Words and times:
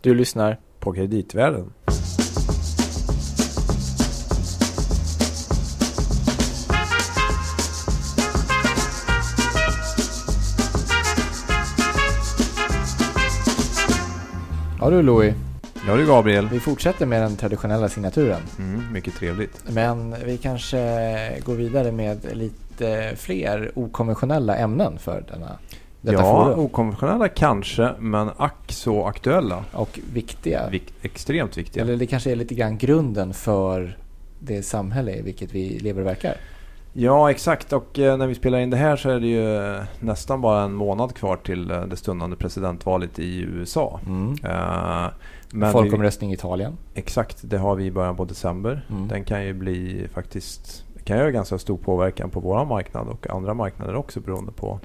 Du 0.00 0.14
lyssnar 0.14 0.56
på 0.80 0.92
Kreditvärlden. 0.92 1.72
Ja 14.80 14.90
du 14.90 15.02
Louis, 15.02 15.34
Ja 15.86 15.96
du 15.96 16.06
Gabriel. 16.06 16.48
vi 16.48 16.60
fortsätter 16.60 17.06
med 17.06 17.22
den 17.22 17.36
traditionella 17.36 17.88
signaturen. 17.88 18.40
Mm, 18.58 18.92
mycket 18.92 19.14
trevligt. 19.14 19.62
Men 19.68 20.14
vi 20.24 20.38
kanske 20.38 20.78
går 21.44 21.54
vidare 21.54 21.92
med 21.92 22.36
lite 22.36 23.12
fler 23.16 23.70
okonventionella 23.74 24.56
ämnen 24.56 24.98
för 24.98 25.24
denna, 25.32 25.58
detta 26.00 26.22
ja, 26.22 26.44
forum. 26.44 26.58
okonventionella 26.58 27.28
kanske, 27.28 27.90
men 27.98 28.30
ack 28.36 28.72
så 28.72 29.04
aktuella. 29.06 29.64
Och 29.72 29.98
viktiga. 30.12 30.68
Vik- 30.70 30.92
extremt 31.02 31.58
viktiga. 31.58 31.82
Eller 31.82 31.96
det 31.96 32.06
kanske 32.06 32.32
är 32.32 32.36
lite 32.36 32.54
grann 32.54 32.78
grunden 32.78 33.34
för 33.34 33.98
det 34.40 34.62
samhälle 34.62 35.12
i 35.16 35.22
vilket 35.22 35.54
vi 35.54 35.78
lever 35.78 36.00
och 36.00 36.06
verkar. 36.06 36.34
Ja, 36.92 37.30
exakt. 37.30 37.72
Och 37.72 37.98
eh, 37.98 38.16
när 38.16 38.26
vi 38.26 38.34
spelar 38.34 38.58
in 38.58 38.70
det 38.70 38.76
här 38.76 38.96
så 38.96 39.10
är 39.10 39.20
det 39.20 39.26
ju 39.26 39.76
eh, 39.76 39.82
nästan 40.00 40.40
bara 40.40 40.62
en 40.62 40.72
månad 40.72 41.14
kvar 41.14 41.36
till 41.36 41.70
eh, 41.70 41.82
det 41.82 41.96
stundande 41.96 42.36
presidentvalet 42.36 43.18
i 43.18 43.40
USA. 43.40 44.00
Mm. 44.06 44.36
Eh, 44.44 45.10
men 45.52 45.72
Folkomröstning 45.72 46.30
i 46.30 46.34
Italien. 46.34 46.76
exakt, 46.94 47.38
det 47.42 47.58
har 47.58 47.74
vi 47.74 47.84
i 47.84 47.90
början 47.90 48.16
på 48.16 48.24
december. 48.24 48.86
Mm. 48.90 49.08
Den 49.08 49.24
kan 49.24 49.44
ju 49.44 49.52
bli 49.52 50.08
faktiskt, 50.14 50.84
kan 51.04 51.16
göra 51.18 51.30
ganska 51.30 51.58
stor 51.58 51.76
påverkan 51.76 52.30
på 52.30 52.40
vår 52.40 52.64
marknad 52.64 53.08
och 53.08 53.30
andra 53.30 53.54
marknader 53.54 53.94
också 53.94 54.20
beroende 54.20 54.52
på 54.52 54.80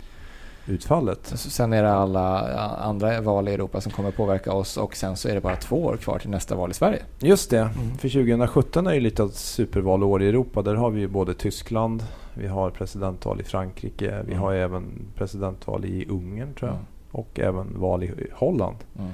utfallet. 0.68 1.20
Sen 1.26 1.74
är 1.74 1.84
det 1.84 1.94
alla 1.94 2.40
andra 2.78 3.22
val 3.22 3.48
i 3.48 3.54
Europa 3.54 3.82
som 3.82 3.92
kommer 3.92 4.12
påverka 4.12 4.54
oss 4.54 4.78
och 4.78 4.96
sen 4.96 5.16
så 5.18 5.30
är 5.30 5.34
det 5.36 5.42
bara 5.42 5.56
två 5.56 5.84
år 5.84 5.98
kvar 5.98 6.20
till 6.20 6.30
nästa 6.30 6.56
val 6.56 6.72
i 6.72 6.74
Sverige. 6.74 7.02
Just 7.20 7.50
det. 7.50 7.58
Mm. 7.60 7.98
För 7.98 8.10
2017 8.10 8.88
är 8.88 8.94
ju 8.94 9.00
lite 9.00 9.24
av 9.24 9.30
ett 9.30 9.36
supervalår 9.36 10.24
i 10.24 10.28
Europa. 10.30 10.62
Där 10.62 10.76
har 10.76 10.90
vi 10.90 11.00
ju 11.00 11.08
både 11.08 11.34
Tyskland, 11.34 12.04
vi 12.34 12.48
har 12.48 12.70
presidentval 12.70 13.42
i 13.42 13.44
Frankrike, 13.44 14.06
vi 14.26 14.32
Mm. 14.32 14.40
har 14.44 14.54
även 14.54 14.86
presidentval 15.16 15.86
i 15.86 16.06
Ungern 16.10 16.54
tror 16.54 16.70
jag. 16.70 16.76
Mm. 16.78 16.86
Och 17.12 17.40
även 17.40 17.80
val 17.80 18.04
i 18.04 18.12
Holland. 18.34 18.78
Mm. 19.00 19.12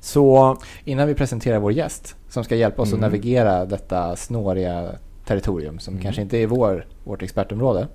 Så 0.00 0.56
Innan 0.84 1.08
vi 1.08 1.14
presenterar 1.14 1.58
vår 1.58 1.72
gäst 1.72 2.16
som 2.28 2.44
ska 2.44 2.56
hjälpa 2.56 2.82
oss 2.82 2.88
Mm. 2.92 2.98
att 3.04 3.10
navigera 3.10 3.64
detta 3.64 4.16
snåriga 4.16 4.90
territorium 5.24 5.78
som 5.78 5.94
Mm. 5.94 6.02
kanske 6.02 6.22
inte 6.22 6.38
är 6.38 6.46
vår, 6.46 6.86
vårt 7.04 7.22
expertområde. 7.22 7.88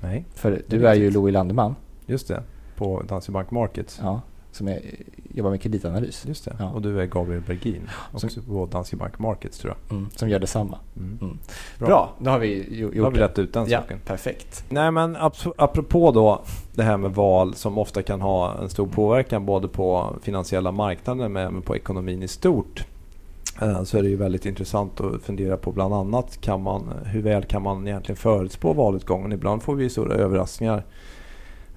nej, 0.00 0.24
För 0.34 0.52
är 0.52 0.62
du 0.68 0.88
är 0.88 0.94
ju 0.94 1.00
riktigt. 1.00 1.14
Louis 1.14 1.32
Landeman 1.32 1.74
just 2.08 2.28
det. 2.28 2.42
På 2.76 3.02
Danske 3.08 3.32
Bank 3.32 3.50
Markets. 3.50 3.98
ja, 4.02 4.20
som 4.52 4.68
är, 4.68 4.80
jobbar 5.34 5.50
med 5.50 5.60
kreditanalys. 5.62 6.24
Just 6.26 6.44
det. 6.44 6.56
Ja. 6.58 6.70
Och 6.70 6.82
du 6.82 7.00
är 7.00 7.06
Gabriel 7.06 7.42
Bergin. 7.46 7.82
Som- 8.14 8.26
Också 8.28 8.42
på 8.42 8.66
Danske 8.66 8.96
Bank 8.96 9.18
Markets 9.18 9.58
tror 9.58 9.74
jag. 9.88 9.96
Mm, 9.96 10.10
som 10.16 10.28
gör 10.28 10.38
detsamma. 10.38 10.78
Mm. 10.96 11.18
Mm. 11.22 11.38
Bra. 11.78 11.86
Bra. 11.88 12.12
då 12.18 12.30
har 12.30 12.38
vi 12.38 12.78
Då 12.80 12.86
har 12.86 12.92
gjort 12.94 13.14
vi 13.16 13.20
rätt 13.20 13.38
ut 13.38 13.52
den 13.52 13.66
Ja, 13.68 13.80
saken. 13.80 13.98
perfekt. 14.06 14.64
Nej 14.68 14.90
men 14.90 15.16
ap- 15.16 15.52
apropå 15.56 16.10
då 16.12 16.42
det 16.74 16.82
här 16.82 16.96
med 16.96 17.14
val 17.14 17.54
som 17.54 17.78
ofta 17.78 18.02
kan 18.02 18.20
ha 18.20 18.58
en 18.62 18.68
stor 18.68 18.86
påverkan 18.86 19.46
både 19.46 19.68
på 19.68 20.16
finansiella 20.22 20.72
marknader 20.72 21.28
men 21.28 21.42
även 21.46 21.62
på 21.62 21.76
ekonomin 21.76 22.22
i 22.22 22.28
stort. 22.28 22.84
eh, 23.62 23.82
Så 23.82 23.98
är 23.98 24.02
det 24.02 24.08
ju 24.08 24.16
väldigt 24.16 24.46
intressant 24.46 25.00
att 25.00 25.22
fundera 25.22 25.56
på 25.56 25.72
bland 25.72 25.94
annat 25.94 26.40
kan 26.40 26.62
man, 26.62 26.92
hur 27.04 27.22
väl 27.22 27.44
kan 27.44 27.62
man 27.62 27.88
egentligen 27.88 28.16
förutspå 28.16 28.72
valutgången. 28.72 29.32
Ibland 29.32 29.62
får 29.62 29.74
vi 29.74 29.90
stora 29.90 30.14
överraskningar. 30.14 30.84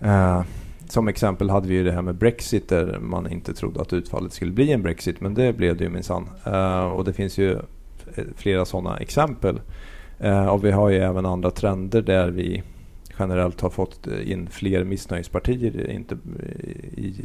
Eh, 0.01 0.41
Som 0.87 1.07
exempel 1.07 1.49
hade 1.49 1.67
vi 1.67 1.73
ju 1.75 1.83
det 1.83 1.91
här 1.91 2.01
med 2.01 2.15
Brexit 2.15 2.69
där 2.69 2.99
man 2.99 3.31
inte 3.31 3.53
trodde 3.53 3.81
att 3.81 3.93
utfallet 3.93 4.33
skulle 4.33 4.51
bli 4.51 4.71
en 4.71 4.81
Brexit 4.81 5.21
men 5.21 5.33
det 5.33 5.53
blev 5.57 5.77
det 5.77 5.83
ju 5.83 5.89
minsann. 5.89 6.29
Eh, 6.45 6.83
Och 6.85 7.03
det 7.05 7.13
finns 7.13 7.37
ju 7.37 7.57
flera 8.35 8.65
sådana 8.65 8.97
exempel. 8.97 9.59
Eh, 10.19 10.45
Och 10.47 10.63
vi 10.65 10.71
har 10.71 10.89
ju 10.89 10.97
även 10.97 11.25
andra 11.25 11.51
trender 11.51 12.01
där 12.01 12.31
vi 12.31 12.63
generellt 13.19 13.61
har 13.61 13.69
fått 13.69 14.07
in 14.07 14.47
fler 14.49 14.83
missnöjespartier 14.83 15.89
inte, 15.91 16.17
i, 16.97 17.15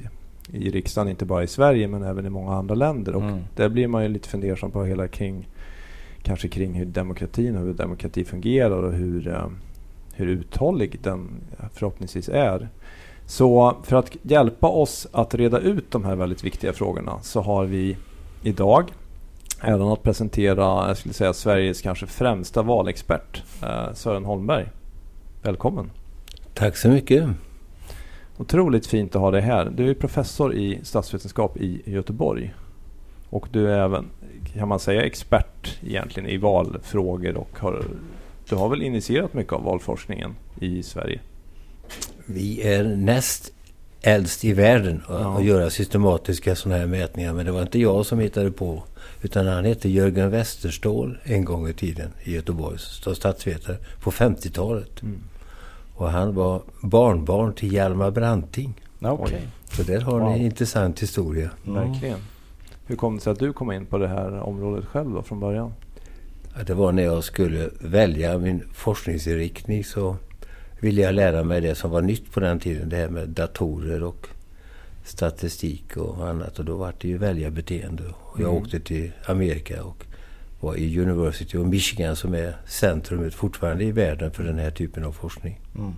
i 0.52 0.70
riksdagen, 0.70 1.08
inte 1.10 1.24
bara 1.24 1.42
i 1.42 1.46
Sverige 1.46 1.88
men 1.88 2.02
även 2.02 2.26
i 2.26 2.30
många 2.30 2.54
andra 2.54 2.74
länder. 2.74 3.14
Och 3.14 3.22
Mm. 3.22 3.38
där 3.56 3.68
blir 3.68 3.88
man 3.88 4.02
ju 4.02 4.08
lite 4.08 4.28
fundersam 4.28 4.70
på 4.70 4.84
hela 4.84 5.08
kring 5.08 5.48
kanske 6.22 6.48
kring 6.48 6.74
hur 6.74 6.86
demokratin 6.86 7.56
och 7.56 7.62
hur 7.66 7.74
demokrati 7.74 8.24
fungerar 8.24 8.82
och 8.82 8.92
hur, 8.92 9.28
hur 10.16 10.26
uthållig 10.26 10.98
den 11.02 11.28
förhoppningsvis 11.72 12.28
är. 12.28 12.68
Så 13.26 13.76
för 13.82 13.96
att 13.96 14.16
hjälpa 14.22 14.68
oss 14.68 15.06
att 15.12 15.34
reda 15.34 15.58
ut 15.58 15.90
de 15.90 16.04
här 16.04 16.16
väldigt 16.16 16.44
viktiga 16.44 16.72
frågorna 16.72 17.20
så 17.22 17.40
har 17.40 17.64
vi 17.64 17.96
idag 18.42 18.92
även 19.62 19.88
att 19.88 20.02
presentera 20.02 20.88
jag 20.88 20.96
skulle 20.96 21.14
säga, 21.14 21.32
Sveriges 21.32 21.80
kanske 21.80 22.06
främsta 22.06 22.62
valexpert 22.62 23.42
eh, 23.62 23.92
Sören 23.94 24.24
Holmberg. 24.24 24.68
Välkommen! 25.42 25.90
Tack 26.54 26.76
så 26.76 26.88
mycket. 26.88 27.28
Otroligt 28.38 28.86
fint 28.86 29.16
att 29.16 29.22
ha 29.22 29.30
dig 29.30 29.40
här. 29.40 29.72
Du 29.76 29.90
är 29.90 29.94
professor 29.94 30.54
i 30.54 30.80
statsvetenskap 30.82 31.56
i 31.56 31.82
Göteborg. 31.84 32.54
Och 33.30 33.48
du 33.52 33.70
är 33.70 33.78
även, 33.78 34.06
kan 34.54 34.68
man 34.68 34.80
säga, 34.80 35.02
expert 35.02 35.78
egentligen 35.86 36.28
i 36.28 36.36
valfrågor 36.36 37.36
och 37.36 37.58
har, 37.58 37.84
du 38.48 38.54
har 38.56 38.68
väl 38.68 38.82
initierat 38.82 39.34
mycket 39.34 39.52
av 39.52 39.62
valforskningen 39.64 40.34
i 40.60 40.82
Sverige? 40.82 41.20
Vi 42.26 42.62
är 42.62 42.84
näst 42.84 43.52
äldst 44.02 44.44
i 44.44 44.52
världen 44.52 45.02
att 45.08 45.20
Ja. 45.20 45.40
göra 45.42 45.70
systematiska 45.70 46.54
sådana 46.56 46.78
här 46.80 46.86
mätningar. 46.86 47.32
Men 47.32 47.46
det 47.46 47.52
var 47.52 47.62
inte 47.62 47.78
jag 47.78 48.06
som 48.06 48.18
hittade 48.18 48.50
på. 48.50 48.82
Utan 49.22 49.46
han 49.46 49.64
hette 49.64 49.88
Jörgen 49.88 50.30
Westerståhl 50.30 51.18
en 51.24 51.44
gång 51.44 51.68
i 51.68 51.72
tiden 51.72 52.10
i 52.24 52.34
Göteborg. 52.34 52.78
Statsvetare 53.14 53.76
på 54.02 54.10
50-talet. 54.10 55.02
Mm. 55.02 55.18
Och 55.94 56.10
han 56.10 56.34
var 56.34 56.62
barnbarn 56.82 57.52
till 57.54 57.72
Hjalmar 57.72 58.10
Branting. 58.10 58.74
Okej. 59.00 59.42
Så 59.72 59.82
där 59.82 60.00
har 60.00 60.20
Wow. 60.20 60.28
ni 60.30 60.38
en 60.38 60.44
intressant 60.44 61.02
historia. 61.02 61.50
Mm. 61.66 61.74
Verkligen. 61.92 62.18
Hur 62.86 62.96
kom 62.96 63.14
det 63.14 63.20
sig 63.22 63.32
att 63.32 63.38
du 63.38 63.52
kom 63.52 63.72
in 63.72 63.86
på 63.86 63.98
det 63.98 64.08
här 64.08 64.40
området 64.40 64.84
själv 64.84 65.10
då 65.10 65.22
från 65.22 65.40
början? 65.40 65.72
Ja, 66.56 66.62
Det 66.66 66.74
var 66.74 66.92
när 66.92 67.02
jag 67.02 67.24
skulle 67.24 67.70
välja 67.80 68.38
min 68.38 68.62
forskningsinriktning 68.72 69.84
så 69.84 70.16
ville 70.80 71.00
jag 71.02 71.14
lära 71.14 71.42
mig 71.44 71.60
det 71.60 71.74
som 71.74 71.90
var 71.90 72.02
nytt 72.02 72.32
på 72.32 72.40
den 72.40 72.60
tiden. 72.60 72.88
Det 72.88 72.96
här 72.96 73.08
med 73.08 73.28
datorer 73.28 74.02
och 74.02 74.28
statistik 75.04 75.96
och 75.96 76.28
annat. 76.28 76.58
Och 76.58 76.64
då 76.64 76.76
var 76.76 76.94
det 77.00 77.08
ju 77.08 77.18
väljarbeteende. 77.18 78.02
Och 78.22 78.40
jag 78.40 78.50
Mm. 78.50 78.62
åkte 78.62 78.80
till 78.80 79.12
Amerika 79.26 79.84
och 79.84 80.04
var 80.60 80.76
i 80.76 81.00
University 81.00 81.58
of 81.58 81.66
Michigan 81.66 82.16
som 82.16 82.34
är 82.34 82.56
centrumet 82.66 83.34
fortfarande 83.34 83.84
i 83.84 83.92
världen 83.92 84.30
för 84.30 84.44
den 84.44 84.58
här 84.58 84.70
typen 84.70 85.04
av 85.04 85.12
forskning. 85.12 85.60
Mm. 85.78 85.92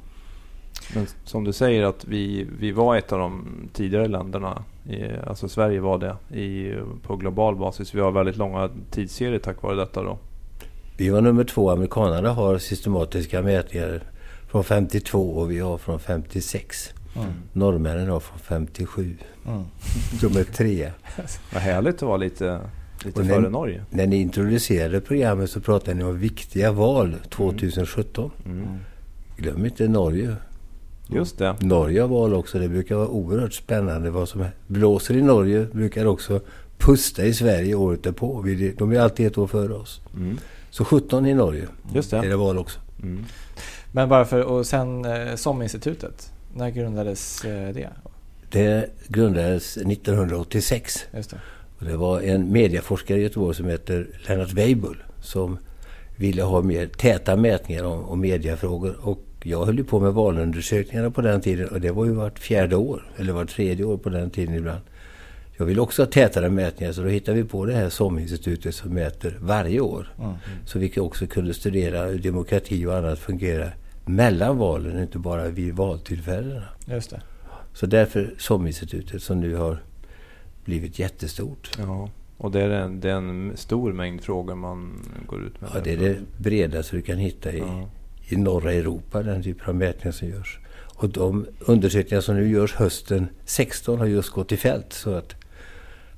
Men 0.94 1.06
som 1.24 1.44
du 1.44 1.52
säger 1.52 1.82
att 1.82 2.04
vi, 2.04 2.46
vi 2.58 2.72
var 2.72 2.96
ett 2.96 3.12
av 3.12 3.18
de 3.18 3.46
tidigare 3.72 4.08
länderna, 4.08 4.64
i, 4.88 5.02
alltså 5.26 5.48
Sverige 5.48 5.80
var 5.80 5.98
det, 5.98 6.36
i, 6.38 6.74
på 7.02 7.16
global 7.16 7.56
basis. 7.56 7.94
Vi 7.94 8.00
har 8.00 8.10
väldigt 8.10 8.36
långa 8.36 8.70
tidsserier 8.90 9.38
tack 9.38 9.62
vare 9.62 9.76
detta 9.76 10.02
då. 10.02 10.18
Vi 10.98 11.08
var 11.08 11.20
nummer 11.20 11.44
två. 11.44 11.70
Amerikanerna 11.70 12.32
har 12.32 12.58
systematiska 12.58 13.42
mätningar 13.42 14.02
från 14.48 14.64
52 14.64 15.30
och 15.30 15.50
vi 15.50 15.58
har 15.58 15.78
från 15.78 16.00
56. 16.00 16.92
Mm. 17.16 17.28
Norrmännen 17.52 18.08
har 18.08 18.20
från 18.20 18.38
57. 18.38 19.16
Mm. 19.46 19.62
De 20.20 20.40
är 20.40 20.44
tre. 20.44 20.92
Vad 21.52 21.62
härligt 21.62 21.94
att 21.94 22.02
vara 22.02 22.16
lite, 22.16 22.60
lite 23.04 23.20
Och 23.20 23.26
före 23.26 23.50
Norge. 23.50 23.84
När 23.90 24.06
ni 24.06 24.16
introducerade 24.16 25.00
programmet 25.00 25.50
så 25.50 25.60
pratade 25.60 25.94
ni 25.94 26.04
om 26.04 26.18
viktiga 26.18 26.72
val 26.72 27.16
2017. 27.30 28.30
Mm. 28.46 28.66
Glöm 29.36 29.64
inte 29.64 29.88
Norge. 29.88 30.36
Just 31.08 31.38
det. 31.38 31.56
Norge 31.60 32.00
har 32.00 32.08
val 32.08 32.34
också. 32.34 32.58
Det 32.58 32.68
brukar 32.68 32.94
vara 32.94 33.08
oerhört 33.08 33.54
spännande. 33.54 34.10
Vad 34.10 34.28
som 34.28 34.44
blåser 34.66 35.16
i 35.16 35.22
Norge 35.22 35.66
brukar 35.72 36.06
också 36.06 36.40
pusta 36.78 37.24
i 37.24 37.34
Sverige 37.34 37.74
året 37.74 38.02
därpå. 38.02 38.44
De 38.78 38.92
är 38.92 39.00
alltid 39.00 39.26
ett 39.26 39.38
år 39.38 39.46
före 39.46 39.74
oss. 39.74 40.00
Mm. 40.16 40.38
Så 40.70 40.84
17 40.84 41.26
i 41.26 41.34
Norge 41.34 41.66
Just 41.94 42.12
är 42.12 42.22
det. 42.22 42.28
det 42.28 42.36
val 42.36 42.58
också. 42.58 42.80
Mm. 43.02 43.24
Men 43.92 44.08
varför, 44.08 44.42
och 44.42 44.66
sen 44.66 45.04
eh, 45.04 45.34
SOM-institutet, 45.34 46.32
när 46.54 46.70
grundades 46.70 47.44
eh, 47.44 47.74
det? 47.74 47.88
Det 48.50 48.90
grundades 49.08 49.76
1986. 49.76 51.04
Just 51.14 51.30
det. 51.30 51.36
Och 51.78 51.84
det 51.84 51.96
var 51.96 52.20
en 52.20 52.52
medieforskare 52.52 53.18
i 53.18 53.22
Göteborg 53.22 53.56
som 53.56 53.66
heter 53.66 54.06
Lennart 54.26 54.52
Weibull 54.52 55.02
som 55.20 55.58
ville 56.16 56.42
ha 56.42 56.62
mer 56.62 56.86
täta 56.86 57.36
mätningar 57.36 57.84
om, 57.84 58.04
om 58.04 58.20
mediafrågor. 58.20 58.96
Och 59.00 59.22
jag 59.42 59.64
höll 59.64 59.78
ju 59.78 59.84
på 59.84 60.00
med 60.00 60.12
valundersökningarna 60.12 61.10
på 61.10 61.20
den 61.20 61.40
tiden 61.40 61.68
och 61.68 61.80
det 61.80 61.90
var 61.90 62.04
ju 62.04 62.12
vart 62.12 62.38
fjärde 62.38 62.76
år, 62.76 63.10
eller 63.16 63.32
vart 63.32 63.50
tredje 63.50 63.84
år 63.84 63.96
på 63.96 64.08
den 64.08 64.30
tiden 64.30 64.54
ibland. 64.54 64.80
Jag 65.58 65.66
ville 65.66 65.80
också 65.80 66.02
ha 66.02 66.06
tätare 66.06 66.50
mätningar 66.50 66.92
så 66.92 67.02
då 67.02 67.08
hittade 67.08 67.42
vi 67.42 67.48
på 67.48 67.64
det 67.64 67.74
här 67.74 67.88
SOM-institutet 67.88 68.74
som 68.74 68.94
mäter 68.94 69.38
varje 69.40 69.80
år. 69.80 70.12
Mm. 70.18 70.32
Så 70.66 70.78
vi 70.78 71.00
också 71.00 71.26
kunde 71.26 71.54
studera 71.54 72.04
hur 72.04 72.18
demokrati 72.18 72.86
och 72.86 72.96
annat 72.96 73.18
fungerar 73.18 73.76
mellan 74.06 74.58
valen, 74.58 75.02
inte 75.02 75.18
bara 75.18 75.48
vid 75.48 75.74
valtillfällena. 75.74 76.64
Just 76.86 77.10
det. 77.10 77.22
Så 77.72 77.86
därför 77.86 78.34
SOM-institutet 78.38 79.22
som 79.22 79.40
nu 79.40 79.54
har 79.54 79.82
blivit 80.64 80.98
jättestort. 80.98 81.70
Ja. 81.78 82.10
Och 82.36 82.50
det 82.50 82.62
är, 82.62 82.70
en, 82.70 83.00
det 83.00 83.10
är 83.10 83.14
en 83.14 83.52
stor 83.56 83.92
mängd 83.92 84.22
frågor 84.22 84.54
man 84.54 85.06
går 85.26 85.44
ut 85.44 85.60
med? 85.60 85.70
Ja, 85.74 85.80
det 85.84 85.92
är 85.92 85.96
det 85.96 86.16
bredaste 86.36 86.96
du 86.96 87.02
kan 87.02 87.18
hitta 87.18 87.52
i, 87.52 87.58
ja. 87.58 87.88
i 88.28 88.36
norra 88.36 88.72
Europa, 88.72 89.22
den 89.22 89.42
typen 89.42 89.68
av 89.68 89.74
mätningar 89.74 90.12
som 90.12 90.28
görs. 90.28 90.58
Och 90.94 91.08
de 91.08 91.46
undersökningar 91.60 92.20
som 92.20 92.36
nu 92.36 92.48
görs 92.48 92.74
hösten 92.74 93.28
16 93.44 93.98
har 93.98 94.06
just 94.06 94.30
gått 94.30 94.52
i 94.52 94.56
fält. 94.56 94.92
Så 94.92 95.14
att 95.14 95.34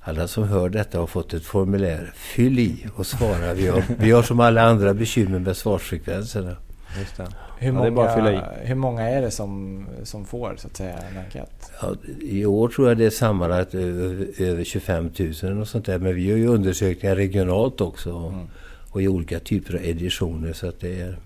alla 0.01 0.29
som 0.29 0.45
hör 0.45 0.69
detta 0.69 0.99
har 0.99 1.07
fått 1.07 1.35
ett 1.35 1.45
formulär. 1.45 2.13
Fyll 2.15 2.59
i 2.59 2.87
och 2.97 3.07
svara. 3.07 3.55
Vi 3.55 3.69
har, 3.69 3.83
vi 3.99 4.11
har 4.11 4.23
som 4.23 4.41
alla 4.41 4.63
andra 4.63 4.95
bekymmer 4.95 5.39
med 5.39 5.57
svarsfrekvenserna. 5.57 6.57
Just 6.99 7.17
det. 7.17 7.29
Hur, 7.59 7.67
ja, 7.67 7.91
många, 7.91 8.17
det 8.17 8.31
är 8.31 8.61
hur 8.63 8.75
många 8.75 9.03
är 9.03 9.23
det 9.23 9.31
som, 9.31 9.87
som 10.05 10.25
får 10.25 10.57
så 10.59 10.67
att 10.67 10.77
säga 10.77 10.99
en 10.99 11.19
enkät? 11.19 11.73
Ja, 11.83 11.95
I 12.21 12.47
år 12.47 12.69
tror 12.69 12.89
jag 12.89 12.99
det 12.99 13.07
är 13.07 13.11
sammanlagt 13.11 13.75
över, 13.75 14.27
över 14.39 14.65
25 14.65 15.11
000 15.43 15.61
och 15.61 15.69
sånt 15.69 15.87
där. 15.87 15.99
Men 15.99 16.15
vi 16.15 16.27
gör 16.27 16.37
ju 16.37 16.47
undersökningar 16.47 17.17
regionalt 17.17 17.81
också. 17.81 18.11
Mm. 18.11 18.47
Och 18.91 19.03
i 19.03 19.09
olika 19.09 19.41
typer 19.41 19.75
av 19.75 19.85
editioner. 19.85 20.53
Så 20.53 20.69
att 20.69 20.81
det 20.81 21.01
är, 21.01 21.19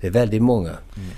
det 0.00 0.06
är 0.06 0.10
väldigt 0.10 0.42
många. 0.42 0.70
Mm. 0.70 1.10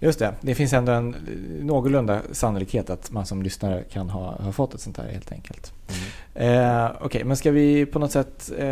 Just 0.00 0.18
det, 0.18 0.34
det 0.40 0.54
finns 0.54 0.72
ändå 0.72 0.92
en 0.92 1.16
någorlunda 1.60 2.22
sannolikhet 2.32 2.90
att 2.90 3.10
man 3.10 3.26
som 3.26 3.42
lyssnare 3.42 3.84
kan 3.92 4.10
ha, 4.10 4.42
ha 4.42 4.52
fått 4.52 4.74
ett 4.74 4.80
sånt 4.80 4.96
här 4.96 5.08
helt 5.08 5.32
enkelt. 5.32 5.72
Mm. 5.88 6.07
Eh, 6.40 6.86
Okej, 6.86 7.06
okay, 7.06 7.24
men 7.24 7.36
ska 7.36 7.50
vi 7.50 7.86
på 7.86 7.98
något 7.98 8.10
sätt, 8.10 8.52
eh, 8.58 8.64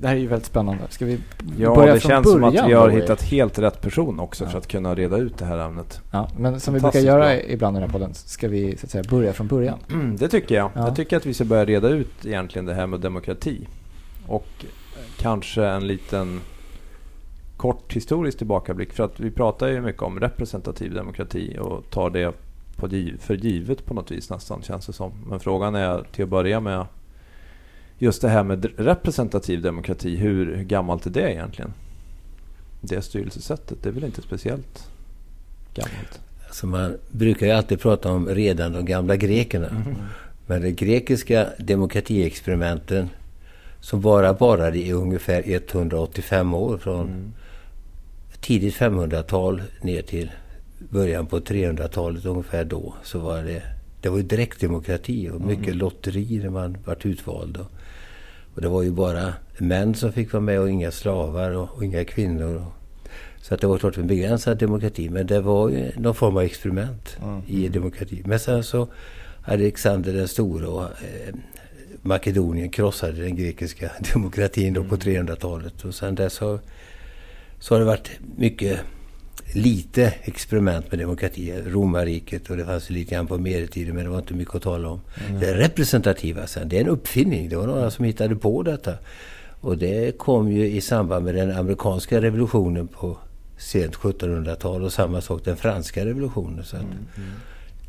det 0.00 0.08
här 0.08 0.14
är 0.14 0.18
ju 0.18 0.26
väldigt 0.26 0.46
spännande. 0.46 0.82
Ska 0.88 1.04
vi 1.04 1.18
ja, 1.58 1.74
börja 1.74 1.94
det 1.94 2.00
från 2.00 2.10
känns 2.10 2.30
som 2.30 2.44
att 2.44 2.54
vi 2.54 2.72
har 2.72 2.88
hittat 2.88 3.22
helt 3.22 3.58
rätt 3.58 3.80
person 3.80 4.20
också 4.20 4.44
ja. 4.44 4.50
för 4.50 4.58
att 4.58 4.66
kunna 4.66 4.94
reda 4.94 5.16
ut 5.16 5.38
det 5.38 5.44
här 5.44 5.58
ämnet. 5.58 6.00
Ja, 6.10 6.28
men 6.38 6.60
som 6.60 6.74
vi 6.74 6.80
brukar 6.80 7.00
göra 7.00 7.24
bra. 7.24 7.40
ibland 7.40 7.76
i 7.76 7.80
den 7.80 7.90
här 7.90 7.98
podden, 7.98 8.14
ska 8.14 8.48
vi 8.48 8.76
så 8.76 8.86
att 8.86 8.90
säga 8.90 9.04
börja 9.10 9.32
från 9.32 9.46
början? 9.46 9.78
Mm, 9.92 10.16
det 10.18 10.28
tycker 10.28 10.54
jag. 10.54 10.70
Ja. 10.74 10.86
Jag 10.86 10.96
tycker 10.96 11.16
att 11.16 11.26
vi 11.26 11.34
ska 11.34 11.44
börja 11.44 11.64
reda 11.64 11.88
ut 11.88 12.26
egentligen 12.26 12.66
det 12.66 12.74
här 12.74 12.86
med 12.86 13.00
demokrati. 13.00 13.68
Och 14.26 14.64
kanske 15.16 15.64
en 15.64 15.86
liten 15.86 16.40
kort 17.56 17.92
historisk 17.92 18.38
tillbakablick. 18.38 18.92
För 18.92 19.04
att 19.04 19.20
vi 19.20 19.30
pratar 19.30 19.68
ju 19.68 19.80
mycket 19.80 20.02
om 20.02 20.20
representativ 20.20 20.94
demokrati 20.94 21.56
och 21.60 21.90
tar 21.90 22.10
det 22.10 22.32
på, 22.76 22.88
för 23.18 23.34
givet 23.34 23.86
på 23.86 23.94
något 23.94 24.10
vis 24.10 24.30
nästan 24.30 24.62
känns 24.62 24.86
det 24.86 24.92
som. 24.92 25.12
Men 25.28 25.40
frågan 25.40 25.74
är 25.74 26.04
till 26.12 26.24
att 26.24 26.30
börja 26.30 26.60
med 26.60 26.86
just 28.00 28.22
det 28.22 28.28
här 28.28 28.44
med 28.44 28.66
representativ 28.76 29.62
demokrati. 29.62 30.16
Hur, 30.16 30.56
hur 30.56 30.64
gammalt 30.64 31.06
är 31.06 31.10
det 31.10 31.32
egentligen? 31.32 31.72
Det 32.80 33.02
styrelsesättet, 33.02 33.78
det 33.82 33.88
är 33.88 33.92
väl 33.92 34.04
inte 34.04 34.22
speciellt 34.22 34.90
gammalt? 35.74 36.20
Alltså 36.46 36.66
man 36.66 36.96
brukar 37.10 37.46
ju 37.46 37.52
alltid 37.52 37.80
prata 37.80 38.12
om 38.12 38.28
redan 38.28 38.72
de 38.72 38.84
gamla 38.84 39.16
grekerna. 39.16 39.68
Mm. 39.68 39.94
Men 40.46 40.62
de 40.62 40.70
grekiska 40.70 41.46
demokratiexperimenten 41.58 43.08
som 43.80 44.00
bara 44.00 44.32
varade 44.32 44.78
i 44.78 44.92
ungefär 44.92 45.42
185 45.46 46.54
år 46.54 46.78
från 46.78 47.08
mm 47.08 47.32
tidigt 48.40 48.74
500-tal 48.74 49.62
ner 49.80 50.02
till 50.02 50.30
början 50.78 51.26
på 51.26 51.40
300-talet 51.40 52.24
ungefär 52.24 52.64
då 52.64 52.94
så 53.02 53.18
var 53.18 53.42
det, 53.42 53.62
det 54.00 54.08
var 54.08 54.16
ju 54.16 54.22
direktdemokrati 54.22 55.30
och 55.30 55.40
mycket 55.40 55.66
mm. 55.66 55.78
lotteri 55.78 56.40
när 56.42 56.50
man 56.50 56.78
vart 56.84 57.06
utvald. 57.06 57.56
Och, 57.56 57.70
och 58.54 58.60
det 58.60 58.68
var 58.68 58.82
ju 58.82 58.90
bara 58.90 59.34
män 59.58 59.94
som 59.94 60.12
fick 60.12 60.32
vara 60.32 60.40
med 60.40 60.60
och 60.60 60.70
inga 60.70 60.90
slavar 60.90 61.50
och, 61.50 61.68
och 61.76 61.84
inga 61.84 62.04
kvinnor. 62.04 62.54
Och, 62.54 62.72
så 63.42 63.54
att 63.54 63.60
det 63.60 63.66
var 63.66 63.78
klart 63.78 63.96
en 63.96 64.06
begränsad 64.06 64.58
demokrati 64.58 65.10
men 65.10 65.26
det 65.26 65.40
var 65.40 65.68
ju 65.68 65.90
någon 65.96 66.14
form 66.14 66.36
av 66.36 66.42
experiment 66.42 67.16
mm. 67.22 67.42
i 67.46 67.68
demokrati. 67.68 68.22
Men 68.24 68.38
sen 68.38 68.64
så 68.64 68.88
Alexander 69.42 70.12
den 70.12 70.28
store 70.28 70.66
och 70.66 70.82
eh, 70.82 71.34
Makedonien 72.02 72.70
krossade 72.70 73.22
den 73.22 73.36
grekiska 73.36 73.90
demokratin 74.14 74.74
då 74.74 74.84
på 74.84 74.96
300-talet 74.96 75.82
mm. 75.82 75.88
och 75.88 75.94
sen 75.94 76.14
dess 76.14 76.38
har 76.38 76.58
så 77.58 77.74
har 77.74 77.78
det 77.80 77.86
varit 77.86 78.10
mycket 78.36 78.80
lite 79.52 80.14
experiment 80.22 80.90
med 80.90 81.00
demokrati. 81.00 81.54
Romarriket 81.66 82.50
och 82.50 82.56
det 82.56 82.64
fanns 82.64 82.90
lite 82.90 83.14
grann 83.14 83.26
på 83.26 83.38
medeltiden 83.38 83.94
men 83.94 84.04
det 84.04 84.10
var 84.10 84.18
inte 84.18 84.34
mycket 84.34 84.54
att 84.54 84.62
tala 84.62 84.88
om. 84.88 85.00
Mm. 85.28 85.40
Det 85.40 85.54
representativa 85.54 86.46
sen, 86.46 86.68
det 86.68 86.76
är 86.76 86.80
en 86.80 86.88
uppfinning. 86.88 87.48
Det 87.48 87.56
var 87.56 87.66
några 87.66 87.90
som 87.90 88.04
hittade 88.04 88.36
på 88.36 88.62
detta. 88.62 88.94
Och 89.60 89.78
det 89.78 90.18
kom 90.18 90.52
ju 90.52 90.70
i 90.70 90.80
samband 90.80 91.24
med 91.24 91.34
den 91.34 91.50
amerikanska 91.50 92.20
revolutionen 92.20 92.88
på 92.88 93.18
sent 93.58 93.94
1700-tal 93.96 94.84
och 94.84 94.92
samma 94.92 95.20
sak 95.20 95.44
den 95.44 95.56
franska 95.56 96.04
revolutionen. 96.04 96.64
Så 96.64 96.76
mm. 96.76 96.88
Mm. 96.88 97.30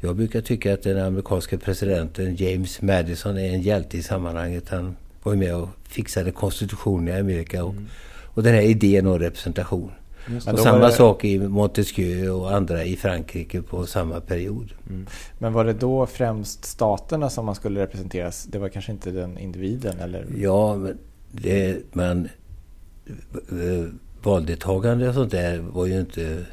Jag 0.02 0.16
brukar 0.16 0.42
tycka 0.42 0.74
att 0.74 0.84
den 0.84 1.06
amerikanska 1.06 1.58
presidenten 1.58 2.36
James 2.36 2.81
Madison 2.81 3.38
är 3.38 3.50
en 3.50 3.62
hjälte 3.62 3.98
i 3.98 4.04
sammanhanget. 4.04 4.69
Han 4.69 4.96
var 5.24 5.36
med 5.36 5.56
och 5.56 5.69
fixade 5.84 6.31
konstitutionen 6.31 7.08
i 7.08 7.19
Amerika. 7.19 7.63
Och, 7.63 7.72
mm. 7.72 7.88
Och 8.34 8.44
den 8.44 8.54
här 8.54 8.62
idén 8.62 9.08
om 9.08 9.19
representation. 9.19 9.92
Och 10.53 10.59
samma 10.59 10.85
det... 10.85 10.91
sak 10.91 11.25
i 11.25 11.39
Montesquieu 11.39 12.29
och 12.29 12.53
andra 12.53 12.83
i 12.83 12.95
Frankrike 12.95 13.62
på 13.62 13.85
samma 13.85 14.19
period. 14.19 14.73
Mm. 14.89 15.07
Men 15.39 15.53
var 15.53 15.65
det 15.65 15.73
då 15.73 16.06
främst 16.06 16.65
staterna 16.65 17.29
som 17.29 17.45
man 17.45 17.56
skulle 17.56 17.81
representeras? 17.81 18.44
Det 18.44 18.59
var 18.59 18.69
kanske 18.69 18.91
inte 18.91 19.12
den 19.12 19.38
individen? 19.38 20.00
Eller? 20.00 20.25
Ja, 20.38 20.75
men 20.75 20.97
det, 21.31 21.77
man, 21.94 22.29
valdeltagande 24.23 25.09
och 25.09 25.15
sånt 25.15 25.31
där 25.31 25.57
var 25.59 25.85
ju 25.85 26.00
inte 26.00 26.45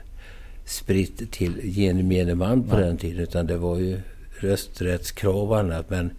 spritt 0.65 1.31
till 1.31 1.61
gemene 1.63 2.35
man 2.35 2.63
på 2.63 2.77
Nej. 2.77 2.85
den 2.85 2.97
tiden. 2.97 3.23
Utan 3.23 3.47
det 3.47 3.57
var 3.57 3.79
ju 3.79 4.01
rösträttskrav 4.41 5.51
och 5.51 5.59
annat. 5.59 5.91
Men 5.91 6.11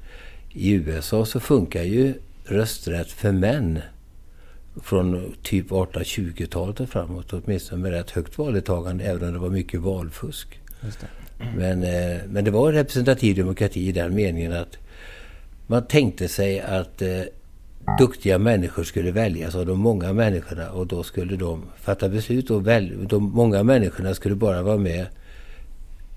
i 0.50 0.72
USA 0.72 1.26
så 1.26 1.40
funkar 1.40 1.84
ju 1.84 2.14
rösträtt 2.46 3.12
för 3.12 3.32
män 3.32 3.80
från 4.84 5.34
typ 5.44 5.70
1820-talet 5.70 6.80
och 6.80 6.90
framåt. 6.90 7.34
Åtminstone 7.34 7.82
med 7.82 7.92
rätt 7.92 8.12
högt 8.12 8.38
valdeltagande 8.38 9.04
även 9.04 9.28
om 9.28 9.34
det 9.34 9.40
var 9.40 9.50
mycket 9.50 9.80
valfusk. 9.80 10.60
Det. 10.82 11.44
Mm. 11.44 11.56
Men, 11.56 11.84
eh, 11.84 12.22
men 12.28 12.44
det 12.44 12.52
var 12.52 12.72
representativ 12.72 13.36
demokrati 13.36 13.88
i 13.88 13.92
den 13.92 14.16
meningen 14.16 14.54
att 14.54 14.78
man 15.68 15.88
tänkte 15.88 16.28
sig 16.28 16.60
att 16.60 17.02
eh, 17.02 17.22
duktiga 18.00 18.38
människor 18.38 18.84
skulle 18.84 19.12
väljas 19.12 19.56
av 19.56 19.66
de 19.66 19.80
många 19.80 20.14
människorna 20.14 20.72
och 20.72 20.88
då 20.88 21.04
skulle 21.04 21.36
de 21.36 21.64
fatta 21.82 22.10
beslut 22.10 22.52
och 22.52 22.68
väl, 22.68 23.08
de 23.08 23.24
många 23.24 23.64
människorna 23.64 24.14
skulle 24.14 24.36
bara 24.36 24.64
vara 24.64 24.78
med 24.78 25.06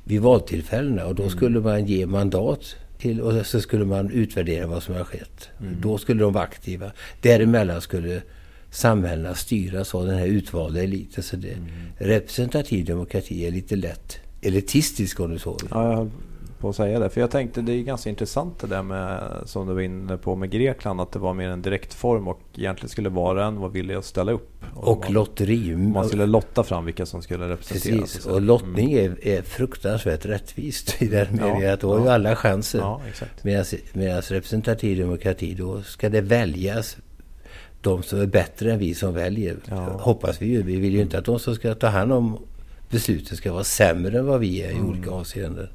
vid 0.05 0.21
valtillfällena 0.21 1.07
och 1.07 1.15
då 1.15 1.23
mm. 1.23 1.37
skulle 1.37 1.61
man 1.61 1.87
ge 1.87 2.07
mandat 2.07 2.77
till 2.99 3.21
och 3.21 3.47
så 3.47 3.61
skulle 3.61 3.85
man 3.85 4.11
utvärdera 4.11 4.67
vad 4.67 4.83
som 4.83 4.95
har 4.95 5.05
skett. 5.05 5.49
Mm. 5.61 5.77
Då 5.81 5.99
skulle 5.99 6.23
de 6.23 6.33
vara 6.33 6.45
aktiva. 6.45 6.93
Däremellan 7.21 7.81
skulle 7.81 8.23
samhällena 8.73 9.35
styras 9.35 9.95
av 9.95 10.07
den 10.07 10.19
här 10.19 10.27
utvalda 10.27 10.83
eliten. 10.83 11.23
Så 11.23 11.37
det, 11.37 11.53
mm. 11.53 11.69
representativ 11.99 12.85
demokrati 12.85 13.47
är 13.47 13.51
lite 13.51 13.77
lätt 13.77 14.19
elitistisk 14.41 15.21
om 15.21 15.31
du 15.31 15.39
så 15.39 15.51
vill. 15.51 15.69
Ja, 15.71 15.91
jag 15.91 15.97
höll 15.97 16.11
på 16.59 16.69
att 16.69 16.77
säga 16.77 16.99
det. 16.99 17.11
För 17.11 17.21
jag 17.21 17.31
tänkte 17.31 17.63
det 17.63 17.73
är 17.73 17.83
ganska 17.83 18.11
intressant 18.11 18.59
det 18.59 18.67
där 18.67 18.83
med 18.83 19.33
som 19.45 19.67
du 19.67 19.75
var 19.75 19.81
inne 19.81 20.17
på 20.17 20.37
med 20.37 20.51
Grekland. 20.51 21.01
Att 21.01 21.13
det 21.13 21.19
var 21.19 21.35
mer 21.35 21.49
en 21.49 21.63
direktform 21.63 22.29
och 22.29 22.41
egentligen 22.57 22.89
skulle 22.89 23.09
var 23.09 23.37
och 23.37 23.43
en 23.43 23.57
vara 23.57 23.71
villig 23.71 23.95
att 23.95 24.05
ställa 24.05 24.33
upp. 24.33 24.65
Och, 24.75 24.89
och 24.89 25.05
man, 25.05 25.13
lotteri. 25.13 25.77
Man 25.77 26.09
skulle 26.09 26.27
lotta 26.27 26.63
fram 26.63 26.85
vilka 26.85 27.07
som 27.07 27.23
skulle 27.23 27.49
representeras. 27.49 28.01
Precis. 28.01 28.27
Och 28.27 28.43
lottning 28.43 28.93
mm. 28.93 29.17
är, 29.23 29.29
är 29.29 29.43
fruktansvärt 29.43 30.27
rättvist 30.27 31.03
i 31.03 31.09
den 31.09 31.27
meningen 31.31 31.61
ja, 31.61 31.73
att 31.73 31.81
då 31.81 31.95
har 31.95 32.05
ju 32.05 32.09
alla 32.09 32.37
chanser. 32.37 32.79
Ja, 32.79 33.01
Medan 33.93 34.23
representativ 34.23 34.99
demokrati 34.99 35.55
då 35.55 35.83
ska 35.83 36.09
det 36.09 36.21
väljas 36.21 36.97
de 37.83 38.03
som 38.03 38.21
är 38.21 38.27
bättre 38.27 38.73
än 38.73 38.79
vi 38.79 38.95
som 38.95 39.15
väljer. 39.15 39.57
Ja. 39.69 39.77
Hoppas 39.77 40.43
vi 40.43 40.47
ju. 40.47 40.63
Vi 40.63 40.77
vill 40.77 40.93
ju 40.93 41.01
inte 41.01 41.19
att 41.19 41.25
de 41.25 41.39
som 41.39 41.55
ska 41.55 41.75
ta 41.75 41.87
hand 41.87 42.13
om 42.13 42.39
besluten 42.91 43.37
ska 43.37 43.53
vara 43.53 43.65
sämre 43.65 44.19
än 44.19 44.27
vad 44.27 44.41
vi 44.41 44.63
är 44.63 44.71
i 44.71 44.75
mm. 44.75 44.89
olika 44.89 45.11
avseenden. 45.11 45.69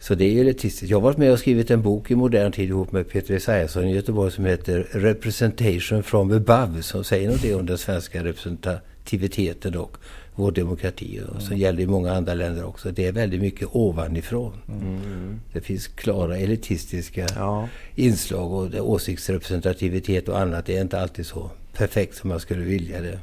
Så 0.00 0.14
det 0.14 0.24
är 0.24 0.30
ju 0.30 0.40
elitistiskt. 0.40 0.90
Jag 0.90 0.96
har 0.96 1.02
varit 1.02 1.16
med 1.16 1.32
och 1.32 1.38
skrivit 1.38 1.70
en 1.70 1.82
bok 1.82 2.10
i 2.10 2.14
modern 2.14 2.52
tid 2.52 2.68
ihop 2.68 2.92
med 2.92 3.08
Peter 3.08 3.34
Esaiasson 3.34 3.88
i 3.88 3.94
Göteborg 3.94 4.32
som 4.32 4.44
heter 4.44 4.88
Representation 4.90 6.02
from 6.02 6.32
above 6.32 6.82
som 6.82 7.04
säger 7.04 7.30
något 7.30 7.60
om 7.60 7.66
den 7.66 7.78
svenska 7.78 8.24
representativiteten 8.24 9.76
och 9.76 9.96
vår 10.34 10.52
demokrati. 10.52 11.20
Och 11.24 11.30
mm. 11.30 11.40
som 11.40 11.56
gäller 11.56 11.80
i 11.80 11.86
många 11.86 12.12
andra 12.12 12.34
länder 12.34 12.64
också. 12.64 12.90
Det 12.90 13.06
är 13.06 13.12
väldigt 13.12 13.40
mycket 13.40 13.68
ovanifrån. 13.72 14.52
Mm. 14.68 15.40
Det 15.52 15.60
finns 15.60 15.86
klara 15.86 16.36
elitistiska 16.36 17.26
ja. 17.36 17.68
inslag 17.94 18.52
och 18.52 18.90
åsiktsrepresentativitet 18.90 20.28
och 20.28 20.40
annat. 20.40 20.66
Det 20.66 20.76
är 20.76 20.82
inte 20.82 21.00
alltid 21.00 21.26
så 21.26 21.50
perfekt 21.72 22.16
som 22.16 22.28
man 22.28 22.40
skulle 22.40 22.64
vilja 22.64 23.00
det. 23.00 23.18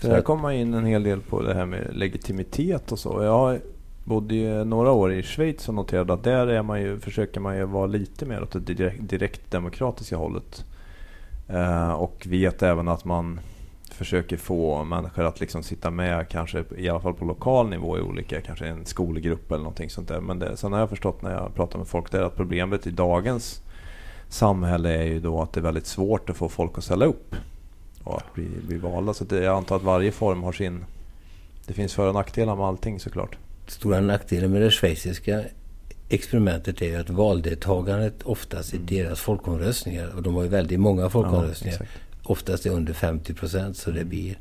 Så 0.00 0.08
här 0.08 0.20
kommer 0.20 0.42
man 0.42 0.52
in 0.52 0.74
en 0.74 0.84
hel 0.84 1.02
del 1.02 1.20
på 1.20 1.42
det 1.42 1.54
här 1.54 1.66
med 1.66 1.90
legitimitet 1.92 2.92
och 2.92 2.98
så. 2.98 3.22
Jag 3.22 3.60
bodde 4.04 4.34
ju 4.34 4.64
några 4.64 4.90
år 4.90 5.12
i 5.12 5.22
Schweiz 5.22 5.68
och 5.68 5.74
noterade 5.74 6.12
att 6.12 6.24
där 6.24 6.46
är 6.46 6.62
man 6.62 6.80
ju, 6.80 7.00
försöker 7.00 7.40
man 7.40 7.56
ju 7.56 7.64
vara 7.64 7.86
lite 7.86 8.26
mer 8.26 8.42
åt 8.42 8.52
det 8.52 8.60
direkt, 8.60 9.08
direkt 9.08 9.50
demokratiska 9.50 10.16
hållet. 10.16 10.64
Uh, 11.50 11.90
och 11.90 12.26
vet 12.28 12.62
även 12.62 12.88
att 12.88 13.04
man 13.04 13.40
försöker 13.98 14.36
få 14.36 14.84
människor 14.84 15.24
att 15.24 15.40
liksom 15.40 15.62
sitta 15.62 15.90
med, 15.90 16.28
kanske 16.28 16.64
i 16.76 16.88
alla 16.88 17.00
fall 17.00 17.14
på 17.14 17.24
lokal 17.24 17.68
nivå 17.68 17.98
i 17.98 18.00
olika, 18.00 18.40
kanske 18.40 18.66
en 18.66 18.86
skolgrupp 18.86 19.50
eller 19.50 19.58
någonting 19.58 19.90
sånt 19.90 20.08
där. 20.08 20.20
Men 20.20 20.38
det, 20.38 20.56
sen 20.56 20.72
har 20.72 20.80
jag 20.80 20.88
förstått 20.88 21.22
när 21.22 21.32
jag 21.32 21.54
pratar 21.54 21.78
med 21.78 21.88
folk 21.88 22.10
där 22.12 22.22
att 22.22 22.36
problemet 22.36 22.86
i 22.86 22.90
dagens 22.90 23.62
samhälle 24.28 24.94
är 24.94 25.04
ju 25.04 25.20
då 25.20 25.42
att 25.42 25.52
det 25.52 25.60
är 25.60 25.62
väldigt 25.62 25.86
svårt 25.86 26.30
att 26.30 26.36
få 26.36 26.48
folk 26.48 26.78
att 26.78 26.84
ställa 26.84 27.04
upp 27.04 27.34
och 28.04 28.16
att 28.16 28.34
bli, 28.34 28.48
bli 28.66 28.78
valda. 28.78 29.14
Så 29.14 29.24
det, 29.24 29.44
jag 29.44 29.56
antar 29.56 29.76
att 29.76 29.82
varje 29.82 30.12
form 30.12 30.42
har 30.42 30.52
sin... 30.52 30.84
Det 31.66 31.72
finns 31.72 31.94
för 31.94 32.08
och 32.08 32.14
nackdelar 32.14 32.56
med 32.56 32.66
allting 32.66 33.00
såklart. 33.00 33.36
Stora 33.66 34.00
nackdelen 34.00 34.52
med 34.52 34.62
det 34.62 34.70
schweiziska 34.70 35.42
experimentet 36.08 36.82
är 36.82 36.86
ju 36.86 36.96
att 36.96 37.10
valdeltagandet 37.10 38.22
oftast 38.22 38.74
i 38.74 38.78
deras 38.78 39.20
folkomröstningar, 39.20 40.12
och 40.16 40.22
de 40.22 40.34
har 40.34 40.42
ju 40.42 40.48
väldigt 40.48 40.80
många 40.80 41.10
folkomröstningar, 41.10 41.76
ja, 41.80 41.86
oftast 42.30 42.66
är 42.66 42.70
under 42.70 42.92
50 42.92 43.34
procent. 43.34 43.76
Så 43.76 43.90
det 43.90 44.04
blir 44.04 44.38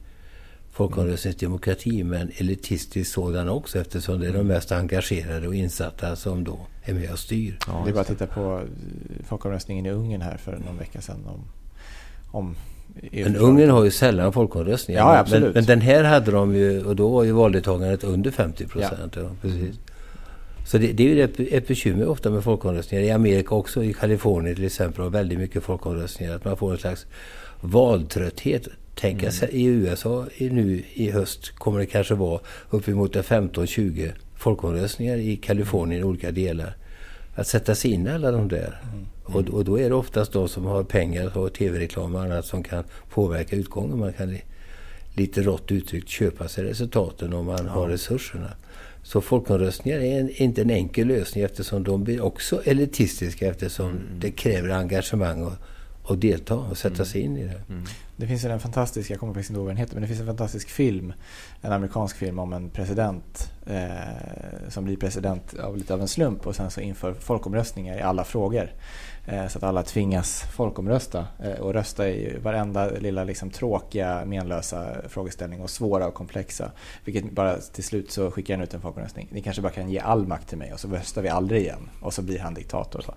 folkomröstningsdemokrati, 0.71 2.03
men 2.03 2.31
elitistisk 2.37 3.13
sådan 3.13 3.49
också 3.49 3.79
eftersom 3.79 4.19
det 4.19 4.27
är 4.27 4.33
de 4.33 4.47
mest 4.47 4.71
engagerade 4.71 5.47
och 5.47 5.55
insatta 5.55 6.15
som 6.15 6.43
då 6.43 6.59
är 6.83 6.93
med 6.93 7.11
och 7.11 7.19
styr. 7.19 7.57
Ja, 7.67 7.81
det 7.85 7.89
är 7.89 7.93
bara 7.93 8.01
att 8.01 8.07
titta 8.07 8.27
på 8.27 8.61
folkomröstningen 9.27 9.85
i 9.85 9.91
Ungern 9.91 10.21
här 10.21 10.37
för 10.37 10.51
någon 10.51 10.77
vecka 10.77 11.01
sedan 11.01 11.25
om, 11.25 11.41
om 12.31 12.55
men 13.11 13.35
Ungern 13.35 13.69
har 13.69 13.83
ju 13.83 13.91
sällan 13.91 14.33
folkomröstningar. 14.33 15.01
Ja, 15.01 15.17
absolut. 15.17 15.43
Men, 15.43 15.53
men, 15.53 15.65
den 15.65 15.81
här 15.81 16.03
hade 16.03 16.31
de 16.31 16.55
ju 16.55 16.85
och 16.85 16.95
då 16.95 17.09
var 17.09 17.23
ju 17.23 17.31
valdeltagandet 17.31 18.03
under 18.03 18.31
50 18.31 18.67
procent. 18.67 19.15
Ja. 19.15 19.21
ja. 19.21 19.29
precis. 19.41 19.75
Så 20.67 20.77
det, 20.77 20.93
det, 20.93 21.03
är 21.03 21.15
ju 21.15 21.23
ett, 21.23 21.39
ett 21.39 21.67
bekymmer 21.67 22.07
ofta 22.07 22.29
med 22.29 22.43
folkomröstningar. 22.43 23.03
I 23.03 23.11
Amerika 23.11 23.55
också, 23.55 23.83
i 23.83 23.93
Kalifornien 23.93 24.55
till 24.55 24.65
exempel, 24.65 25.03
har 25.03 25.09
väldigt 25.09 25.39
mycket 25.39 25.63
folkomröstningar. 25.63 26.35
Att 26.35 26.45
man 26.45 26.57
får 26.57 26.71
en 26.71 26.77
slags 26.77 27.05
valtrötthet. 27.61 28.67
Tänk 28.95 29.23
mm. 29.23 29.33
i 29.51 29.65
USA 29.65 30.25
nu 30.37 30.83
i 30.93 31.11
höst 31.11 31.49
kommer 31.55 31.79
det 31.79 31.85
kanske 31.85 32.15
vara 32.15 32.39
uppemot 32.69 33.15
15-20 33.15 34.11
folkomröstningar 34.35 35.17
i 35.17 35.35
Kalifornien 35.35 36.01
i 36.01 36.03
olika 36.03 36.31
delar. 36.31 36.75
Att 37.35 37.47
sätta 37.47 37.75
sig 37.75 37.91
in 37.91 38.07
i 38.07 38.09
alla 38.09 38.31
de 38.31 38.47
där. 38.47 38.81
Mm. 38.83 39.05
Och, 39.23 39.53
och, 39.53 39.65
då 39.65 39.79
är 39.79 39.89
det 39.89 39.95
oftast 39.95 40.33
de 40.33 40.49
som 40.49 40.65
har 40.65 40.83
pengar 40.83 41.37
och 41.37 41.53
tv-reklam 41.53 42.15
och 42.15 42.21
annat 42.21 42.45
som 42.45 42.63
kan 42.63 42.83
påverka 43.09 43.55
utgången. 43.55 43.99
Man 43.99 44.13
kan 44.13 44.37
lite 45.13 45.41
rått 45.41 45.71
uttryckt 45.71 46.09
köpa 46.09 46.47
sig 46.47 46.63
resultaten 46.63 47.33
om 47.33 47.45
man 47.45 47.65
ja. 47.65 47.71
har 47.71 47.87
resurserna. 47.87 48.51
Så 49.07 49.21
folkomröstningar 49.21 49.99
är 49.99 50.19
en, 50.19 50.29
inte 50.29 50.61
en 50.61 50.69
enkel 50.69 51.07
lösning 51.07 51.43
eftersom 51.43 51.83
de 51.83 52.03
blir 52.03 52.21
också 52.21 52.61
elitistiska 52.65 53.47
eftersom 53.47 53.89
mm. 53.89 54.19
det 54.19 54.31
kräver 54.31 54.69
engagemang 54.69 55.43
och, 55.43 55.53
och 56.03 56.17
delta 56.17 56.55
och 56.55 56.77
sätta 56.77 57.05
sig 57.05 57.21
in 57.21 57.37
i 57.37 57.43
det. 57.43 57.61
Mm. 57.69 57.85
Det 58.15 58.27
finns 58.27 58.45
en 58.45 58.59
fantastisk, 58.59 59.11
jag 59.11 59.19
kommer 59.19 59.33
faktiskt 59.33 59.49
inte 59.49 59.57
ihåg 59.57 59.65
vad 59.65 59.71
den 59.71 59.77
heter, 59.77 59.93
men 59.93 60.01
det 60.01 60.07
finns 60.07 60.19
en 60.19 60.25
fantastisk 60.25 60.69
film, 60.69 61.13
en 61.61 61.71
amerikansk 61.71 62.17
film 62.17 62.39
om 62.39 62.53
en 62.53 62.69
president 62.69 63.51
eh, 63.65 64.69
som 64.69 64.85
blir 64.85 64.97
president 64.97 65.59
av 65.59 65.77
lite 65.77 65.93
av 65.93 66.01
en 66.01 66.07
slump 66.07 66.47
och 66.47 66.55
sen 66.55 66.71
så 66.71 66.81
inför 66.81 67.13
folkomröstningar 67.13 67.97
i 67.97 68.01
alla 68.01 68.23
frågor. 68.23 68.71
Eh, 69.29 69.47
så 69.47 69.57
att 69.57 69.63
alla 69.63 69.83
tvingas 69.83 70.41
folkomrösta 70.41 71.27
eh, 71.43 71.59
och 71.59 71.73
rösta 71.73 72.09
i 72.09 72.37
varenda 72.43 72.89
lilla 72.89 73.23
liksom, 73.23 73.49
tråkiga, 73.49 74.25
menlösa 74.25 74.95
frågeställning 75.07 75.61
och 75.61 75.69
svåra 75.69 76.07
och 76.07 76.13
komplexa. 76.13 76.71
Vilket 77.05 77.31
bara 77.31 77.57
till 77.57 77.83
slut 77.83 78.11
så 78.11 78.31
skickar 78.31 78.55
han 78.55 78.63
ut 78.63 78.73
en 78.73 78.81
folkomröstning. 78.81 79.27
Ni 79.31 79.41
kanske 79.41 79.61
bara 79.61 79.71
kan 79.71 79.89
ge 79.89 79.99
all 79.99 80.27
makt 80.27 80.49
till 80.49 80.57
mig 80.57 80.73
och 80.73 80.79
så 80.79 80.87
röstar 80.87 81.21
vi 81.21 81.29
aldrig 81.29 81.61
igen. 81.61 81.89
Och 82.01 82.13
så 82.13 82.21
blir 82.21 82.39
han 82.39 82.53
diktator. 82.53 83.01
Så. 83.01 83.13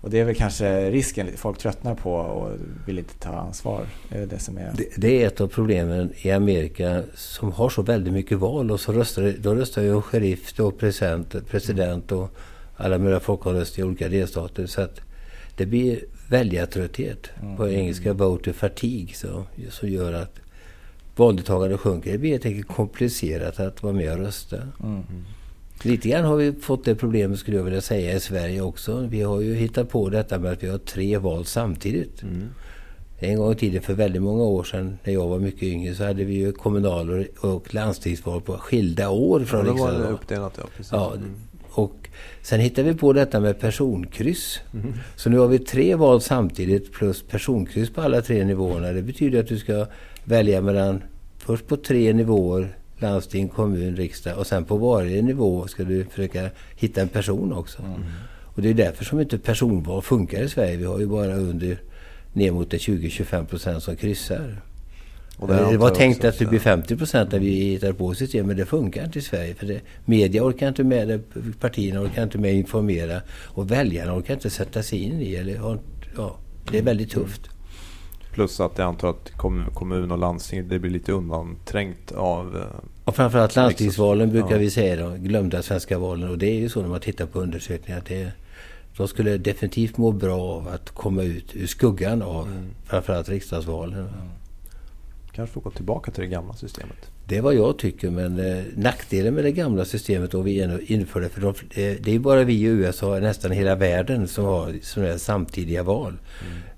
Och 0.00 0.10
det 0.10 0.20
är 0.20 0.24
väl 0.24 0.34
kanske 0.34 0.90
risken 0.90 1.28
folk 1.36 1.58
tröttnar 1.58 1.94
på 1.94 2.12
och 2.12 2.50
vill 2.86 2.98
inte 2.98 3.14
ta 3.14 3.30
ansvar. 3.30 3.86
Det 4.08 4.18
är, 4.18 4.26
det, 4.26 4.38
som 4.38 4.58
är... 4.58 4.72
Det, 4.74 4.88
det 4.96 5.22
är 5.22 5.26
ett 5.26 5.40
av 5.40 5.48
problemen 5.48 6.12
i 6.16 6.30
Amerika 6.30 7.02
som 7.14 7.52
har 7.52 7.68
så 7.68 7.82
väldigt 7.82 8.12
mycket 8.12 8.38
val 8.38 8.70
och 8.70 8.80
så 8.80 8.92
röstar, 8.92 9.34
då 9.38 9.54
röstar 9.54 9.82
ju 9.82 10.02
sheriff 10.02 10.60
och 10.60 10.78
president, 10.78 11.48
president 11.48 12.12
och 12.12 12.36
alla 12.76 12.98
möjliga 12.98 13.20
folkomröstningar 13.20 13.86
i 13.86 13.90
olika 13.90 14.08
delstater. 14.08 14.66
Så 14.66 14.80
att 14.80 15.00
det 15.56 15.66
blir 15.66 16.04
väljartrötthet. 16.28 17.30
Mm. 17.42 17.56
På 17.56 17.68
engelska 17.68 18.12
voter 18.12 18.52
fatigue 18.52 19.14
så, 19.14 19.44
som 19.70 19.88
gör 19.88 20.12
att 20.12 20.40
valdeltagandet 21.16 21.80
sjunker. 21.80 22.12
Det 22.12 22.18
blir 22.18 22.30
helt 22.30 22.46
enkelt 22.46 22.68
komplicerat 22.68 23.60
att 23.60 23.82
vara 23.82 23.92
med 23.92 24.12
och 24.12 24.18
rösta. 24.18 24.56
Mm. 24.82 25.02
Lite 25.82 26.08
grann 26.08 26.24
har 26.24 26.36
vi 26.36 26.52
fått 26.52 26.84
det 26.84 26.94
problemet 26.94 27.38
skulle 27.38 27.56
jag 27.56 27.64
vilja 27.64 27.80
säga 27.80 28.16
i 28.16 28.20
Sverige 28.20 28.60
också. 28.60 29.06
Vi 29.10 29.22
har 29.22 29.40
ju 29.40 29.54
hittat 29.54 29.90
på 29.90 30.08
detta 30.08 30.38
med 30.38 30.52
att 30.52 30.62
vi 30.62 30.68
har 30.68 30.78
tre 30.78 31.18
val 31.18 31.44
samtidigt. 31.44 32.22
Mm. 32.22 32.48
En 33.18 33.36
gång 33.36 33.52
i 33.52 33.54
tiden 33.54 33.82
för 33.82 33.94
väldigt 33.94 34.22
många 34.22 34.42
år 34.42 34.64
sedan 34.64 34.98
när 35.04 35.12
jag 35.12 35.28
var 35.28 35.38
mycket 35.38 35.62
yngre 35.62 35.94
så 35.94 36.04
hade 36.04 36.24
vi 36.24 36.34
ju 36.34 36.52
kommunal 36.52 37.26
och 37.40 37.74
landstingsval 37.74 38.40
på 38.40 38.52
skilda 38.52 39.10
år 39.10 39.40
från 39.40 39.66
ja, 39.66 39.72
riksdagen. 39.72 40.00
Var 40.00 40.06
det 40.08 40.14
uppdelat, 40.14 40.52
ja, 40.58 40.64
precis. 40.76 40.92
Ja, 40.92 41.12
mm 41.16 41.34
och 41.72 42.08
sen 42.42 42.60
hittade 42.60 42.92
vi 42.92 42.98
på 42.98 43.12
detta 43.12 43.40
med 43.40 43.60
personkryss. 43.60 44.60
Mm. 44.74 44.92
Så 45.16 45.30
nu 45.30 45.38
har 45.38 45.46
vi 45.46 45.58
tre 45.58 45.94
val 45.94 46.20
samtidigt 46.20 46.92
plus 46.92 47.22
personkryss 47.22 47.90
på 47.90 48.00
alla 48.00 48.22
tre 48.22 48.44
nivåerna. 48.44 48.92
Det 48.92 49.02
betyder 49.02 49.40
att 49.40 49.48
du 49.48 49.58
ska 49.58 49.86
välja 50.24 50.60
mellan 50.60 51.02
först 51.38 51.66
på 51.66 51.76
tre 51.76 52.12
nivåer 52.12 52.76
landsting, 52.98 53.48
kommun, 53.48 53.96
riksdag 53.96 54.38
och 54.38 54.46
sen 54.46 54.64
på 54.64 54.76
varje 54.76 55.22
nivå 55.22 55.66
ska 55.66 55.84
du 55.84 56.04
försöka 56.04 56.50
hitta 56.76 57.00
en 57.00 57.08
person 57.08 57.52
också. 57.52 57.82
Mm. 57.82 58.02
Och 58.54 58.62
det 58.62 58.70
är 58.70 58.74
därför 58.74 59.04
som 59.04 59.20
inte 59.20 59.38
personval 59.38 60.02
funkar 60.02 60.42
i 60.42 60.48
Sverige. 60.48 60.76
Vi 60.76 60.84
har 60.84 60.98
ju 60.98 61.06
bara 61.06 61.36
under 61.36 61.78
ner 62.32 62.52
mot 62.52 62.72
20-25 62.72 63.46
procent 63.46 63.82
som 63.82 63.96
kryssar. 63.96 64.62
Och 65.42 65.48
det, 65.48 65.70
det 65.70 65.76
var 65.76 65.90
tänkt 65.90 66.16
också, 66.16 66.28
att 66.28 66.38
det 66.38 66.46
blir 66.46 66.58
50 66.58 66.96
procent 66.96 67.32
när 67.32 67.38
vi 67.38 67.50
hittar 67.50 67.92
på 67.92 68.14
system, 68.14 68.46
men 68.46 68.56
det 68.56 68.66
funkar 68.66 69.04
inte 69.04 69.18
i 69.18 69.22
Sverige. 69.22 69.54
För 69.54 69.66
det, 69.66 69.80
media 70.04 70.44
orkar 70.44 70.68
inte 70.68 70.84
med 70.84 71.08
det, 71.08 71.20
partierna 71.60 72.00
orkar 72.00 72.22
inte 72.22 72.38
med 72.38 72.54
informera 72.54 73.20
och 73.30 73.70
väljarna 73.70 74.16
orkar 74.16 74.34
inte 74.34 74.50
sätta 74.50 74.82
sig 74.82 74.98
in 74.98 75.20
i. 75.20 75.34
Eller, 75.34 75.80
ja, 76.16 76.36
det 76.70 76.78
är 76.78 76.82
väldigt 76.82 77.10
tufft. 77.10 77.50
Plus 78.32 78.60
att 78.60 78.78
jag 78.78 78.88
antar 78.88 79.10
att 79.10 79.32
kommun 79.74 80.10
och 80.10 80.18
landsting 80.18 80.68
det 80.68 80.78
blir 80.78 80.90
lite 80.90 81.12
undanträngt 81.12 82.12
av... 82.12 82.56
Eh, 82.56 82.88
och 83.04 83.16
framförallt 83.16 83.56
landstingsvalen 83.56 84.30
brukar 84.30 84.52
ja. 84.52 84.58
vi 84.58 84.70
säga 84.70 85.08
då, 85.08 85.16
glömda 85.16 85.62
svenska 85.62 85.98
valen. 85.98 86.30
Och 86.30 86.38
det 86.38 86.46
är 86.46 86.58
ju 86.58 86.68
så 86.68 86.82
när 86.82 86.88
man 86.88 87.00
tittar 87.00 87.26
på 87.26 87.40
undersökningar 87.40 87.98
att 87.98 88.06
det, 88.06 88.32
de 88.96 89.08
skulle 89.08 89.38
definitivt 89.38 89.96
må 89.96 90.12
bra 90.12 90.40
av 90.40 90.68
att 90.68 90.90
komma 90.90 91.22
ut 91.22 91.56
ur 91.56 91.66
skuggan 91.66 92.22
av 92.22 92.46
mm. 92.46 92.70
framförallt 92.84 93.28
riksdagsvalen. 93.28 93.98
Mm. 93.98 94.28
Kanske 95.32 95.54
få 95.54 95.60
gå 95.60 95.70
tillbaka 95.70 96.10
till 96.10 96.22
det 96.22 96.28
gamla 96.28 96.54
systemet. 96.54 97.10
Det 97.26 97.36
är 97.36 97.42
vad 97.42 97.54
jag 97.54 97.78
tycker, 97.78 98.10
men 98.10 98.38
eh, 98.38 98.62
nackdelen 98.76 99.34
med 99.34 99.44
det 99.44 99.52
gamla 99.52 99.84
systemet 99.84 100.34
och 100.34 100.46
vi 100.46 100.78
införde, 100.86 101.28
för 101.28 101.40
de, 101.40 101.48
eh, 101.48 101.96
det 102.00 102.14
är 102.14 102.18
bara 102.18 102.44
vi 102.44 102.54
i 102.54 102.62
USA, 102.62 103.18
nästan 103.18 103.50
hela 103.50 103.74
världen, 103.74 104.28
som 104.28 104.44
har 104.44 104.74
sådana 104.82 105.18
samtidiga 105.18 105.82
val. 105.82 106.18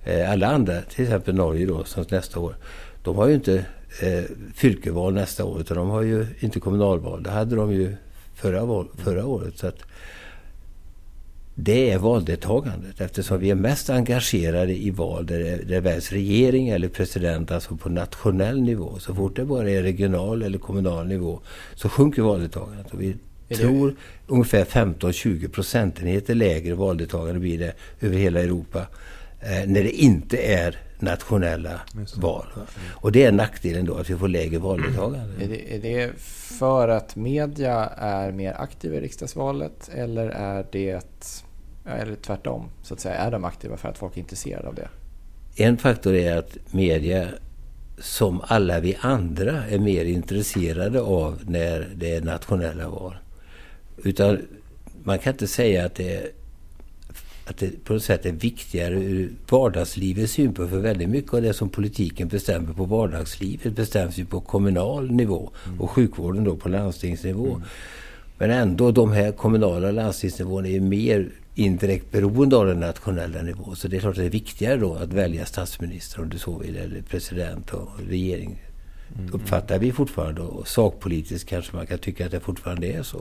Mm. 0.05 0.21
Eh, 0.21 0.31
alla 0.31 0.47
andra, 0.47 0.83
till 0.83 1.05
exempel 1.05 1.35
Norge 1.35 1.67
då, 1.67 1.85
som 1.85 2.05
nästa 2.11 2.41
år, 2.41 2.57
de 3.03 3.17
har 3.17 3.29
ju 3.29 3.35
inte 3.35 3.65
eh, 4.03 4.25
fylkeval 4.55 5.15
nästa 5.15 5.45
år, 5.45 5.61
utan 5.61 5.77
de 5.77 5.91
har 5.91 6.03
ju 6.03 6.27
inte 6.41 6.61
kommunalval. 6.61 7.23
Det 7.23 7.31
hade 7.31 7.57
de 7.57 7.73
ju 7.73 7.97
förra, 8.35 8.65
val, 8.65 8.89
förra 8.97 9.27
året. 9.27 9.59
Så 9.59 9.67
att 9.67 9.79
det 11.55 11.91
är 11.91 11.99
valdeltagandet 11.99 13.01
eftersom 13.01 13.39
vi 13.39 13.51
är 13.51 13.55
mest 13.55 13.91
engagerade 13.91 14.77
i 14.77 14.91
val 14.91 15.27
där 15.27 15.61
det, 15.67 15.81
väljs 15.81 16.13
regering 16.13 16.69
eller 16.69 16.89
president, 16.89 17.51
alltså 17.51 17.77
på 17.77 17.89
nationell 17.89 18.63
nivå. 18.63 18.99
Så 18.99 19.15
fort 19.15 19.37
det 19.37 19.45
bara 19.45 19.71
är 19.71 19.83
regional 19.83 20.43
eller 20.43 20.59
kommunal 20.59 21.07
nivå 21.07 21.41
så 21.75 21.89
sjunker 21.89 22.23
valdeltagandet. 22.23 22.95
Och 22.95 23.03
vi 23.03 23.17
är 23.49 23.55
tror 23.55 23.89
det? 23.89 23.95
ungefär 24.27 24.65
15-20 24.65 25.49
procentenheter 25.49 26.35
lägre 26.35 26.75
valdeltagande 26.75 27.41
blir 27.41 27.59
det 27.59 27.73
över 28.01 28.17
hela 28.17 28.41
Europa 28.41 28.87
eh, 29.41 29.67
när 29.67 29.83
det 29.83 29.91
inte 29.91 30.37
är 30.37 30.79
nationella 30.99 31.81
val. 32.17 32.47
Mm. 32.55 32.67
Och 32.93 33.13
det 33.13 33.25
är 33.25 33.33
nackdelen 33.33 33.85
då, 33.85 33.95
att 33.95 34.11
vi 34.11 34.17
får 34.17 34.29
lägre 34.29 34.59
valdeltagande. 34.59 35.45
Är 35.45 35.49
det, 35.49 35.75
är 35.75 35.79
det 35.79 36.13
för 36.59 36.89
att 36.89 37.17
media 37.17 37.87
är 37.97 38.33
mer 38.33 38.55
aktiva 38.59 38.95
i 38.95 39.01
riksdagsvalet 39.01 39.91
eller 39.95 40.29
är 40.29 40.67
det 40.73 41.44
eller 41.85 42.15
tvärtom, 42.15 42.71
så 42.83 42.95
att 42.95 43.01
säga, 43.01 43.15
är 43.15 43.31
de 43.31 43.45
aktiva 43.45 43.77
för 43.77 43.89
att 43.89 43.99
folk 43.99 44.17
är 44.17 44.21
intresserade 44.21 44.69
av 44.69 44.75
det? 44.75 44.89
En 45.57 45.77
faktor 45.77 46.15
är 46.15 46.37
att 46.37 46.57
media, 46.71 47.29
som 47.99 48.41
alla 48.47 48.81
vi 48.81 48.97
andra, 49.01 49.67
är 49.67 49.79
mer 49.79 50.05
intresserade 50.05 51.01
av 51.01 51.41
när 51.47 51.89
det 51.95 52.15
är 52.15 52.21
nationella 52.21 52.89
val. 52.89 53.17
Utan 53.97 54.39
man 55.03 55.19
kan 55.19 55.33
inte 55.33 55.47
säga 55.47 55.85
att 55.85 55.95
det, 55.95 56.33
att 57.47 57.59
det 57.59 57.85
på 57.85 57.93
något 57.93 58.03
sätt 58.03 58.27
är 58.27 58.33
viktigare 58.33 58.95
ur 58.95 59.33
vardagslivets 59.49 60.33
synpunkt. 60.33 60.73
För 60.73 60.79
väldigt 60.79 61.09
mycket 61.09 61.35
av 61.35 61.43
det 61.43 61.55
som 61.55 61.69
politiken 61.69 62.29
bestämmer 62.29 62.73
på 62.73 62.85
vardagslivet 62.85 63.73
bestäms 63.73 64.19
ju 64.19 64.25
på 64.25 64.41
kommunal 64.41 65.11
nivå 65.11 65.51
mm. 65.67 65.81
och 65.81 65.91
sjukvården 65.91 66.45
då 66.45 66.57
på 66.57 66.69
landstingsnivå. 66.69 67.47
Mm. 67.47 67.63
Men 68.39 68.51
ändå, 68.51 68.91
de 68.91 69.13
här 69.13 69.33
kommunala 69.33 69.91
landstingsnivåerna 69.91 70.69
är 70.69 70.81
mer 70.81 71.29
indirekt 71.55 72.13
beroende 72.13 72.57
av 72.57 72.67
den 72.67 72.81
nationella 72.81 73.43
nivån. 73.43 73.77
Så 73.77 73.89
det 73.89 73.97
är 73.97 74.01
klart 74.01 74.11
att 74.11 74.17
det 74.17 74.25
är 74.25 74.31
viktigare 74.31 74.77
då 74.77 74.95
att 74.95 75.13
välja 75.13 75.47
statsminister 75.47 76.21
om 76.21 76.29
du 76.29 76.39
så 76.39 76.59
vill, 76.59 76.77
eller 76.77 77.03
president 77.03 77.75
och 77.75 77.89
regering. 78.09 78.63
Mm. 79.19 79.35
Uppfattar 79.35 79.79
vi 79.79 79.93
fortfarande, 79.93 80.41
och 80.41 80.69
sakpolitiskt 80.69 81.49
kanske 81.49 81.77
man 81.77 81.87
kan 81.87 81.99
tycka 81.99 82.27
att 82.27 82.33
det 82.33 82.41
fortfarande 82.41 82.87
är 82.87 83.03
så. 83.03 83.19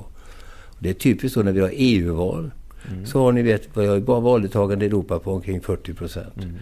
Och 0.65 0.79
det 0.79 0.89
är 0.89 0.93
typiskt 0.93 1.35
då 1.35 1.43
när 1.43 1.51
vi 1.51 1.59
har 1.59 1.71
EU-val 1.73 2.51
mm. 2.91 3.05
så 3.05 3.19
har 3.19 3.31
ni 3.31 3.41
vet, 3.41 3.77
vi 3.77 3.85
har 3.85 3.99
bara 3.99 4.19
valdeltagande 4.19 4.85
i 4.85 4.87
Europa 4.87 5.19
på 5.19 5.33
omkring 5.33 5.61
40 5.61 5.93
procent. 5.93 6.37
Mm. 6.37 6.55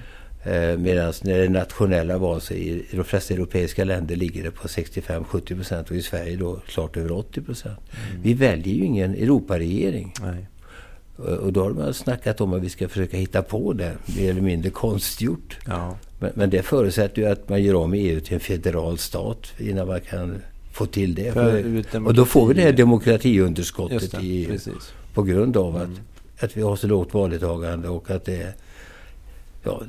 Eh, 0.44 0.78
Medan 0.78 1.14
när 1.24 1.38
det 1.38 1.46
är 1.46 1.50
nationella 1.50 2.18
val 2.18 2.42
så 2.42 2.54
i 2.54 2.86
de 2.92 3.04
flesta 3.04 3.34
europeiska 3.34 3.84
länder 3.84 4.16
ligger 4.16 4.44
det 4.44 4.52
på 4.52 4.68
65-70 4.68 5.56
procent 5.56 5.90
och 5.90 5.96
i 5.96 6.02
Sverige 6.02 6.36
då 6.36 6.60
klart 6.68 6.98
över 6.98 7.12
80 7.12 7.42
procent. 7.42 7.80
Mm. 8.10 8.22
Vi 8.22 8.34
väljer 8.34 8.76
ju 8.76 8.86
ingen 8.86 9.14
Europaregering. 9.14 10.14
Nej. 10.22 10.48
Och 11.22 11.54
då 11.54 11.64
har 11.64 11.70
man 11.70 11.94
snackat 11.94 12.42
om 12.42 12.54
att 12.54 12.62
vi 12.62 12.70
ska 12.70 12.90
försöka 12.90 13.18
hitta 13.18 13.42
på 13.42 13.74
det, 13.74 13.98
mer 14.18 14.30
eller 14.30 14.42
mindre 14.42 14.70
konstgjort. 14.70 15.58
Ja. 15.68 15.98
Men, 16.20 16.32
men, 16.36 16.50
det 16.50 16.62
förutsätter 16.62 17.22
ju 17.22 17.28
att 17.28 17.50
man 17.50 17.64
gör 17.64 17.76
om 17.76 17.94
EU 17.94 18.20
till 18.20 18.34
en 18.34 18.40
federal 18.40 18.98
stat 18.98 19.54
innan 19.58 19.88
man 19.88 20.02
kan 20.02 20.42
få 20.72 20.86
till 20.86 21.16
det. 21.16 21.32
För, 21.32 22.06
och 22.06 22.14
då 22.14 22.26
får 22.26 22.48
vi 22.48 22.54
det 22.54 22.62
här 22.62 22.74
demokratiunderskottet 22.74 24.12
det, 24.12 24.22
i 24.22 24.44
EU. 24.44 24.48
Precis. 24.48 24.94
På 25.14 25.24
grund 25.24 25.58
av 25.58 25.76
mm. 25.76 25.92
att, 26.38 26.44
att 26.44 26.58
vi 26.58 26.62
har 26.62 26.76
så 26.76 26.88
lågt 26.88 27.14
valdeltagande 27.14 27.90
och 27.90 28.12
att 28.12 28.26
det, 28.26 28.54
ja, 29.64 29.82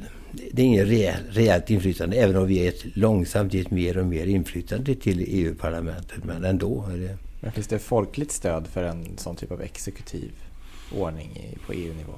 det 0.52 0.62
är 0.62 0.66
inget 0.66 0.88
rejäl, 0.88 1.22
rejält 1.30 1.70
inflytande. 1.70 2.16
Även 2.16 2.36
om 2.36 2.46
vi 2.46 2.58
är 2.58 2.68
ett 2.68 2.96
långsamt 2.96 3.54
gett 3.54 3.70
mer 3.70 3.98
och 3.98 4.06
mer 4.06 4.26
inflytande 4.26 4.94
till 4.94 5.24
EU-parlamentet. 5.28 6.24
Men 6.24 6.44
ändå. 6.44 6.84
Är 6.92 6.96
det... 6.96 7.16
Men 7.40 7.52
finns 7.52 7.66
det 7.66 7.78
folkligt 7.78 8.32
stöd 8.32 8.66
för 8.66 8.82
en 8.82 9.18
sån 9.18 9.36
typ 9.36 9.52
av 9.52 9.62
exekutiv 9.62 10.30
ordning 10.98 11.58
på 11.66 11.72
EU-nivå? 11.72 12.12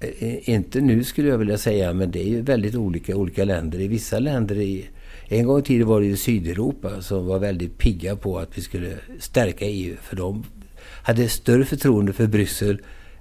Eh, 0.00 0.28
eh, 0.28 0.48
inte 0.48 0.80
nu 0.80 1.04
skulle 1.04 1.28
jag 1.28 1.38
vilja 1.38 1.58
säga, 1.58 1.92
men 1.92 2.10
det 2.10 2.20
är 2.20 2.28
ju 2.28 2.42
väldigt 2.42 2.74
olika 2.74 3.16
olika 3.16 3.44
länder. 3.44 3.80
I 3.80 3.88
vissa 3.88 4.18
länder 4.18 4.56
i 4.56 4.88
en 5.28 5.46
gång 5.46 5.58
i 5.58 5.62
tiden 5.62 5.86
var 5.88 6.00
det 6.00 6.06
ju 6.06 6.16
Sydeuropa 6.16 7.02
som 7.02 7.26
var 7.26 7.38
väldigt 7.38 7.78
pigga 7.78 8.16
på 8.16 8.38
att 8.38 8.58
vi 8.58 8.62
skulle 8.62 8.98
stärka 9.18 9.64
EU. 9.64 9.96
För 10.02 10.16
de 10.16 10.44
hade 11.02 11.28
större 11.28 11.64
förtroende 11.64 12.12
för 12.12 12.26
Bryssel 12.26 12.80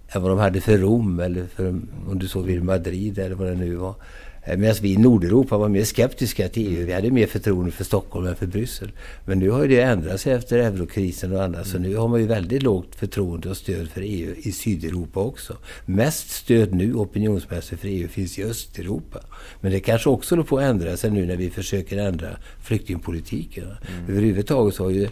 än 0.09 0.21
vad 0.21 0.31
de 0.31 0.39
hade 0.39 0.61
för 0.61 0.77
Rom 0.77 1.19
eller 1.19 1.45
för, 1.45 1.67
om 2.07 2.19
du 2.19 2.27
så 2.27 2.41
vill, 2.41 2.63
Madrid 2.63 3.19
eller 3.19 3.35
vad 3.35 3.47
det 3.47 3.55
nu 3.55 3.75
var. 3.75 3.95
Eh, 4.43 4.57
medan 4.57 4.75
vi 4.81 4.93
i 4.93 4.97
Nordeuropa 4.97 5.57
var 5.57 5.69
mer 5.69 5.83
skeptiska 5.83 6.49
till 6.49 6.77
EU. 6.77 6.85
Vi 6.85 6.93
hade 6.93 7.11
mer 7.11 7.27
förtroende 7.27 7.71
för 7.71 7.83
Stockholm 7.83 8.27
än 8.27 8.35
för 8.35 8.47
Bryssel. 8.47 8.91
Men 9.25 9.39
nu 9.39 9.49
har 9.49 9.67
det 9.67 9.81
ändrat 9.81 10.21
sig 10.21 10.33
efter 10.33 10.59
eurokrisen 10.59 11.35
och 11.35 11.43
annat. 11.43 11.67
Så 11.67 11.79
nu 11.79 11.95
har 11.95 12.07
man 12.07 12.19
ju 12.19 12.27
väldigt 12.27 12.63
lågt 12.63 12.95
förtroende 12.95 13.49
och 13.49 13.57
stöd 13.57 13.89
för 13.89 14.01
EU 14.01 14.35
i 14.37 14.51
Sydeuropa 14.51 15.19
också. 15.19 15.57
Mest 15.85 16.29
stöd 16.29 16.73
nu 16.73 16.93
opinionsmässigt 16.93 17.81
för 17.81 17.87
EU 17.87 18.07
finns 18.07 18.39
i 18.39 18.43
Östeuropa. 18.43 19.19
Men 19.61 19.71
det 19.71 19.79
kanske 19.79 20.09
också 20.09 20.35
håller 20.35 20.43
på 20.43 20.57
att 20.57 20.63
ändra 20.63 20.97
sig 20.97 21.11
nu 21.11 21.25
när 21.25 21.37
vi 21.37 21.49
försöker 21.49 21.97
ändra 21.97 22.29
flyktingpolitiken. 22.63 23.63
Mm. 23.63 24.09
Överhuvudtaget 24.09 24.75
så 24.75 24.83
har 24.83 24.91
ju 24.91 25.09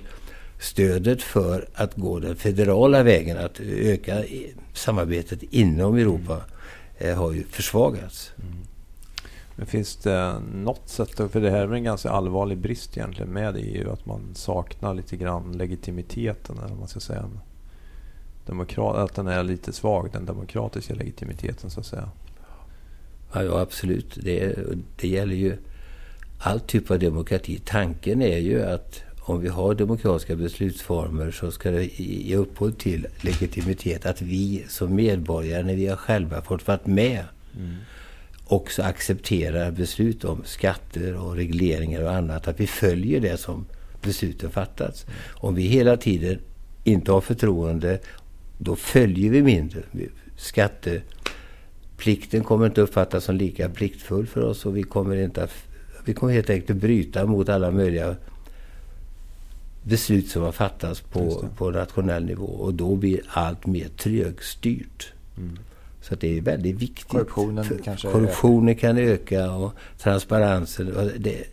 stödet 0.60 1.22
för 1.22 1.68
att 1.74 1.96
gå 1.96 2.20
den 2.20 2.36
federala 2.36 3.04
vägen, 3.04 3.38
att 3.38 3.60
öka 3.60 4.24
samarbetet 4.74 5.44
inom 5.44 5.96
Europa, 5.96 6.42
mm. 6.98 7.18
har 7.18 7.32
ju 7.32 7.44
försvagats. 7.44 8.32
Mm. 8.38 8.67
Men 9.58 9.66
finns 9.66 9.96
det 9.96 10.40
något 10.54 10.90
sätt, 10.90 11.10
för 11.32 11.42
det 11.42 11.52
här 11.52 11.68
är 11.68 11.74
en 11.74 11.84
ganska 11.84 12.10
allvarlig 12.10 12.58
brist 12.58 12.98
egentligen 12.98 13.32
med 13.32 13.56
EU, 13.58 13.92
att 13.92 14.06
man 14.06 14.36
saknar 14.36 14.94
lite 14.94 15.18
grann 15.18 15.52
legitimiteten, 15.52 16.58
eller 16.58 16.76
man 16.76 16.88
ska 16.88 17.00
säga. 17.00 17.30
Demokrat, 18.46 18.96
att 18.96 19.16
den 19.16 19.28
är 19.28 19.44
lite 19.44 19.74
svag, 19.74 20.10
den 20.14 20.26
demokratiska 20.26 20.94
legitimiteten 20.94 21.70
så 21.70 21.80
att 21.80 21.86
säga. 21.86 22.10
Ja, 23.34 23.44
ja 23.44 23.60
absolut. 23.60 24.18
Det, 24.24 24.56
det 25.02 25.08
gäller 25.08 25.36
ju 25.36 25.58
all 26.40 26.60
typ 26.60 26.92
av 26.92 27.00
demokrati. 27.00 27.62
Tanken 27.66 28.22
är 28.22 28.38
ju 28.38 28.64
att 28.64 29.04
om 29.20 29.42
vi 29.42 29.50
har 29.50 29.76
demokratiska 29.76 30.36
beslutsformer 30.36 31.32
så 31.32 31.52
ska 31.52 31.72
det 31.72 32.00
ge 32.00 32.36
upphov 32.36 32.72
till 32.72 33.08
legitimitet. 33.22 34.06
Att 34.06 34.22
vi 34.22 34.66
som 34.68 34.96
medborgare, 34.96 35.64
när 35.64 35.76
vi 35.76 35.88
har 35.88 35.96
själva 35.96 36.42
fått 36.42 36.68
vara 36.68 36.80
med 36.84 37.24
mm 37.56 37.76
också 38.48 38.82
accepterar 38.82 39.72
beslut 39.72 40.26
om 40.26 40.44
skatter 40.46 41.16
och 41.16 41.36
regleringar 41.36 42.02
och 42.02 42.14
annat. 42.14 42.48
Att 42.48 42.60
vi 42.60 42.68
följer 42.68 43.20
det 43.20 43.38
som 43.38 43.66
besluten 44.02 44.52
fattats. 44.52 45.06
Om 45.34 45.56
vi 45.56 45.62
hela 45.62 45.98
tiden 45.98 46.40
inte 46.84 47.12
har 47.12 47.22
förtroende, 47.22 48.00
då 48.58 48.76
följer 48.76 49.32
vi 49.32 49.42
mindre. 49.42 49.82
Skatteplikten 50.38 52.44
kommer 52.44 52.66
inte 52.66 52.82
uppfattas 52.82 53.24
som 53.24 53.36
lika 53.36 53.70
pliktfull 53.70 54.28
för 54.28 54.42
oss 54.42 54.66
och 54.66 54.78
vi 54.78 54.84
kommer, 54.84 55.16
inte 55.16 55.44
att, 55.44 55.54
vi 56.06 56.14
kommer 56.14 56.34
helt 56.34 56.50
enkelt 56.50 56.70
att 56.70 56.78
bryta 56.78 57.26
mot 57.26 57.50
alla 57.50 57.72
möjliga 57.72 58.16
beslut 59.84 60.30
som 60.30 60.42
har 60.42 60.52
fattats 60.52 61.02
på, 61.02 61.46
på 61.58 61.72
nationell 61.72 62.26
nivå. 62.26 62.46
Och 62.46 62.74
då 62.74 62.96
blir 62.96 63.22
allt 63.28 63.66
mer 63.66 63.88
trögstyrt. 63.98 65.14
Mm. 65.38 65.60
Så 66.10 66.16
det 66.16 66.38
är 66.38 66.42
väldigt 66.42 66.82
viktigt. 66.82 67.08
Korruptionen 67.08 67.66
kanske 67.84 68.12
Korruptionen 68.12 68.70
öka. 68.70 68.80
kan 68.80 68.98
öka 68.98 69.52
och 69.52 69.74
transparensen. 69.98 71.12
Det, 71.18 71.44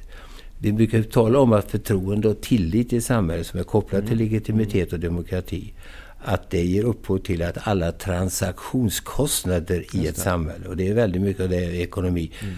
vi 0.59 0.73
brukar 0.73 1.03
tala 1.03 1.39
om 1.39 1.53
att 1.53 1.71
förtroende 1.71 2.29
och 2.29 2.41
tillit 2.41 2.93
i 2.93 3.01
samhället 3.01 3.47
som 3.47 3.61
är 3.61 3.65
kopplat 3.65 4.01
mm. 4.01 4.09
till 4.09 4.19
legitimitet 4.19 4.93
och 4.93 5.01
demokrati 5.01 5.73
att 6.25 6.51
det 6.51 6.65
ger 6.65 6.85
upphov 6.85 7.19
till 7.19 7.43
att 7.43 7.69
alla 7.69 7.93
transaktionskostnader 7.93 9.97
i 9.97 10.07
ett 10.07 10.17
samhälle, 10.17 10.69
och 10.69 10.77
det 10.77 10.89
är 10.89 10.95
väldigt 10.95 11.23
mycket 11.23 11.43
av 11.43 11.49
det 11.49 11.65
är 11.65 11.75
ekonomi, 11.75 12.31
mm, 12.43 12.55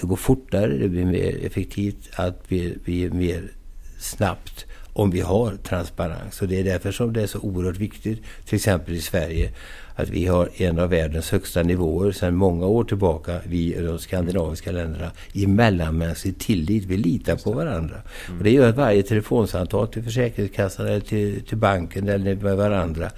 det 0.00 0.06
går 0.06 0.16
fortare, 0.16 0.78
det 0.78 0.88
blir 0.88 1.04
mer 1.04 1.46
effektivt, 1.46 2.10
att 2.14 2.48
bli, 2.48 2.78
bli 2.84 3.10
mer 3.10 3.50
snabbt 3.98 4.66
om 4.98 5.10
vi 5.10 5.20
har 5.20 5.56
transparens. 5.56 6.42
Och 6.42 6.48
det 6.48 6.60
är 6.60 6.64
därför 6.64 6.92
som 6.92 7.12
det 7.12 7.22
är 7.22 7.26
så 7.26 7.38
oerhört 7.38 7.76
viktigt, 7.76 8.22
till 8.44 8.56
exempel 8.56 8.94
i 8.94 9.00
Sverige, 9.00 9.52
att 9.94 10.08
vi 10.08 10.26
har 10.26 10.48
en 10.56 10.78
av 10.78 10.90
världens 10.90 11.30
högsta 11.30 11.62
nivåer 11.62 12.12
sedan 12.12 12.34
många 12.34 12.66
år 12.66 12.84
tillbaka, 12.84 13.40
vi 13.46 13.74
i 13.74 13.80
de 13.80 13.98
skandinaviska 13.98 14.72
länderna, 14.72 15.10
i 15.32 15.46
mellanmänsklig 15.46 16.38
tillit. 16.38 16.84
Vi 16.84 16.96
litar 16.96 17.36
på 17.36 17.52
varandra. 17.52 17.96
Mm. 18.26 18.38
Och 18.38 18.44
det 18.44 18.50
gör 18.50 18.68
att 18.68 18.76
varje 18.76 19.02
telefonsamtal 19.02 19.88
till 19.88 20.02
Försäkringskassan 20.02 20.86
eller 20.86 21.00
till, 21.00 21.42
till 21.42 21.58
banken 21.58 22.08
eller 22.08 22.34
med 22.34 22.56
varandra 22.56 23.10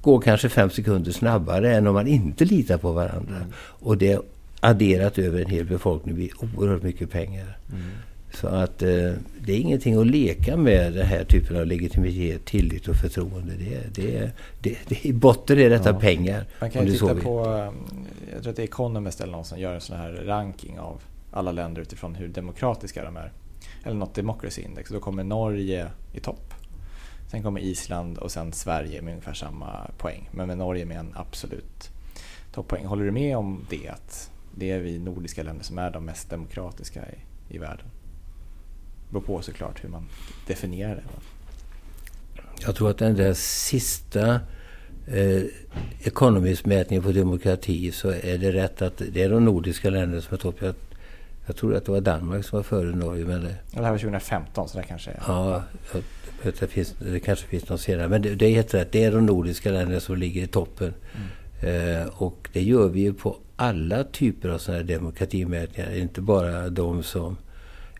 går 0.00 0.20
kanske 0.20 0.48
fem 0.48 0.70
sekunder 0.70 1.12
snabbare 1.12 1.76
än 1.76 1.86
om 1.86 1.94
man 1.94 2.06
inte 2.06 2.44
litar 2.44 2.78
på 2.78 2.92
varandra. 2.92 3.36
Mm. 3.36 3.52
Och 3.58 3.98
det 3.98 4.20
adderat 4.60 5.18
över 5.18 5.40
en 5.40 5.50
hel 5.50 5.64
befolkning 5.64 6.14
blir 6.14 6.30
oerhört 6.56 6.82
mycket 6.82 7.10
pengar. 7.10 7.58
Mm. 7.72 7.90
Så 8.40 8.48
att 8.48 8.82
eh, 8.82 9.12
det 9.40 9.52
är 9.52 9.58
ingenting 9.58 10.00
att 10.00 10.06
leka 10.06 10.56
med 10.56 10.92
den 10.92 11.06
här 11.06 11.24
typen 11.24 11.56
av 11.56 11.66
legitimitet, 11.66 12.44
tillit 12.44 12.88
och 12.88 12.96
förtroende. 12.96 13.52
Det, 13.54 13.94
det, 13.94 14.30
det, 14.60 14.76
det, 14.88 15.06
I 15.06 15.12
botten 15.12 15.58
är 15.58 15.70
detta 15.70 15.90
ja. 15.90 16.00
pengar. 16.00 16.44
Man 16.60 16.70
kan 16.70 16.86
ju 16.86 16.92
titta 16.92 17.14
på, 17.14 17.44
eh, 17.44 17.72
jag 18.32 18.42
tror 18.42 18.50
att 18.50 18.56
det 18.56 18.62
är 18.62 18.64
Economist 18.64 19.20
eller 19.20 19.32
någon 19.32 19.44
som 19.44 19.58
gör 19.58 19.74
en 19.74 19.80
sån 19.80 19.96
här 19.96 20.12
ranking 20.12 20.78
av 20.78 21.02
alla 21.30 21.52
länder 21.52 21.82
utifrån 21.82 22.14
hur 22.14 22.28
demokratiska 22.28 23.04
de 23.04 23.16
är. 23.16 23.32
Eller 23.84 23.96
något 23.96 24.14
democracy 24.14 24.62
index. 24.62 24.90
Då 24.90 25.00
kommer 25.00 25.24
Norge 25.24 25.90
i 26.12 26.20
topp. 26.20 26.54
Sen 27.30 27.42
kommer 27.42 27.60
Island 27.60 28.18
och 28.18 28.30
sen 28.30 28.52
Sverige 28.52 29.02
med 29.02 29.12
ungefär 29.12 29.34
samma 29.34 29.90
poäng. 29.98 30.28
Men 30.32 30.46
med 30.46 30.58
Norge 30.58 30.84
med 30.84 30.98
en 30.98 31.12
absolut 31.14 31.90
toppoäng. 32.52 32.86
Håller 32.86 33.04
du 33.04 33.10
med 33.10 33.36
om 33.36 33.66
det? 33.70 33.88
Att 33.88 34.30
det 34.54 34.70
är 34.70 34.78
vi 34.78 34.98
nordiska 34.98 35.42
länder 35.42 35.64
som 35.64 35.78
är 35.78 35.90
de 35.90 36.04
mest 36.04 36.30
demokratiska 36.30 37.00
i, 37.00 37.54
i 37.54 37.58
världen? 37.58 37.86
Beror 39.10 39.22
på 39.22 39.42
såklart 39.42 39.84
hur 39.84 39.88
man 39.88 40.08
definierar 40.46 40.94
det. 40.94 41.02
Jag 42.60 42.76
tror 42.76 42.90
att 42.90 42.98
den 42.98 43.14
där 43.14 43.34
sista 43.34 44.40
eh, 45.06 45.42
Economist-mätningen 46.00 47.02
på 47.02 47.12
demokrati 47.12 47.92
så 47.92 48.08
är 48.08 48.38
det 48.38 48.52
rätt 48.52 48.82
att 48.82 49.02
det 49.12 49.22
är 49.22 49.30
de 49.30 49.44
nordiska 49.44 49.90
länderna 49.90 50.22
som 50.22 50.34
är 50.34 50.38
topp. 50.38 50.56
Jag, 50.60 50.74
jag 51.46 51.56
tror 51.56 51.74
att 51.74 51.84
det 51.84 51.92
var 51.92 52.00
Danmark 52.00 52.44
som 52.44 52.56
var 52.56 52.62
före 52.62 52.96
Norge. 52.96 53.24
Men 53.24 53.44
det, 53.44 53.54
ja, 53.70 53.78
det 53.78 53.84
här 53.84 53.90
var 53.90 53.98
2015 53.98 54.68
så 54.68 54.78
det 54.78 54.84
kanske 54.84 55.10
är... 55.10 55.22
Ja, 55.26 55.62
jag, 55.92 56.02
det, 56.60 56.66
finns, 56.66 56.94
det 56.98 57.20
kanske 57.20 57.46
finns 57.46 57.68
någon 57.68 57.78
senare. 57.78 58.08
Men 58.08 58.22
det, 58.22 58.34
det 58.34 58.46
är 58.46 58.54
helt 58.54 58.74
rätt. 58.74 58.92
Det 58.92 59.04
är 59.04 59.12
de 59.12 59.26
nordiska 59.26 59.70
länderna 59.70 60.00
som 60.00 60.16
ligger 60.16 60.42
i 60.42 60.46
toppen. 60.46 60.94
Mm. 61.14 62.00
Eh, 62.00 62.06
och 62.06 62.48
det 62.52 62.62
gör 62.62 62.88
vi 62.88 63.00
ju 63.00 63.14
på 63.14 63.36
alla 63.56 64.04
typer 64.04 64.48
av 64.48 64.58
sådana 64.58 64.82
här 64.82 64.88
demokratimätningar. 64.88 65.96
Inte 65.96 66.20
bara 66.20 66.68
de 66.68 67.02
som 67.02 67.36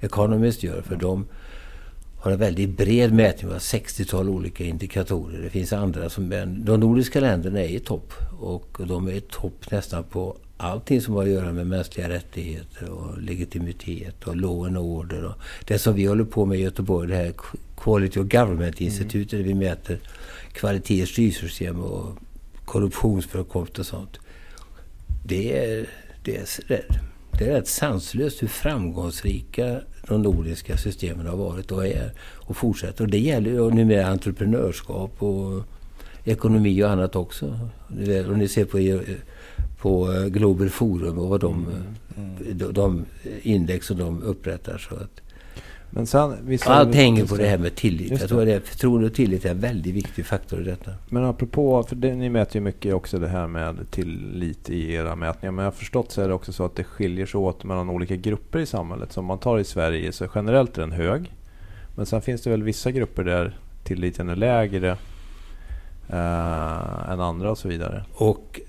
Economist 0.06 0.62
gör. 0.62 0.82
För 0.82 0.96
de 0.96 1.26
har 2.20 2.32
en 2.32 2.38
väldigt 2.38 2.76
bred 2.76 3.12
mätning 3.12 3.52
av 3.52 3.58
60-tal 3.58 4.28
olika 4.28 4.64
indikatorer. 4.64 5.42
Det 5.42 5.50
finns 5.50 5.72
andra 5.72 6.08
som... 6.10 6.30
De 6.64 6.80
nordiska 6.80 7.20
länderna 7.20 7.60
är 7.60 7.68
i 7.68 7.80
topp. 7.80 8.12
Och 8.40 8.78
de 8.86 9.08
är 9.08 9.12
i 9.12 9.20
topp 9.20 9.70
nästan 9.70 10.04
på 10.04 10.36
allting 10.56 11.00
som 11.00 11.14
har 11.14 11.22
att 11.22 11.28
göra 11.28 11.52
med 11.52 11.66
mänskliga 11.66 12.08
rättigheter 12.08 12.90
och 12.90 13.22
legitimitet 13.22 14.24
och 14.24 14.36
law 14.36 14.66
and 14.66 14.78
order. 14.78 15.24
Och 15.24 15.34
det 15.64 15.78
som 15.78 15.94
vi 15.94 16.04
håller 16.04 16.24
på 16.24 16.44
med 16.44 16.58
i 16.58 16.62
Göteborg, 16.62 17.08
det 17.08 17.16
här 17.16 17.34
Quality 17.76 18.20
of 18.20 18.26
Government-institutet 18.26 19.32
mm. 19.32 19.44
där 19.44 19.54
vi 19.54 19.54
mäter 19.54 19.98
kvalitet 20.52 21.02
i 21.02 21.06
styrsystem 21.06 21.80
och 21.80 22.18
korruptionsförekomst 22.64 23.78
och 23.78 23.86
sånt. 23.86 24.18
Det 25.24 25.58
är, 25.58 25.86
det 26.24 26.36
är 26.36 26.46
det 27.38 27.44
är 27.44 27.50
rätt 27.50 27.68
sanslöst 27.68 28.42
hur 28.42 28.48
framgångsrika 28.48 29.80
de 30.08 30.22
nordiska 30.22 30.76
systemen 30.76 31.26
har 31.26 31.36
varit 31.36 31.72
och 31.72 31.86
är 31.86 32.10
och 32.20 32.56
fortsätter. 32.56 33.04
Och 33.04 33.10
det 33.10 33.18
gäller 33.18 33.50
ju 33.50 33.70
numera 33.70 34.06
entreprenörskap 34.06 35.22
och 35.22 35.62
ekonomi 36.24 36.84
och 36.84 36.90
annat 36.90 37.16
också. 37.16 37.58
Om 38.28 38.38
ni 38.38 38.48
ser 38.48 38.64
på, 38.64 39.00
på 39.78 40.24
Global 40.28 40.68
Forum 40.68 41.18
och 41.18 41.28
vad 41.28 41.40
de, 41.40 41.54
mm. 41.54 41.76
Mm. 42.16 42.58
De, 42.58 42.72
de 42.72 43.04
index 43.42 43.86
som 43.86 43.98
de 43.98 44.22
upprättar. 44.22 44.78
Så 44.78 44.94
att, 44.94 45.20
men 45.90 46.06
sen, 46.06 46.58
Allt 46.64 46.94
hänger 46.94 47.26
på 47.26 47.36
det 47.36 47.46
här 47.46 47.58
med 47.58 47.74
tillit. 47.74 48.20
Jag 48.20 48.28
tror 48.28 48.50
att 48.56 48.62
förtroende 48.62 49.06
och 49.06 49.14
tillit 49.14 49.44
är 49.44 49.50
en 49.50 49.60
väldigt 49.60 49.94
viktig 49.94 50.26
faktor 50.26 50.60
i 50.60 50.64
detta. 50.64 50.90
Men 51.08 51.24
apropå, 51.24 51.82
för 51.82 51.96
det, 51.96 52.14
ni 52.14 52.28
mäter 52.28 52.56
ju 52.56 52.60
mycket 52.60 52.94
också 52.94 53.18
det 53.18 53.28
här 53.28 53.46
med 53.46 53.90
tillit 53.90 54.70
i 54.70 54.92
era 54.92 55.16
mätningar. 55.16 55.52
Men 55.52 55.64
jag 55.64 55.72
har 55.72 55.76
förstått 55.76 56.12
så 56.12 56.22
är 56.22 56.28
det 56.28 56.34
också 56.34 56.52
så 56.52 56.64
att 56.64 56.76
det 56.76 56.84
skiljer 56.84 57.26
sig 57.26 57.38
åt 57.38 57.64
mellan 57.64 57.90
olika 57.90 58.16
grupper 58.16 58.58
i 58.58 58.66
samhället. 58.66 59.12
Så 59.12 59.20
om 59.20 59.26
man 59.26 59.38
tar 59.38 59.58
i 59.58 59.64
Sverige 59.64 60.12
så 60.12 60.26
generellt 60.34 60.78
är 60.78 60.80
den 60.80 60.92
hög. 60.92 61.32
Men 61.94 62.06
sen 62.06 62.22
finns 62.22 62.42
det 62.42 62.50
väl 62.50 62.62
vissa 62.62 62.90
grupper 62.90 63.24
där 63.24 63.58
tilliten 63.84 64.28
är 64.28 64.36
lägre 64.36 64.90
eh, 66.08 67.10
än 67.10 67.20
andra 67.20 67.50
och 67.50 67.58
så 67.58 67.68
vidare. 67.68 68.04
Och 68.12 68.60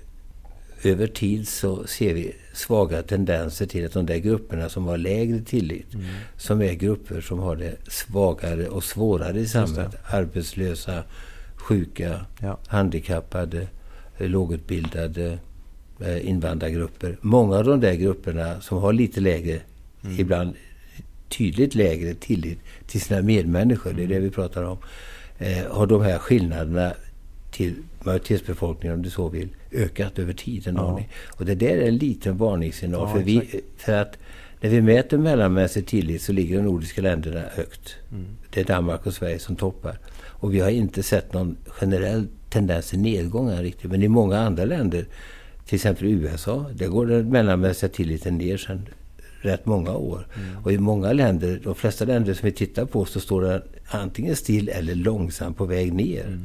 över 0.82 1.06
tid 1.06 1.48
så 1.48 1.86
ser 1.86 2.14
vi 2.14 2.34
svaga 2.52 3.02
tendenser 3.02 3.66
till 3.66 3.86
att 3.86 3.92
de 3.92 4.06
där 4.06 4.18
grupperna 4.18 4.68
som 4.68 4.86
har 4.86 4.98
lägre 4.98 5.40
tillit, 5.40 5.94
mm. 5.94 6.06
som 6.36 6.62
är 6.62 6.72
grupper 6.72 7.20
som 7.20 7.38
har 7.38 7.56
det 7.56 7.76
svagare 7.88 8.68
och 8.68 8.84
svårare 8.84 9.40
i 9.40 9.46
samhället. 9.46 9.96
Arbetslösa, 10.04 11.04
sjuka, 11.56 12.26
ja. 12.40 12.58
handikappade, 12.66 13.66
lågutbildade, 14.18 15.38
eh, 16.00 16.28
invandrargrupper. 16.28 17.16
Många 17.20 17.56
av 17.56 17.64
de 17.64 17.80
där 17.80 17.94
grupperna 17.94 18.60
som 18.60 18.78
har 18.78 18.92
lite 18.92 19.20
lägre, 19.20 19.60
mm. 20.04 20.20
ibland 20.20 20.54
tydligt 21.28 21.74
lägre 21.74 22.14
tillit 22.14 22.58
till 22.86 23.00
sina 23.00 23.22
medmänniskor, 23.22 23.92
det 23.92 24.02
är 24.02 24.06
det 24.06 24.14
mm. 24.14 24.24
vi 24.24 24.30
pratar 24.30 24.62
om, 24.62 24.78
eh, 25.38 25.66
har 25.70 25.86
de 25.86 26.02
här 26.02 26.18
skillnaderna 26.18 26.92
till 27.50 27.74
majoritetsbefolkningen, 28.08 28.96
om 28.96 29.02
du 29.02 29.10
så 29.10 29.28
vill, 29.28 29.48
ökat 29.72 30.18
över 30.18 30.32
tiden. 30.32 30.74
Ja. 30.76 31.00
Och 31.28 31.44
det 31.44 31.54
där 31.54 31.76
är 31.76 31.88
en 31.88 31.96
liten 31.96 32.36
varningssignal. 32.36 33.08
Ja, 33.08 33.14
för, 33.14 33.22
vi, 33.22 33.62
för 33.76 33.92
att 33.92 34.18
när 34.60 34.70
vi 34.70 34.82
mäter 34.82 35.18
mellanmänsklig 35.18 35.86
tillit 35.86 36.22
så 36.22 36.32
ligger 36.32 36.56
de 36.56 36.62
nordiska 36.62 37.02
länderna 37.02 37.42
högt. 37.54 37.96
Mm. 38.12 38.26
Det 38.50 38.60
är 38.60 38.64
Danmark 38.64 39.06
och 39.06 39.14
Sverige 39.14 39.38
som 39.38 39.56
toppar. 39.56 39.98
Och 40.40 40.54
vi 40.54 40.60
har 40.60 40.70
inte 40.70 41.02
sett 41.02 41.32
någon 41.32 41.56
generell 41.66 42.26
tendens 42.50 42.90
till 42.90 42.98
nedgång 42.98 43.50
riktigt. 43.50 43.90
Men 43.90 44.02
i 44.02 44.08
många 44.08 44.38
andra 44.38 44.64
länder, 44.64 45.06
till 45.66 45.74
exempel 45.74 46.06
USA, 46.06 46.66
där 46.74 46.88
går 46.88 47.06
den 47.06 47.30
mellanmänskliga 47.30 47.92
tilliten 47.92 48.38
ner 48.38 48.56
sedan 48.56 48.88
rätt 49.40 49.66
många 49.66 49.92
år. 49.92 50.26
Mm. 50.36 50.64
Och 50.64 50.72
i 50.72 50.78
många 50.78 51.12
länder, 51.12 51.60
de 51.64 51.74
flesta 51.74 52.04
länder 52.04 52.34
som 52.34 52.46
vi 52.46 52.52
tittar 52.52 52.84
på, 52.84 53.04
så 53.04 53.20
står 53.20 53.42
den 53.42 53.62
antingen 53.88 54.36
still 54.36 54.68
eller 54.68 54.94
långsamt 54.94 55.56
på 55.56 55.64
väg 55.64 55.92
ner. 55.92 56.26
Mm. 56.26 56.40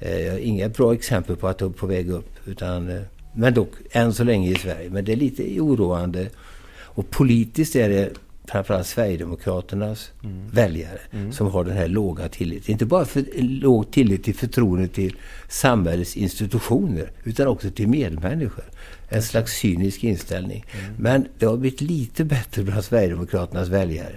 Eh, 0.00 0.48
inga 0.48 0.68
bra 0.68 0.94
exempel 0.94 1.36
på 1.36 1.48
att 1.48 1.58
det 1.58 1.64
är 1.64 1.68
på 1.68 1.86
väg 1.86 2.10
upp. 2.10 2.30
Utan, 2.46 2.90
eh, 2.90 3.02
men 3.34 3.54
dock, 3.54 3.70
än 3.90 4.14
så 4.14 4.24
länge 4.24 4.50
i 4.50 4.54
Sverige. 4.54 4.90
Men 4.90 5.04
det 5.04 5.12
är 5.12 5.16
lite 5.16 5.60
oroande. 5.60 6.28
Och 6.80 7.10
politiskt 7.10 7.76
är 7.76 7.88
det 7.88 8.10
framförallt 8.48 8.86
Sverigedemokraternas 8.86 10.10
mm. 10.24 10.48
väljare 10.50 10.98
mm. 11.10 11.32
som 11.32 11.46
har 11.46 11.64
den 11.64 11.76
här 11.76 11.88
låga 11.88 12.28
tilliten. 12.28 12.72
Inte 12.72 12.86
bara 12.86 13.04
för 13.04 13.24
låg 13.42 13.90
tillit 13.90 14.24
till 14.24 14.34
förtroende 14.34 14.88
till 14.88 15.16
samhällets 15.48 16.16
institutioner 16.16 17.10
utan 17.24 17.46
också 17.46 17.70
till 17.70 17.88
medmänniskor. 17.88 18.64
En 19.08 19.22
slags 19.22 19.52
cynisk 19.52 20.04
inställning. 20.04 20.64
Mm. 20.72 20.94
Men 20.98 21.28
det 21.38 21.46
har 21.46 21.56
blivit 21.56 21.80
lite 21.80 22.24
bättre 22.24 22.62
bland 22.62 22.84
Sverigedemokraternas 22.84 23.68
väljare 23.68 24.16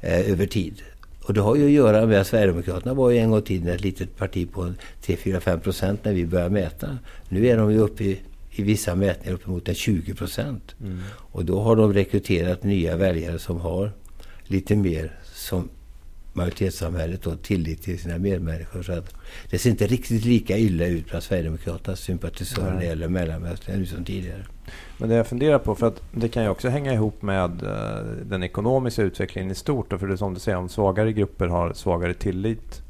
eh, 0.00 0.30
över 0.30 0.46
tid. 0.46 0.82
Och 1.26 1.34
det 1.34 1.40
har 1.40 1.56
ju 1.56 1.64
att 1.64 1.70
göra 1.70 2.06
med 2.06 2.20
att 2.20 2.26
Sverigedemokraterna 2.26 2.94
var 2.94 3.10
ju 3.10 3.18
en 3.18 3.30
gång 3.30 3.38
i 3.38 3.42
tiden 3.42 3.68
ett 3.68 3.80
litet 3.80 4.16
parti 4.16 4.52
på 4.52 4.72
3-4-5 5.02 5.58
procent 5.58 6.04
när 6.04 6.12
vi 6.12 6.26
började 6.26 6.50
mäta. 6.50 6.98
Nu 7.28 7.46
är 7.46 7.56
de 7.56 7.72
ju 7.72 7.78
uppe 7.78 8.04
i, 8.04 8.20
i 8.50 8.62
vissa 8.62 8.94
mätningar 8.94 9.34
uppemot 9.34 9.76
20 9.76 10.14
procent. 10.14 10.74
Mm. 10.80 11.00
Och 11.12 11.44
då 11.44 11.60
har 11.60 11.76
de 11.76 11.94
rekryterat 11.94 12.62
nya 12.62 12.96
väljare 12.96 13.38
som 13.38 13.60
har 13.60 13.92
lite 14.44 14.76
mer 14.76 15.12
som 15.34 15.68
majoritetssamhället 16.32 17.26
och 17.26 17.42
tillit 17.42 17.82
till 17.82 17.98
sina 17.98 18.18
medmänniskor. 18.18 18.82
Så 18.82 18.92
att 18.92 19.14
det 19.50 19.58
ser 19.58 19.70
inte 19.70 19.86
riktigt 19.86 20.24
lika 20.24 20.58
illa 20.58 20.86
ut 20.86 21.08
bland 21.08 21.24
Sverigedemokraternas 21.24 22.00
sympatisörer 22.00 22.72
när 22.72 22.80
det 22.80 22.86
gäller 22.86 23.08
mellanmänskliga 23.08 23.76
nu 23.76 23.86
som 23.86 24.04
tidigare. 24.04 24.46
Men 24.98 25.08
det 25.08 25.14
jag 25.14 25.26
funderar 25.26 25.58
på, 25.58 25.74
för 25.74 25.86
att 25.86 26.02
det 26.12 26.28
kan 26.28 26.42
ju 26.42 26.48
också 26.48 26.68
hänga 26.68 26.92
ihop 26.92 27.22
med 27.22 27.62
eh, 27.62 28.04
den 28.22 28.42
ekonomiska 28.42 29.02
utvecklingen 29.02 29.50
i 29.50 29.54
stort. 29.54 29.92
För 29.98 30.06
det 30.06 30.14
är 30.14 30.16
som 30.16 30.34
du 30.34 30.40
säger, 30.40 30.58
om 30.58 30.68
svagare 30.68 31.12
grupper 31.12 31.46
har 31.46 31.72
svagare 31.72 32.14
tillit. 32.14 32.82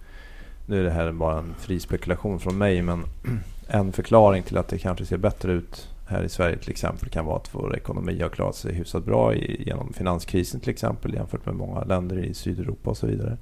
Nu 0.66 0.81
är 0.81 0.85
det 0.85 0.90
här 0.90 1.12
bara 1.12 1.38
en 1.38 1.55
fri 1.59 1.81
spekulation 1.81 2.40
från 2.40 2.59
mig, 2.59 2.83
men 2.83 3.05
en 3.69 3.92
förklaring 3.92 4.42
till 4.42 4.57
att 4.57 4.69
det 4.69 4.79
kanske 4.79 5.07
ser 5.07 5.16
bättre 5.16 5.53
ut 5.53 5.88
här 6.09 6.23
i 6.23 6.29
Sverige 6.29 6.57
till 6.57 6.71
exempel 6.71 7.09
kan 7.09 7.27
vara 7.27 7.37
att 7.37 7.55
vår 7.55 7.77
ekonomi 7.77 8.23
har 8.23 8.29
klarat 8.29 8.57
sig 8.57 8.75
hyfsat 8.75 9.05
bra 9.05 9.35
genom 9.35 9.92
finanskrisen 9.92 10.61
till 10.61 10.71
exempel 10.71 11.14
jämfört 11.14 11.47
med 11.47 11.55
många 11.55 11.85
länder 11.85 12.25
i 12.25 12.35
Sydeuropa 12.35 12.90
och 12.90 12.97
så 12.97 13.07
vidare. 13.07 13.37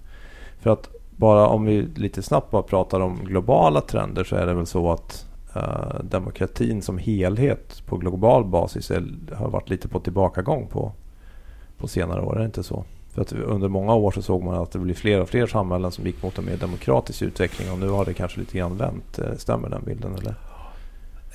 För 0.61 0.70
att 0.70 0.88
bara 1.16 1.46
om 1.46 1.64
vi 1.64 1.83
lite 1.83 2.22
snabbt 2.22 2.50
bara 2.50 2.62
pratar 2.62 3.00
om 3.00 3.24
globala 3.24 3.81
trender 3.81 4.24
så 4.24 4.37
är 4.37 4.46
det 4.46 4.55
väl 4.55 4.66
så 4.66 4.92
att 4.92 5.27
uh, 5.56 6.04
demokratin 6.04 6.82
som 6.82 6.98
helhet 6.98 7.82
på 7.86 7.96
global 7.96 8.44
basis 8.44 8.90
är, 8.90 9.04
har 9.34 9.50
varit 9.50 9.70
lite 9.70 9.88
på 9.88 10.00
tillbakagång 10.00 10.66
på, 10.66 10.92
på 11.78 11.88
senare 11.88 12.20
år. 12.20 12.36
Är 12.36 12.38
det 12.38 12.46
inte 12.46 12.62
så? 12.62 12.84
För 13.14 13.22
att 13.22 13.32
under 13.32 13.68
många 13.68 13.94
år 13.94 14.10
så 14.10 14.22
såg 14.22 14.42
man 14.42 14.54
att 14.54 14.70
det 14.70 14.78
blir 14.78 14.94
fler 14.94 15.20
och 15.20 15.28
fler 15.28 15.46
samhällen 15.46 15.92
som 15.92 16.06
gick 16.06 16.22
mot 16.22 16.38
en 16.38 16.44
mer 16.44 16.56
demokratisk 16.56 17.22
utveckling 17.22 17.70
och 17.70 17.78
nu 17.78 17.88
har 17.88 18.04
det 18.04 18.14
kanske 18.14 18.40
lite 18.40 18.58
grann 18.58 18.76
vänt. 18.76 19.18
Eh, 19.18 19.36
stämmer 19.36 19.68
den 19.68 19.84
bilden 19.84 20.14
eller? 20.14 20.34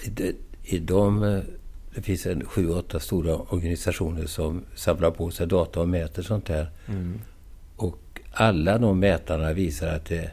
Det, 0.07 0.35
i 0.63 0.79
de, 0.79 1.23
eh, 1.23 1.39
det 1.95 2.01
finns 2.01 2.25
en 2.25 2.45
sju, 2.45 2.69
åtta 2.69 2.99
stora 2.99 3.35
organisationer 3.35 4.25
som 4.25 4.63
samlar 4.75 5.11
på 5.11 5.31
sig 5.31 5.47
data 5.47 5.81
och 5.81 5.89
mäter 5.89 6.21
sånt 6.21 6.49
här. 6.49 6.71
Mm. 6.87 7.19
Och 7.75 8.21
alla 8.33 8.77
de 8.77 8.99
mätarna 8.99 9.53
visar 9.53 9.87
att 9.87 10.05
det 10.05 10.31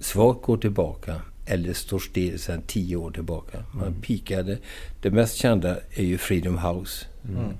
svagt 0.00 0.42
går 0.42 0.56
tillbaka 0.56 1.20
eller 1.46 1.72
står 1.72 1.98
still 1.98 2.38
sedan 2.38 2.62
tio 2.66 2.96
år 2.96 3.10
tillbaka. 3.10 3.64
Man 3.72 3.86
mm. 3.86 4.00
pikade. 4.00 4.58
Det 5.00 5.10
mest 5.10 5.36
kända 5.36 5.76
är 5.90 6.04
ju 6.04 6.18
Freedom 6.18 6.58
House. 6.58 7.06
Mm. 7.28 7.52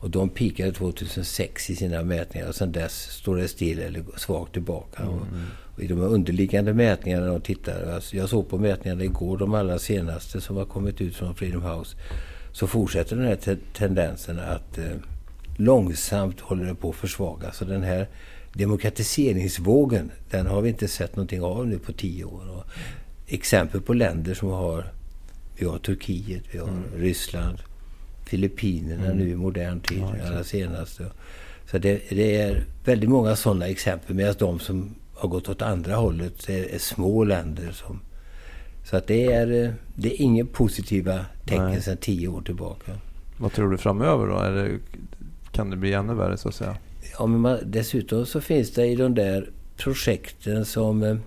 Och 0.00 0.10
de 0.10 0.28
pikade 0.28 0.72
2006 0.72 1.70
i 1.70 1.76
sina 1.76 2.02
mätningar 2.02 2.48
och 2.48 2.54
sedan 2.54 2.72
dess 2.72 3.10
står 3.10 3.36
det 3.36 3.48
still 3.48 3.78
eller 3.78 4.04
svagt 4.16 4.52
tillbaka. 4.52 5.02
Mm. 5.02 5.14
Och, 5.14 5.26
och 5.74 5.82
I 5.82 5.86
de 5.86 6.00
underliggande 6.00 6.74
mätningarna 6.74 7.26
de 7.26 7.40
tittar, 7.40 7.92
alltså 7.92 8.16
jag 8.16 8.28
såg 8.28 8.48
på 8.48 8.58
mätningarna 8.58 9.04
igår, 9.04 9.38
de 9.38 9.54
allra 9.54 9.78
senaste 9.78 10.40
som 10.40 10.56
har 10.56 10.64
kommit 10.64 11.00
ut 11.00 11.16
från 11.16 11.34
Freedom 11.34 11.62
House, 11.62 11.96
så 12.52 12.66
fortsätter 12.66 13.16
den 13.16 13.26
här 13.26 13.36
te 13.36 13.56
tendensen 13.72 14.38
att 14.38 14.78
eh, 14.78 14.84
långsamt 15.56 16.40
håller 16.40 16.64
det 16.64 16.74
på 16.74 16.90
att 16.90 16.96
försvagas. 16.96 17.56
Så 17.56 17.64
den 17.64 17.82
här 17.82 18.08
demokratiseringsvågen, 18.52 20.10
den 20.30 20.46
har 20.46 20.60
vi 20.60 20.68
inte 20.68 20.88
sett 20.88 21.16
någonting 21.16 21.42
av 21.42 21.66
nu 21.66 21.78
på 21.78 21.92
tio 21.92 22.24
år. 22.24 22.50
Och 22.50 22.64
exempel 23.26 23.80
på 23.80 23.94
länder 23.94 24.34
som 24.34 24.48
har, 24.48 24.84
vi 25.56 25.66
har 25.66 25.78
Turkiet, 25.78 26.42
vi 26.50 26.58
har 26.58 26.68
mm. 26.68 26.84
Ryssland, 26.96 27.58
Filippinerna 28.24 29.06
mm. 29.06 29.18
nu 29.18 29.28
i 29.30 29.36
modern 29.36 29.80
tid, 29.80 29.98
ja, 29.98 30.26
allra 30.26 30.44
senaste. 30.44 31.04
Så 31.70 31.78
det, 31.78 32.02
det, 32.10 32.36
är 32.36 32.64
väldigt 32.84 33.10
många 33.10 33.36
sådana 33.36 33.68
exempel, 33.68 34.16
medan 34.16 34.34
de 34.38 34.58
som 34.58 34.94
har 35.14 35.28
gått 35.28 35.48
åt 35.48 35.62
andra 35.62 35.96
hållet 35.96 36.48
är, 36.48 36.74
är 36.74 36.78
små 36.78 37.24
länder. 37.24 37.72
Som, 37.72 38.00
så 38.84 38.96
att 38.96 39.06
det 39.06 39.32
är, 39.32 39.64
eh, 39.64 39.70
det 39.94 40.14
är 40.14 40.22
inga 40.22 40.44
positiva 40.44 41.26
tecken 41.44 41.82
sedan 41.82 41.96
tio 41.96 42.28
år 42.28 42.42
tillbaka. 42.42 42.92
Vad 43.38 43.52
tror 43.52 43.70
du 43.70 43.78
framöver 43.78 44.26
då? 44.26 44.62
Det, 44.62 44.78
kan 45.52 45.70
det 45.70 45.76
bli 45.76 45.92
ännu 45.92 46.14
värre 46.14 46.36
så 46.36 46.48
att 46.48 46.54
säga? 46.54 46.76
Ja, 47.18 47.26
men 47.26 47.40
man, 47.40 47.58
dessutom 47.64 48.26
så 48.26 48.40
finns 48.40 48.70
det 48.70 48.86
i 48.86 48.96
de 48.96 49.14
där 49.14 49.50
projekten 49.76 50.64
som... 50.64 51.20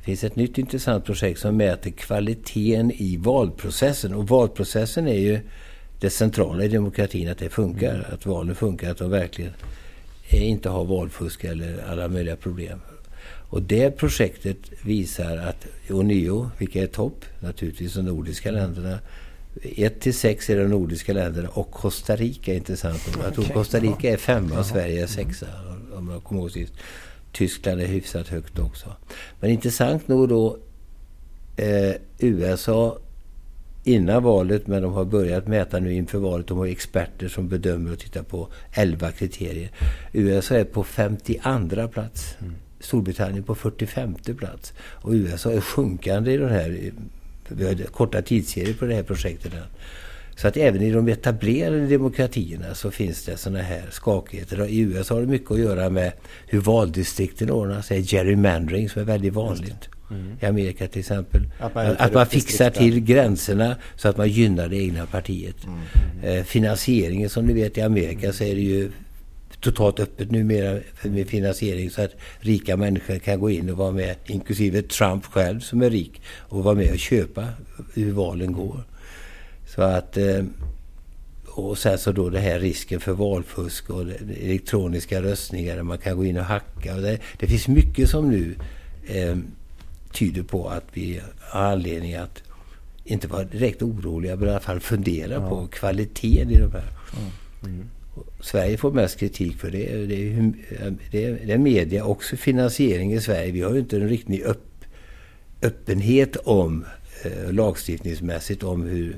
Eh, 0.00 0.04
det 0.04 0.04
finns 0.04 0.24
ett 0.24 0.36
nytt 0.36 0.58
intressant 0.58 1.04
projekt 1.04 1.40
som 1.40 1.56
mäter 1.56 1.90
kvaliteten 1.90 2.90
i 2.90 3.16
valprocessen. 3.16 4.14
Och 4.14 4.28
valprocessen 4.28 5.08
är 5.08 5.18
ju 5.18 5.40
det 6.00 6.10
centrala 6.10 6.64
i 6.64 6.68
demokratin, 6.68 7.28
att 7.28 7.38
det 7.38 7.48
funkar. 7.48 7.94
Mm. 7.94 8.06
Att 8.12 8.26
valen 8.26 8.54
funkar, 8.54 8.90
att 8.90 8.98
de 8.98 9.10
verkligen 9.10 9.52
inte 10.30 10.68
har 10.68 10.84
valfusk 10.84 11.44
eller 11.44 11.84
alla 11.88 12.08
möjliga 12.08 12.36
problem. 12.36 12.80
Och 13.50 13.62
det 13.62 13.90
projektet 13.90 14.56
visar 14.84 15.36
att 15.36 15.66
Unio, 15.88 16.50
vilka 16.58 16.82
är 16.82 16.86
topp, 16.86 17.24
naturligtvis 17.40 17.94
de 17.94 18.02
nordiska 18.02 18.50
länderna. 18.50 18.98
1 19.62 20.00
till 20.00 20.14
6 20.14 20.50
är 20.50 20.56
de 20.56 20.68
nordiska 20.68 21.12
länderna 21.12 21.48
och 21.48 21.70
Costa 21.70 22.16
Rica 22.16 22.52
är 22.52 22.56
intressant. 22.56 23.18
Jag 23.22 23.34
tror 23.34 23.44
Costa 23.44 23.78
Rica 23.78 24.10
är 24.10 24.16
femma 24.16 24.58
och 24.58 24.66
Sverige 24.66 25.02
är 25.02 25.06
sexa. 25.06 25.46
Om 25.94 26.08
jag 26.08 26.24
kommer 26.24 26.40
ihåg 26.40 26.50
sist. 26.50 26.72
Tyskland 27.32 27.80
är 27.80 27.86
hyfsat 27.86 28.28
högt 28.28 28.58
också. 28.58 28.96
Men 29.40 29.50
intressant 29.50 30.08
nog 30.08 30.28
då 30.28 30.58
eh, 31.56 31.94
USA 32.18 32.98
innan 33.84 34.22
valet, 34.22 34.66
men 34.66 34.82
de 34.82 34.92
har 34.92 35.04
börjat 35.04 35.46
mäta 35.46 35.78
nu 35.78 35.94
inför 35.94 36.18
valet. 36.18 36.46
De 36.46 36.58
har 36.58 36.66
experter 36.66 37.28
som 37.28 37.48
bedömer 37.48 37.92
och 37.92 37.98
tittar 37.98 38.22
på 38.22 38.48
11 38.72 39.10
kriterier. 39.10 39.70
USA 40.12 40.54
är 40.54 40.64
på 40.64 40.84
52 40.84 41.88
plats. 41.88 42.36
Mm. 42.40 42.54
Storbritannien 42.80 43.42
på 43.42 43.54
45 43.54 44.14
plats. 44.14 44.72
Och 44.80 45.12
USA 45.12 45.52
är 45.52 45.60
sjunkande 45.60 46.32
i 46.32 46.36
den 46.36 46.50
här... 46.50 46.92
Vi 47.48 47.66
har 47.66 47.74
korta 47.74 48.22
tidsserier 48.22 48.74
på 48.74 48.84
det 48.84 48.94
här 48.94 49.02
projektet. 49.02 49.52
Så 50.40 50.48
att 50.48 50.56
även 50.56 50.82
i 50.82 50.90
de 50.90 51.08
etablerade 51.08 51.86
demokratierna 51.86 52.74
så 52.74 52.90
finns 52.90 53.24
det 53.24 53.36
sådana 53.36 53.62
här 53.62 53.82
skakigheter. 53.90 54.66
I 54.66 54.78
USA 54.78 55.14
har 55.14 55.20
det 55.20 55.26
mycket 55.26 55.50
att 55.50 55.58
göra 55.58 55.90
med 55.90 56.12
hur 56.46 56.60
valdistrikten 56.60 57.50
ordnas. 57.50 57.88
gerrymandering 57.88 58.88
som 58.88 59.02
är 59.02 59.06
väldigt 59.06 59.32
vanligt. 59.32 59.88
Mm. 60.10 60.36
I 60.40 60.46
Amerika 60.46 60.88
till 60.88 61.00
exempel. 61.00 61.42
Att 61.58 61.74
man, 61.74 61.96
att 61.98 62.14
man 62.14 62.26
fixar 62.26 62.70
till 62.70 63.00
gränserna 63.00 63.76
så 63.96 64.08
att 64.08 64.16
man 64.16 64.28
gynnar 64.28 64.68
det 64.68 64.76
egna 64.76 65.06
partiet. 65.06 65.56
Mm. 65.64 66.38
Eh, 66.38 66.44
finansieringen 66.44 67.30
som 67.30 67.46
ni 67.46 67.52
vet 67.52 67.78
i 67.78 67.80
Amerika 67.80 68.32
så 68.32 68.44
är 68.44 68.54
det 68.54 68.60
ju 68.60 68.90
totalt 69.60 70.00
öppet 70.00 70.30
numera 70.30 70.78
med 71.02 71.28
finansiering 71.28 71.90
så 71.90 72.02
att 72.02 72.12
rika 72.38 72.76
människor 72.76 73.18
kan 73.18 73.40
gå 73.40 73.50
in 73.50 73.70
och 73.70 73.76
vara 73.76 73.92
med, 73.92 74.16
inklusive 74.26 74.82
Trump 74.82 75.24
själv 75.24 75.60
som 75.60 75.82
är 75.82 75.90
rik, 75.90 76.22
och 76.38 76.64
vara 76.64 76.74
med 76.74 76.92
och 76.92 76.98
köpa 76.98 77.48
hur 77.94 78.12
valen 78.12 78.52
går. 78.52 78.84
Så 79.74 79.82
att... 79.82 80.16
Eh, 80.16 80.44
och 81.52 81.78
sen 81.78 81.98
så 81.98 82.12
då 82.12 82.30
det 82.30 82.40
här 82.40 82.60
risken 82.60 83.00
för 83.00 83.12
valfusk 83.12 83.90
och 83.90 84.00
elektroniska 84.42 85.22
röstningar 85.22 85.76
där 85.76 85.82
man 85.82 85.98
kan 85.98 86.16
gå 86.16 86.24
in 86.24 86.38
och 86.38 86.44
hacka. 86.44 86.94
Och 86.94 87.02
det, 87.02 87.18
det 87.38 87.46
finns 87.46 87.68
mycket 87.68 88.10
som 88.10 88.30
nu 88.30 88.54
eh, 89.06 89.36
tyder 90.12 90.42
på 90.42 90.68
att 90.68 90.84
vi 90.92 91.20
har 91.40 91.60
anledning 91.60 92.14
att 92.14 92.42
inte 93.04 93.28
vara 93.28 93.44
direkt 93.44 93.82
oroliga 93.82 94.36
men 94.36 94.48
i 94.48 94.50
alla 94.50 94.60
fall 94.60 94.80
fundera 94.80 95.32
ja. 95.32 95.48
på 95.48 95.66
kvaliteten 95.66 96.50
i 96.50 96.58
de 96.58 96.72
här. 96.72 96.88
Mm. 97.18 97.30
Mm. 97.64 97.86
Sverige 98.40 98.76
får 98.76 98.92
mest 98.92 99.18
kritik 99.18 99.56
för 99.56 99.70
det. 99.70 100.06
Det 100.06 100.32
är, 100.32 100.52
det 101.10 101.24
är, 101.24 101.38
det 101.46 101.52
är 101.52 101.58
media, 101.58 102.04
också 102.04 102.36
finansiering 102.36 103.12
i 103.12 103.20
Sverige. 103.20 103.52
Vi 103.52 103.62
har 103.62 103.72
ju 103.72 103.78
inte 103.78 103.96
en 103.96 104.08
riktig 104.08 104.42
öpp, 104.42 104.84
öppenhet 105.62 106.36
om 106.36 106.84
eh, 107.24 107.52
lagstiftningsmässigt 107.52 108.62
om 108.62 108.82
hur 108.82 109.16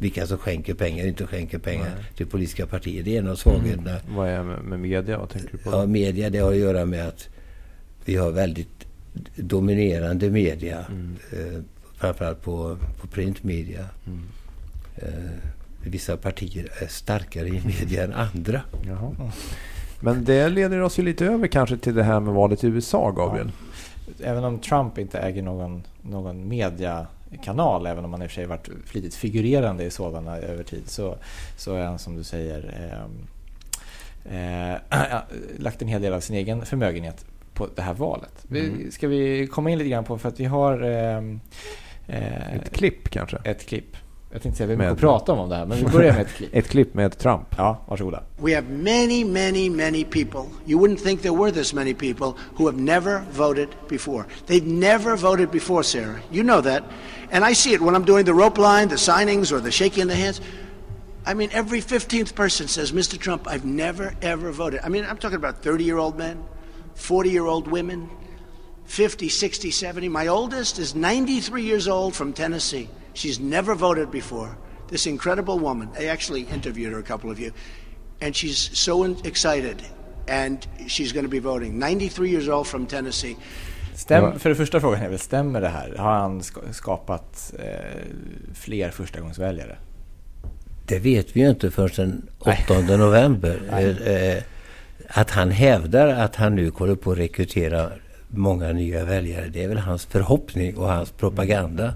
vilka 0.00 0.26
som 0.26 0.38
skänker 0.38 0.74
pengar 0.74 1.06
inte 1.06 1.26
skänker 1.26 1.58
pengar 1.58 1.92
Nej. 1.96 2.04
till 2.16 2.26
politiska 2.26 2.66
partier. 2.66 3.02
Det 3.02 3.16
är 3.16 3.18
en 3.18 3.28
av 3.28 3.36
svagheterna. 3.36 3.90
Mm. 3.90 4.16
Vad 4.16 4.28
är 4.28 4.42
med, 4.42 4.64
med 4.64 4.80
media? 4.80 5.18
Vad 5.18 5.28
tänker 5.28 5.52
du 5.52 5.58
på? 5.58 5.70
Ja, 5.70 5.86
media 5.86 6.30
det 6.30 6.38
har 6.38 6.50
att 6.50 6.56
göra 6.56 6.84
med 6.84 7.08
att 7.08 7.28
vi 8.04 8.16
har 8.16 8.30
väldigt 8.30 8.86
dominerande 9.36 10.30
media. 10.30 10.86
Mm. 10.88 11.16
Eh, 11.32 11.60
framförallt 11.96 12.42
på, 12.42 12.76
på 13.00 13.06
printmedia. 13.06 13.86
Mm. 14.06 14.22
Eh, 14.96 15.30
vissa 15.84 16.16
partier 16.16 16.68
är 16.82 16.86
starkare 16.86 17.48
i 17.48 17.62
media 17.66 18.04
än 18.04 18.12
andra. 18.12 18.60
Jaha. 18.86 19.32
Men 20.00 20.24
det 20.24 20.48
leder 20.48 20.80
oss 20.80 20.98
ju 20.98 21.02
lite 21.02 21.26
över 21.26 21.46
kanske 21.46 21.76
till 21.76 21.94
det 21.94 22.02
här 22.02 22.20
med 22.20 22.34
valet 22.34 22.64
i 22.64 22.66
USA, 22.66 23.10
Gabriel. 23.10 23.52
Ja. 24.06 24.26
Även 24.26 24.44
om 24.44 24.58
Trump 24.58 24.98
inte 24.98 25.18
äger 25.18 25.42
någon, 25.42 25.82
någon 26.02 26.48
mediakanal, 27.30 27.86
även 27.86 28.04
om 28.04 28.12
han 28.12 28.22
i 28.22 28.26
och 28.26 28.30
för 28.30 28.34
sig 28.34 28.46
varit 28.46 28.68
flitigt 28.84 29.14
figurerande 29.14 29.84
i 29.84 29.90
sådana 29.90 30.36
över 30.36 30.64
tid, 30.64 30.82
så, 30.86 31.16
så 31.56 31.74
är 31.74 31.84
han 31.84 31.98
som 31.98 32.16
du 32.16 32.24
säger 32.24 32.74
eh, 34.24 34.72
eh, 34.72 34.78
lagt 35.58 35.82
en 35.82 35.88
hel 35.88 36.02
del 36.02 36.12
av 36.12 36.20
sin 36.20 36.36
egen 36.36 36.66
förmögenhet 36.66 37.24
på 37.54 37.68
det 37.74 37.82
här 37.82 37.94
valet. 37.94 38.46
Mm. 38.50 38.90
Ska 38.90 39.08
vi 39.08 39.46
komma 39.46 39.70
in 39.70 39.78
lite 39.78 39.90
grann 39.90 40.04
på, 40.04 40.18
för 40.18 40.28
att 40.28 40.40
vi 40.40 40.44
har... 40.44 40.82
Eh, 40.82 41.18
eh 42.06 42.54
ett 42.54 42.72
klipp 42.72 43.08
kanske? 43.10 43.36
Ett 43.44 43.66
klipp. 43.66 43.96
Jag 44.32 44.42
tänkte 44.42 44.58
säga 44.58 44.66
vi 44.66 44.76
med... 44.76 44.98
prata 44.98 45.32
om 45.32 45.48
det 45.48 45.56
här, 45.56 45.66
men 45.66 45.78
vi 45.78 45.84
börjar 45.84 46.12
med 46.12 46.20
ett 46.20 46.32
klipp. 46.32 46.50
ett 46.54 46.68
klipp 46.68 46.94
med 46.94 47.18
Trump. 47.18 47.46
Ja, 47.56 47.84
varsågoda. 47.86 48.22
We 48.36 48.54
have 48.54 48.68
many, 48.68 49.24
many, 49.24 49.70
many 49.70 50.04
people. 50.04 50.44
You 50.66 50.80
wouldn't 50.80 51.02
think 51.02 51.22
there 51.22 51.34
were 51.34 51.52
this 51.52 51.74
many 51.74 51.94
people 51.94 52.32
who 52.56 52.66
have 52.66 52.78
never 52.78 53.22
voted 53.32 53.68
before. 53.88 54.24
They've 54.46 54.66
never 54.66 55.16
voted 55.16 55.50
before, 55.50 55.82
Sarah. 55.82 56.20
You 56.30 56.42
know 56.42 56.62
that. 56.62 56.82
And 57.32 57.50
I 57.50 57.54
see 57.54 57.74
it 57.74 57.80
when 57.80 57.94
I'm 57.96 58.04
doing 58.04 58.24
the 58.24 58.34
rope 58.34 58.58
line, 58.58 58.88
the 58.88 58.96
signings, 58.96 59.52
or 59.52 59.60
the 59.60 59.70
shaking 59.70 60.02
of 60.02 60.08
the 60.08 60.16
hands. 60.16 60.40
I 61.26 61.34
mean, 61.34 61.50
every 61.52 61.80
15th 61.80 62.34
person 62.34 62.68
says, 62.68 62.92
Mr. 62.92 63.18
Trump, 63.18 63.48
I've 63.48 63.64
never, 63.64 64.14
ever 64.22 64.52
voted. 64.52 64.80
I 64.84 64.88
mean, 64.88 65.04
I'm 65.04 65.18
talking 65.18 65.36
about 65.36 65.62
30 65.62 65.84
year 65.84 65.98
old 65.98 66.16
men, 66.16 66.42
40 66.94 67.30
year 67.30 67.46
old 67.46 67.66
women, 67.66 68.08
50, 68.86 69.28
60, 69.28 69.70
70. 69.70 70.08
My 70.08 70.28
oldest 70.28 70.78
is 70.78 70.94
93 70.94 71.62
years 71.62 71.88
old 71.88 72.14
from 72.14 72.32
Tennessee. 72.32 72.88
She's 73.14 73.40
never 73.40 73.74
voted 73.74 74.10
before. 74.10 74.48
This 74.88 75.06
incredible 75.06 75.58
woman. 75.58 75.88
I 76.00 76.06
actually 76.06 76.46
interviewed 76.54 76.92
her, 76.92 76.98
a 76.98 77.02
couple 77.02 77.30
of 77.30 77.40
you. 77.40 77.52
And 78.20 78.36
she's 78.36 78.70
so 78.72 79.04
excited. 79.24 79.82
And 80.28 80.66
she's 80.88 81.12
going 81.12 81.24
to 81.24 81.30
be 81.30 81.40
voting. 81.40 81.78
93 81.78 82.30
years 82.30 82.48
old 82.48 82.66
from 82.66 82.86
Tennessee. 82.86 83.36
Stäm, 83.94 84.38
för 84.38 84.48
det 84.48 84.54
första 84.54 84.80
frågan 84.80 85.02
är 85.02 85.08
väl, 85.08 85.18
stämmer 85.18 85.60
det 85.60 85.68
här? 85.68 85.94
Har 85.98 86.12
han 86.12 86.42
skapat 86.72 87.54
eh, 87.58 87.64
fler 88.54 88.90
förstagångsväljare? 88.90 89.76
Det 90.86 90.98
vet 90.98 91.36
vi 91.36 91.40
ju 91.40 91.50
inte 91.50 91.70
förrän 91.70 91.90
den 91.96 92.28
8 92.88 92.96
november. 92.96 93.60
Eh, 93.72 94.36
eh, 94.36 94.42
att 95.08 95.30
han 95.30 95.50
hävdar 95.50 96.06
att 96.06 96.36
han 96.36 96.54
nu 96.54 96.70
håller 96.70 96.94
på 96.94 97.12
att 97.12 97.18
rekrytera 97.18 97.90
många 98.28 98.72
nya 98.72 99.04
väljare. 99.04 99.48
Det 99.48 99.64
är 99.64 99.68
väl 99.68 99.78
hans 99.78 100.06
förhoppning 100.06 100.76
och 100.76 100.88
hans 100.88 101.10
propaganda. 101.10 101.94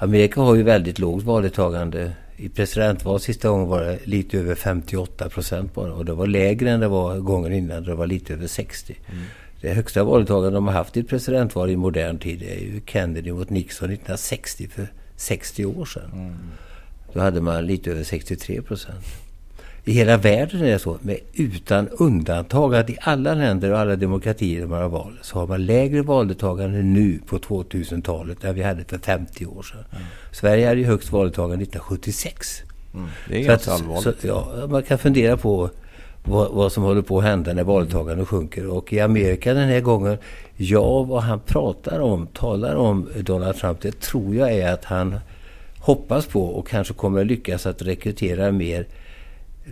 Amerika 0.00 0.40
har 0.40 0.54
ju 0.54 0.62
väldigt 0.62 0.98
lågt 0.98 1.24
valdeltagande. 1.24 2.12
I 2.36 2.48
presidentval 2.48 3.20
sista 3.20 3.48
gången 3.48 3.68
var 3.68 3.82
det 3.82 3.98
lite 4.04 4.38
över 4.38 4.54
58 4.54 5.28
procent 5.28 5.74
bara. 5.74 5.92
Och 5.92 6.04
det 6.04 6.12
var 6.12 6.26
lägre 6.26 6.70
än 6.70 6.80
det 6.80 6.88
var 6.88 7.18
gången 7.18 7.52
innan. 7.52 7.84
Det 7.84 7.94
var 7.94 8.06
lite 8.06 8.32
över 8.32 8.46
60. 8.46 8.96
Mm. 9.06 9.22
Det 9.60 9.72
högsta 9.72 10.04
valdeltagande 10.04 10.56
de 10.56 10.66
har 10.66 10.74
haft 10.74 10.96
i 10.96 11.00
ett 11.00 11.08
presidentval 11.08 11.70
i 11.70 11.76
modern 11.76 12.18
tid 12.18 12.42
är 12.42 12.60
ju 12.60 12.80
Kennedy 12.86 13.32
mot 13.32 13.50
Nixon 13.50 13.90
1960 13.90 14.68
för 14.68 14.88
60 15.16 15.66
år 15.66 15.84
sedan. 15.84 16.10
Mm. 16.12 16.34
Då 17.12 17.20
hade 17.20 17.40
man 17.40 17.66
lite 17.66 17.90
över 17.90 18.04
63 18.04 18.62
procent. 18.62 19.04
I 19.88 19.92
hela 19.92 20.16
världen 20.16 20.60
är 20.60 20.70
det 20.70 20.78
så, 20.78 20.98
med 21.02 21.18
utan 21.34 21.88
undantag, 21.88 22.74
att 22.74 22.90
i 22.90 22.96
alla 23.00 23.34
länder 23.34 23.72
och 23.72 23.78
alla 23.78 23.96
demokratier 23.96 24.60
där 24.60 24.66
man 24.66 24.82
har 24.82 24.88
val 24.88 25.18
så 25.22 25.38
har 25.38 25.46
man 25.46 25.66
lägre 25.66 26.02
valdeltagande 26.02 26.82
nu 26.82 27.18
på 27.26 27.38
2000-talet 27.38 28.44
än 28.44 28.54
vi 28.54 28.62
hade 28.62 28.84
för 28.84 28.98
50 28.98 29.46
år 29.46 29.62
sedan. 29.62 29.84
Mm. 29.90 30.04
Sverige 30.32 30.66
hade 30.66 30.80
ju 30.80 30.86
högst 30.86 31.12
valdeltagande 31.12 31.62
1976. 31.62 32.62
Mm. 32.94 33.06
Det 33.28 33.38
är 33.38 33.42
så 33.42 33.48
ganska 33.48 33.72
att, 33.72 33.80
allvarligt. 33.80 34.20
Så, 34.20 34.26
ja, 34.26 34.66
man 34.70 34.82
kan 34.82 34.98
fundera 34.98 35.36
på 35.36 35.70
vad, 36.24 36.50
vad, 36.52 36.72
som 36.72 36.82
håller 36.82 37.02
på 37.02 37.18
att 37.18 37.24
hända 37.24 37.52
när 37.52 37.64
valdeltagandet 37.64 38.28
sjunker. 38.28 38.66
Och 38.66 38.92
i 38.92 39.00
Amerika 39.00 39.54
den 39.54 39.68
här 39.68 39.80
gången, 39.80 40.18
ja 40.56 41.02
vad 41.02 41.22
han 41.22 41.40
pratar 41.40 42.00
om, 42.00 42.26
talar 42.26 42.74
om 42.74 43.08
Donald 43.16 43.56
Trump, 43.56 43.80
det 43.80 44.00
tror 44.00 44.34
jag 44.34 44.52
är 44.52 44.72
att 44.72 44.84
han 44.84 45.18
hoppas 45.78 46.26
på 46.26 46.44
och 46.44 46.68
kanske 46.68 46.94
kommer 46.94 47.20
att 47.20 47.26
lyckas 47.26 47.66
att 47.66 47.82
rekrytera 47.82 48.52
mer 48.52 48.86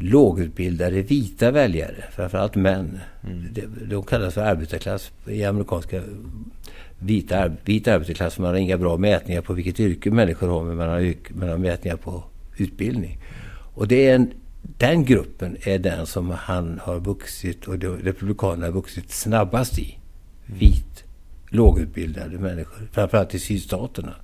lågutbildade 0.00 1.02
vita 1.02 1.50
väljare, 1.50 2.04
framförallt 2.12 2.54
män. 2.54 3.00
Mm. 3.26 3.48
De, 3.52 3.66
de 3.90 4.02
kallas 4.02 4.35
för 4.35 4.40
arbetarklass 4.40 5.12
i 5.26 5.44
amerikanska 5.44 6.02
vita, 6.98 7.50
vita 7.64 7.94
arbetarklass. 7.94 8.38
Man 8.38 8.48
har 8.48 8.56
inga 8.56 8.78
bra 8.78 8.96
mätningar 8.96 9.40
på 9.40 9.52
vilket 9.52 9.80
yrke 9.80 10.11
människor 10.11 10.48
har, 10.48 10.64
men 10.64 10.76
man 10.76 10.88
har, 10.88 11.14
man 11.28 11.48
har 11.48 11.59
mätningar 11.59 11.96
på 11.96 12.24
utbildning. 12.56 13.18
Och 13.74 13.88
det 13.88 14.09
är 14.09 14.14
en, 14.14 14.30
den 14.62 15.04
gruppen 15.04 15.56
är 15.62 15.78
den 15.78 16.06
som 16.06 16.30
han 16.30 16.80
har 16.82 17.00
vuxit 17.00 17.68
och 17.68 17.82
Republikanerna 17.82 18.66
har 18.66 18.72
vuxit 18.72 19.11
snabbast 19.11 19.78
i. 19.78 19.98
Vit, 20.46 21.04
lågutbildade 21.48 22.38
människor, 22.38 22.88
framförallt 22.92 23.35
i 23.35 23.38
sydstaterna. 23.38 24.14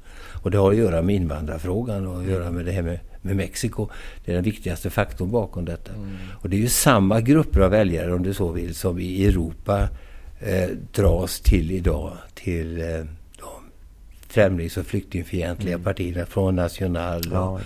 Och 0.42 0.50
det 0.50 0.58
har 0.58 0.70
att 0.70 0.78
göra 0.78 1.02
med 1.02 1.14
invandrarfrågan 1.14 2.06
och 2.06 2.20
att 2.20 2.26
göra 2.26 2.50
med 2.50 2.64
det 2.64 2.72
här 2.72 2.82
med 2.82 2.98
med 3.22 3.37
Mexiko. 3.37 3.88
Det 4.24 4.32
är 4.32 4.35
den 4.35 4.44
viktigaste 4.44 4.90
faktorn 4.90 5.30
bakom 5.30 5.64
detta. 5.64 5.92
Mm. 5.92 6.16
Och 6.40 6.50
det 6.50 6.56
är 6.56 6.61
ju 6.61 6.68
samma 6.68 7.20
grupper 7.20 7.61
av 7.61 7.70
väljare, 7.70 8.14
om 8.14 8.22
du 8.22 8.35
så 8.35 8.52
vill, 8.52 8.74
som 8.74 8.98
i 8.98 9.26
Europa 9.26 9.88
eh, 10.40 10.68
dras 10.92 11.40
till 11.40 11.70
idag. 11.70 12.12
Till 12.35 12.80
eh, 12.80 12.87
de 13.38 13.70
främlings 14.28 14.76
och 14.76 14.87
flyktingfientliga 14.87 15.74
mm. 15.74 15.85
partierna 15.85 16.26
från 16.26 16.56
National 16.56 17.22
ja, 17.32 17.61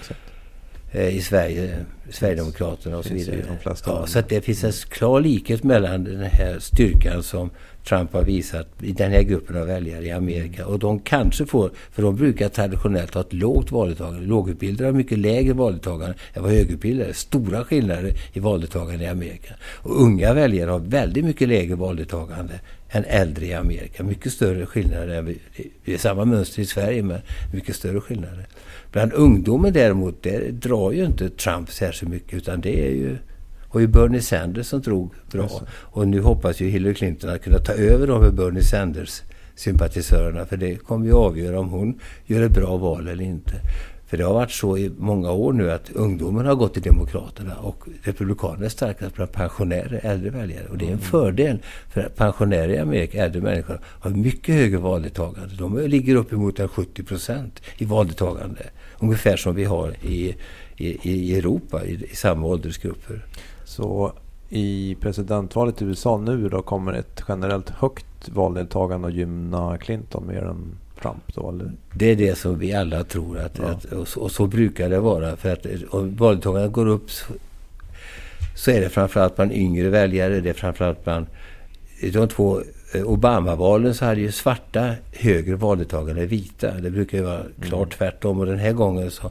eh, 0.92 1.16
i 1.16 1.20
Sverige, 1.20 1.84
Sverigedemokraterna 2.10 2.98
och 2.98 3.04
så 3.04 3.14
vidare. 3.14 3.58
Ja, 3.86 4.06
så 4.06 4.18
att 4.18 4.28
det 4.28 4.40
finns 4.40 4.64
en 4.64 4.72
klar 4.72 5.20
likhet 5.20 5.64
mellan 5.64 6.04
den 6.04 6.22
här 6.22 6.58
styrkan 6.58 7.22
som 7.22 7.50
Trump 7.88 8.12
har 8.12 8.22
visat 8.22 8.66
i 8.82 8.92
den 8.92 9.12
här 9.12 9.22
gruppen 9.22 9.56
av 9.56 9.66
väljare 9.66 10.04
i 10.04 10.10
Amerika. 10.10 10.66
Och 10.66 10.78
de 10.78 11.00
kanske 11.00 11.46
får, 11.46 11.70
för 11.92 12.02
de 12.02 12.16
brukar 12.16 12.48
traditionellt 12.48 13.14
ha 13.14 13.20
ett 13.20 13.32
lågt 13.32 13.72
valdeltagande. 13.72 14.26
Lågutbildade 14.26 14.88
har 14.88 14.92
mycket 14.92 15.18
lägre 15.18 15.52
valdeltagande 15.52 16.14
än 16.34 16.42
vad 16.42 16.52
högutbildade. 16.52 17.14
Stora 17.14 17.64
skillnader 17.64 18.12
i 18.32 18.40
valdeltagande 18.40 19.04
i 19.04 19.08
Amerika. 19.08 19.54
Och 19.62 20.02
unga 20.02 20.34
väljare 20.34 20.70
har 20.70 20.78
väldigt 20.78 21.24
mycket 21.24 21.48
lägre 21.48 21.74
valdeltagande 21.74 22.60
än 22.90 23.04
äldre 23.04 23.46
i 23.46 23.54
Amerika. 23.54 24.02
Mycket 24.02 24.32
större 24.32 24.66
skillnader. 24.66 25.34
Det 25.84 25.94
är 25.94 25.98
samma 25.98 26.24
mönster 26.24 26.62
i 26.62 26.66
Sverige 26.66 27.02
men 27.02 27.20
mycket 27.52 27.76
större 27.76 28.00
skillnader. 28.00 28.46
Bland 28.92 29.12
ungdomen 29.12 29.72
däremot, 29.72 30.22
där 30.22 30.50
drar 30.52 30.92
ju 30.92 31.04
inte 31.04 31.28
Trump 31.30 31.70
särskilt 31.70 32.12
mycket 32.12 32.34
utan 32.34 32.60
det 32.60 32.86
är 32.86 32.90
ju 32.90 33.16
var 33.72 33.80
ju 33.80 33.86
Bernie 33.86 34.22
Sanders 34.22 34.66
som 34.66 34.80
drog 34.80 35.10
bra. 35.32 35.50
Och 35.68 36.08
nu 36.08 36.20
hoppas 36.20 36.60
ju 36.60 36.68
Hillary 36.68 36.94
Clinton 36.94 37.30
att 37.30 37.42
kunna 37.42 37.58
ta 37.58 37.72
över 37.72 38.06
de 38.06 38.22
här 38.22 38.30
Bernie 38.30 38.62
Sanders 38.62 39.22
sympatisörerna. 39.54 40.46
För 40.46 40.56
det 40.56 40.76
kommer 40.76 41.06
ju 41.06 41.12
avgöra 41.12 41.60
om 41.60 41.68
hon 41.68 42.00
gör 42.26 42.42
ett 42.42 42.52
bra 42.52 42.76
val 42.76 43.08
eller 43.08 43.24
inte. 43.24 43.60
För 44.06 44.16
det 44.16 44.24
har 44.24 44.34
varit 44.34 44.50
så 44.50 44.78
i 44.78 44.90
många 44.98 45.30
år 45.30 45.52
nu 45.52 45.70
att 45.70 45.90
ungdomen 45.90 46.46
har 46.46 46.54
gått 46.54 46.72
till 46.72 46.82
Demokraterna 46.82 47.56
och 47.56 47.84
Republikanerna 48.02 48.64
är 48.64 48.68
starkast 48.68 49.14
bland 49.14 49.32
pensionärer, 49.32 50.00
äldre 50.02 50.30
väljare. 50.30 50.66
Och 50.66 50.78
det 50.78 50.84
är 50.84 50.88
en 50.88 50.92
mm. 50.92 51.04
fördel 51.04 51.58
för 51.90 52.02
pensionärer 52.02 52.68
i 52.68 52.78
Amerika, 52.78 53.24
äldre 53.24 53.40
människor, 53.40 53.80
har 53.84 54.10
mycket 54.10 54.54
högre 54.54 54.78
valdeltagande. 54.78 55.54
De 55.54 55.78
ligger 55.78 56.14
uppemot 56.14 56.70
70 56.70 57.02
procent 57.02 57.62
i 57.78 57.84
valdeltagande. 57.84 58.62
Ungefär 58.98 59.36
som 59.36 59.54
vi 59.54 59.64
har 59.64 59.94
i, 60.02 60.36
i, 60.76 61.10
i 61.10 61.38
Europa, 61.38 61.84
i, 61.84 62.04
i 62.12 62.16
samma 62.16 62.46
åldersgrupper. 62.46 63.24
Så 63.66 64.12
i 64.48 64.96
presidentvalet 65.00 65.82
i 65.82 65.84
USA 65.84 66.18
nu 66.18 66.48
då 66.48 66.62
kommer 66.62 66.92
ett 66.92 67.22
generellt 67.28 67.70
högt 67.70 68.28
valdeltagande 68.28 69.08
att 69.08 69.14
gynna 69.14 69.78
Clinton 69.78 70.26
mer 70.26 70.42
än 70.42 70.78
Trump 71.02 71.34
då? 71.34 71.48
Eller? 71.48 71.72
Det 71.94 72.06
är 72.06 72.16
det 72.16 72.38
som 72.38 72.58
vi 72.58 72.74
alla 72.74 73.04
tror 73.04 73.38
att, 73.38 73.58
ja. 73.58 73.64
att 73.64 73.84
och, 73.84 74.08
så, 74.08 74.20
och, 74.20 74.30
så, 74.30 74.46
brukar 74.46 74.90
det 74.90 75.00
vara. 75.00 75.36
För 75.36 75.52
att 75.52 75.66
om 75.90 76.16
valdeltagandet 76.16 76.72
går 76.72 76.86
upp 76.86 77.10
så, 77.10 77.32
så, 78.54 78.70
är 78.70 78.80
det 78.80 78.88
framförallt 78.88 79.36
bland 79.36 79.52
yngre 79.52 79.88
väljare. 79.88 80.40
Det 80.40 80.50
är 80.50 80.54
framförallt 80.54 81.04
bland 81.04 81.26
de 82.12 82.28
två 82.28 82.60
eh, 82.94 83.02
Obama-valen 83.02 83.94
så 83.94 84.04
hade 84.04 84.20
ju 84.20 84.32
svarta 84.32 84.94
högre 85.12 85.56
valdeltagande 85.56 86.22
än 86.22 86.28
vita. 86.28 86.72
Det 86.72 86.90
brukar 86.90 87.18
ju 87.18 87.24
vara 87.24 87.42
klart 87.60 87.88
mm. 87.88 87.98
tvärtom. 87.98 88.40
Och 88.40 88.46
den 88.46 88.58
här 88.58 88.72
gången 88.72 89.10
så 89.10 89.30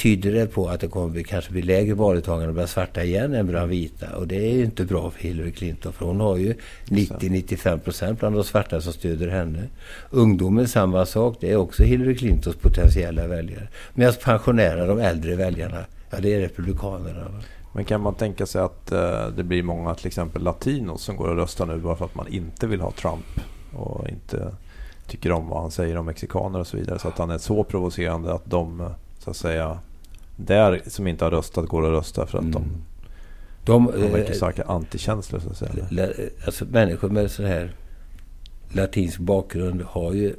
tyder 0.00 0.32
det 0.32 0.46
på 0.46 0.68
att 0.68 0.80
det 0.80 0.88
kommer 0.88 1.08
bli, 1.08 1.24
kanske 1.24 1.52
bli 1.52 1.62
lägre 1.62 1.94
valdeltagande 1.94 2.52
bland 2.52 2.68
svarta 2.68 3.04
igen 3.04 3.34
än 3.34 3.46
bland 3.46 3.70
vita. 3.70 4.16
Och 4.16 4.26
det 4.26 4.36
är 4.36 4.54
ju 4.54 4.64
inte 4.64 4.84
bra 4.84 5.10
för 5.10 5.20
Hillary 5.20 5.52
Clinton 5.52 5.92
för 5.92 6.06
hon 6.06 6.20
har 6.20 6.36
ju 6.36 6.54
90-95 6.84 7.78
procent 7.78 8.20
bland 8.20 8.34
de 8.34 8.44
svarta 8.44 8.80
som 8.80 8.92
stöder 8.92 9.28
henne. 9.28 9.62
Ungdomen 10.10 10.68
samma 10.68 11.06
sak. 11.06 11.36
Det 11.40 11.50
är 11.50 11.56
också 11.56 11.82
Hillary 11.82 12.16
Clintons 12.16 12.56
potentiella 12.56 13.26
väljare. 13.26 13.68
Medan 13.94 14.14
pensionärerna, 14.24 14.86
de 14.86 14.98
äldre 14.98 15.36
väljarna, 15.36 15.84
ja 16.10 16.18
det 16.20 16.34
är 16.34 16.40
republikanerna. 16.40 17.26
Men 17.72 17.84
kan 17.84 18.00
man 18.00 18.14
tänka 18.14 18.46
sig 18.46 18.60
att 18.60 18.92
eh, 18.92 19.28
det 19.36 19.44
blir 19.44 19.62
många 19.62 19.94
till 19.94 20.06
exempel 20.06 20.42
latinos 20.42 21.02
som 21.02 21.16
går 21.16 21.28
och 21.28 21.36
röstar 21.36 21.66
nu 21.66 21.76
bara 21.76 21.96
för 21.96 22.04
att 22.04 22.14
man 22.14 22.28
inte 22.28 22.66
vill 22.66 22.80
ha 22.80 22.90
Trump 22.90 23.40
och 23.72 24.08
inte 24.08 24.54
tycker 25.06 25.32
om 25.32 25.48
vad 25.48 25.60
han 25.60 25.70
säger 25.70 25.96
om 25.96 26.06
mexikaner 26.06 26.58
och 26.58 26.66
så 26.66 26.76
vidare. 26.76 26.98
Så 26.98 27.08
att 27.08 27.18
han 27.18 27.30
är 27.30 27.38
så 27.38 27.64
provocerande 27.64 28.34
att 28.34 28.50
de 28.50 28.80
eh, 28.80 28.90
så 29.24 29.30
att 29.30 29.36
säga 29.36 29.78
där 30.46 30.80
som 30.86 31.06
inte 31.06 31.24
har 31.24 31.30
röstat 31.30 31.66
går 31.66 31.86
att 31.86 31.92
rösta 31.92 32.26
för 32.26 32.38
att 32.38 32.44
mm. 32.44 32.52
de, 32.52 32.64
de, 33.64 33.92
de 34.00 34.12
verkar 34.12 34.34
starka 34.34 34.64
antikänslor 34.64 35.40
så 35.40 35.50
att 35.50 35.56
säga. 35.56 35.86
La, 35.90 36.08
alltså 36.44 36.64
människor 36.64 37.08
med 37.08 37.30
sån 37.30 37.44
här 37.44 37.74
latinsk 38.72 39.18
bakgrund 39.18 39.82
har 39.82 40.12
ju 40.12 40.34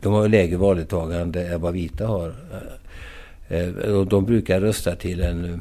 de 0.00 0.12
har 0.12 0.28
lägre 0.28 0.56
valdeltagande 0.56 1.46
än 1.48 1.60
vad 1.60 1.74
vita 1.74 2.06
har. 2.06 2.34
Eh, 3.48 3.68
och 3.68 4.06
de 4.06 4.24
brukar 4.24 4.60
rösta 4.60 4.96
till 4.96 5.20
en 5.20 5.60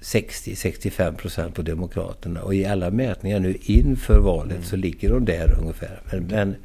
60-65 0.00 1.16
procent 1.16 1.54
på 1.54 1.62
Demokraterna. 1.62 2.42
Och 2.42 2.54
i 2.54 2.64
alla 2.64 2.90
mätningar 2.90 3.40
nu 3.40 3.56
inför 3.60 4.20
valet 4.20 4.52
mm. 4.52 4.64
så 4.64 4.76
ligger 4.76 5.10
de 5.10 5.24
där 5.24 5.58
ungefär. 5.60 6.00
Men, 6.12 6.26
men, 6.26 6.56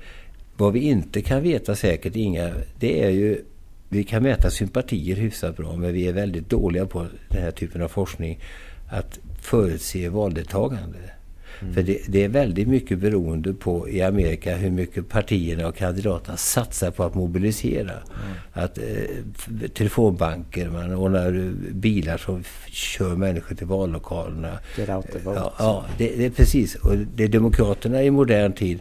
vad 0.57 0.73
vi 0.73 0.79
inte 0.79 1.21
kan 1.21 1.41
veta 1.41 1.75
säkert, 1.75 2.15
Inga, 2.15 2.51
det 2.79 3.03
är 3.03 3.09
ju 3.09 3.41
vi 3.93 4.03
kan 4.03 4.23
mäta 4.23 4.49
sympatier 4.49 5.15
hyfsat 5.15 5.57
bra 5.57 5.75
men 5.75 5.93
vi 5.93 6.07
är 6.07 6.13
väldigt 6.13 6.49
dåliga 6.49 6.85
på 6.85 7.05
den 7.29 7.43
här 7.43 7.51
typen 7.51 7.81
av 7.81 7.87
forskning 7.87 8.39
att 8.89 9.19
förutse 9.41 10.09
valdeltagande. 10.09 10.99
Mm. 11.61 11.73
För 11.73 11.83
det, 11.83 11.99
det, 12.07 12.23
är 12.23 12.29
väldigt 12.29 12.67
mycket 12.67 12.99
beroende 12.99 13.53
på 13.53 13.89
i 13.89 14.01
Amerika 14.01 14.55
hur 14.55 14.71
mycket 14.71 15.09
partierna 15.09 15.67
och 15.67 15.75
kandidaterna 15.75 16.37
satsar 16.37 16.91
på 16.91 17.03
att 17.03 17.15
mobilisera. 17.15 17.91
Mm. 17.91 18.35
Att 18.53 18.77
eh, 18.77 19.67
telefonbanker, 19.73 20.69
man 20.69 20.93
ordnar 20.93 21.53
bilar 21.71 22.17
som 22.17 22.43
kör 22.67 23.15
människor 23.15 23.55
till 23.55 23.67
vallokalerna. 23.67 24.59
Get 24.77 24.89
out 24.89 25.11
the 25.11 25.19
vote. 25.19 25.39
Ja, 25.39 25.53
ja 25.59 25.85
det, 25.97 26.15
det, 26.15 26.25
är 26.25 26.29
precis. 26.29 26.75
Och 26.75 26.97
det 26.97 27.27
Demokraterna 27.27 28.03
i 28.03 28.11
modern 28.11 28.53
tid 28.53 28.79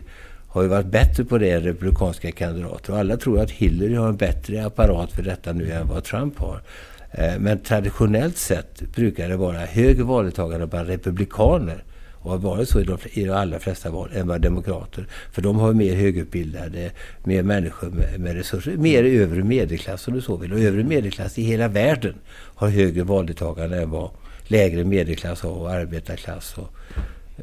har 0.53 0.63
ju 0.63 0.69
varit 0.69 0.87
bättre 0.87 1.25
på 1.25 1.39
det 1.39 1.51
än 1.51 1.63
republikanska 1.63 2.33
kandidater. 2.33 2.93
Och 2.93 2.99
alla 2.99 3.17
tror 3.17 3.41
att 3.41 3.51
Hillary 3.51 3.95
har 3.95 4.09
en 4.09 4.17
bättre 4.17 4.67
apparat 4.67 5.13
för 5.13 5.23
detta 5.23 5.53
nu 5.53 5.71
än 5.71 5.89
vad 5.89 6.05
Trump 6.05 6.39
har. 6.39 6.63
Eh, 7.11 7.39
men 7.39 7.59
traditionellt 7.59 8.37
sett 8.37 8.83
brukar 8.95 9.29
det 9.29 9.37
vara 9.37 9.59
högre 9.59 10.03
valdeltagande 10.03 10.67
bland 10.67 10.89
republikaner 10.89 11.85
och 12.13 12.31
har 12.31 12.39
varit 12.39 12.69
så 12.69 12.81
i 12.81 12.85
de, 12.85 12.99
i 13.13 13.25
de 13.25 13.33
allra 13.33 13.59
flesta 13.59 13.91
val 13.91 14.11
än 14.15 14.29
vad 14.29 14.41
demokrater. 14.41 15.07
För 15.33 15.43
de 15.43 15.59
har 15.59 15.73
mer 15.73 15.95
högutbildade, 15.95 16.91
mer 17.25 17.43
människor 17.43 17.91
med, 17.91 18.21
med 18.21 18.37
resurser, 18.37 18.77
mer 18.77 19.05
övre 19.05 19.45
medelklass 19.45 20.09
om 20.09 20.15
du 20.15 20.21
så 20.21 20.37
vill. 20.37 20.53
Och 20.53 20.61
övre 20.61 20.85
medelklass 20.85 21.39
i 21.39 21.43
hela 21.43 21.69
världen 21.69 22.15
har 22.55 22.69
högre 22.69 23.03
valdeltagande 23.03 23.83
än 23.83 23.91
vad 23.91 24.11
lägre 24.45 24.85
medelklass 24.85 25.41
har 25.41 25.51
och 25.51 25.71
arbetarklass 25.71 26.55
och 26.59 26.75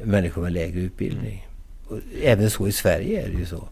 människor 0.04 0.42
med 0.42 0.52
lägre 0.52 0.80
utbildning 0.80 1.49
även 2.22 2.50
så 2.50 2.68
i 2.68 2.72
Sverige 2.72 3.26
är 3.26 3.28
det 3.28 3.38
ju 3.38 3.46
så. 3.46 3.68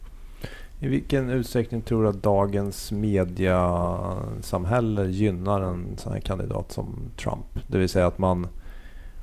I 0.81 0.88
vilken 0.88 1.31
utsträckning 1.31 1.83
tror 1.83 2.02
du 2.02 2.09
att 2.09 2.22
dagens 2.22 2.92
mediasamhälle 2.92 5.07
gynnar 5.07 5.61
en 5.61 5.87
sån 5.96 6.12
här 6.12 6.20
kandidat 6.20 6.72
som 6.72 6.98
Trump? 7.16 7.46
Det 7.66 7.78
vill 7.78 7.88
säga 7.88 8.07
att 8.07 8.18
man 8.18 8.46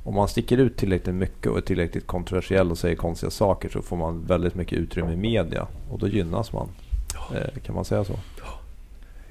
om 0.05 0.15
man 0.15 0.27
sticker 0.27 0.57
ut 0.57 0.77
tillräckligt 0.77 1.15
mycket 1.15 1.51
och 1.51 1.57
är 1.57 1.61
tillräckligt 1.61 2.07
kontroversiell 2.07 2.71
och 2.71 2.77
säger 2.77 2.95
konstiga 2.95 3.29
saker 3.29 3.69
så 3.69 3.81
får 3.81 3.97
man 3.97 4.25
väldigt 4.25 4.55
mycket 4.55 4.79
utrymme 4.79 5.13
i 5.13 5.15
media 5.15 5.67
och 5.91 5.99
då 5.99 6.07
gynnas 6.07 6.53
man. 6.53 6.69
Eh, 7.35 7.61
kan 7.65 7.75
man 7.75 7.85
säga 7.85 8.03
så? 8.03 8.19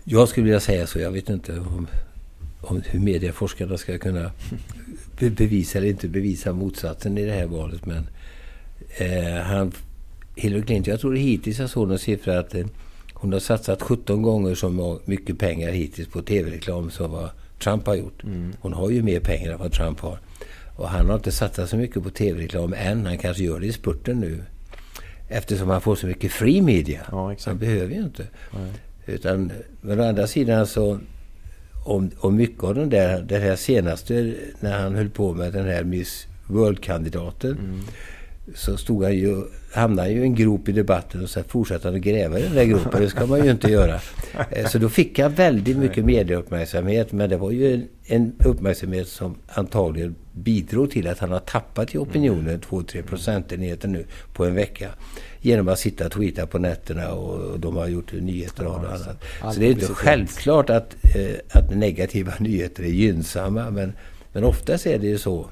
Jag 0.04 0.28
skulle 0.28 0.44
vilja 0.44 0.60
säga 0.60 0.86
så. 0.86 0.98
Jag 0.98 1.10
vet 1.10 1.28
inte 1.28 1.58
om, 1.58 1.86
om 2.60 2.82
hur 2.86 3.00
medieforskarna 3.00 3.78
ska 3.78 3.98
kunna 3.98 4.30
bevisa 5.18 5.78
eller 5.78 5.88
inte 5.88 6.08
bevisa 6.08 6.52
motsatsen 6.52 7.18
i 7.18 7.24
det 7.24 7.32
här 7.32 7.46
valet. 7.46 7.86
Men 7.86 8.06
Eh, 8.96 9.42
han, 9.42 9.72
Hillary 10.36 10.62
Clinton, 10.62 10.90
jag 10.90 11.00
tror 11.00 11.14
hittills 11.14 11.58
jag 11.58 11.70
såg 11.70 11.88
någon 11.88 11.98
siffra 11.98 12.38
att 12.38 12.54
eh, 12.54 12.66
hon 13.24 13.32
har 13.32 13.40
satsat 13.40 13.82
17 13.82 14.22
gånger 14.22 14.54
så 14.54 15.00
mycket 15.04 15.38
pengar 15.38 15.70
hittills 15.70 16.08
på 16.08 16.22
tv-reklam 16.22 16.90
som 16.90 17.10
vad 17.10 17.30
Trump 17.62 17.86
har 17.86 17.94
gjort. 17.94 18.24
Mm. 18.24 18.52
Hon 18.60 18.72
har 18.72 18.90
ju 18.90 19.02
mer 19.02 19.20
pengar 19.20 19.52
än 19.52 19.58
vad 19.58 19.72
Trump 19.72 20.00
har. 20.00 20.18
Och 20.76 20.88
han 20.88 21.08
har 21.08 21.14
inte 21.14 21.32
satsat 21.32 21.68
så 21.68 21.76
mycket 21.76 22.02
på 22.02 22.10
tv-reklam 22.10 22.74
än. 22.76 23.06
Han 23.06 23.18
kanske 23.18 23.42
gör 23.42 23.60
det 23.60 23.66
i 23.66 23.72
spurten 23.72 24.20
nu. 24.20 24.42
Eftersom 25.28 25.68
han 25.68 25.80
får 25.80 25.96
så 25.96 26.06
mycket 26.06 26.32
free 26.32 26.62
media. 26.62 27.00
Ja, 27.10 27.34
han 27.46 27.58
behöver 27.58 27.94
ju 27.94 28.00
inte. 28.00 28.26
Nej. 28.50 28.72
Utan, 29.06 29.52
men 29.80 30.00
å 30.00 30.08
andra 30.08 30.26
sidan 30.26 30.66
så 30.66 30.98
om, 31.84 32.10
om 32.18 32.36
mycket 32.36 32.64
av 32.64 32.74
den 32.74 32.90
där, 32.90 33.22
det 33.22 33.38
här 33.38 33.56
senaste 33.56 34.34
när 34.60 34.78
han 34.78 34.94
höll 34.94 35.10
på 35.10 35.34
med 35.34 35.52
den 35.52 35.66
här 35.66 35.84
Miss 35.84 36.26
World-kandidaten. 36.46 37.52
Mm 37.52 37.80
så 38.54 38.76
stod 38.76 39.04
han 39.04 39.14
ju, 39.14 39.42
hamnade 39.72 40.08
han 40.08 40.14
ju 40.16 40.20
i 40.20 40.24
en 40.24 40.34
grop 40.34 40.68
i 40.68 40.72
debatten 40.72 41.22
och 41.22 41.30
så 41.30 41.42
fortsatte 41.42 41.88
han 41.88 41.94
att 41.94 42.00
gräva 42.00 42.38
i 42.38 42.42
den 42.42 42.54
där 42.54 42.64
gropen. 42.64 43.02
Det 43.02 43.08
ska 43.08 43.26
man 43.26 43.44
ju 43.44 43.50
inte 43.50 43.70
göra. 43.70 44.00
Eh, 44.50 44.66
så 44.66 44.78
då 44.78 44.88
fick 44.88 45.18
han 45.18 45.34
väldigt 45.34 45.76
mycket 45.76 46.04
medieuppmärksamhet. 46.04 47.12
Men 47.12 47.30
det 47.30 47.36
var 47.36 47.50
ju 47.50 47.88
en 48.04 48.32
uppmärksamhet 48.44 49.08
som 49.08 49.34
antagligen 49.48 50.14
bidrog 50.32 50.90
till 50.90 51.08
att 51.08 51.18
han 51.18 51.30
har 51.30 51.38
tappat 51.38 51.94
i 51.94 51.98
opinionen 51.98 52.60
2-3 52.60 53.02
procentenheter 53.02 53.88
nu 53.88 54.04
på 54.32 54.44
en 54.44 54.54
vecka. 54.54 54.90
Genom 55.40 55.68
att 55.68 55.78
sitta 55.78 56.06
och 56.06 56.12
tweeta 56.12 56.46
på 56.46 56.58
nätterna 56.58 57.12
och 57.12 57.60
de 57.60 57.76
har 57.76 57.86
gjort 57.86 58.12
nyheter 58.12 58.66
och 58.66 58.78
annat. 58.78 59.24
Så 59.54 59.60
det 59.60 59.66
är 59.66 59.70
inte 59.70 59.86
självklart 59.86 60.70
att, 60.70 60.94
eh, 61.16 61.58
att 61.58 61.76
negativa 61.76 62.32
nyheter 62.38 62.82
är 62.82 62.88
gynnsamma. 62.88 63.70
Men, 63.70 63.92
men 64.32 64.44
oftast 64.44 64.86
är 64.86 64.98
det 64.98 65.06
ju 65.06 65.18
så 65.18 65.50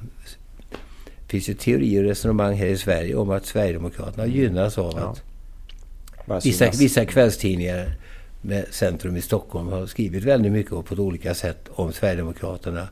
finns 1.33 1.49
ju 1.49 1.55
teorier 1.55 2.03
och 2.03 2.09
resonemang 2.09 2.55
här 2.55 2.67
i 2.67 2.77
Sverige 2.77 3.15
om 3.15 3.31
att 3.31 3.47
Sverigedemokraterna 3.47 4.27
gynnas 4.27 4.79
av 4.79 4.93
ja. 4.97 6.35
att 6.37 6.47
vissa, 6.47 6.71
vissa 6.71 7.05
kvällstidningar 7.05 7.95
med 8.43 8.67
centrum 8.71 9.17
i 9.17 9.23
Stockholm 9.23 9.69
har 9.69 9.87
skrivit 9.87 10.25
väldigt 10.25 10.53
mycket 10.53 10.71
på 10.71 10.95
ett 10.95 10.99
olika 10.99 11.35
sätt 11.35 11.69
om 11.71 11.93
Sverigedemokraterna. 11.93 12.89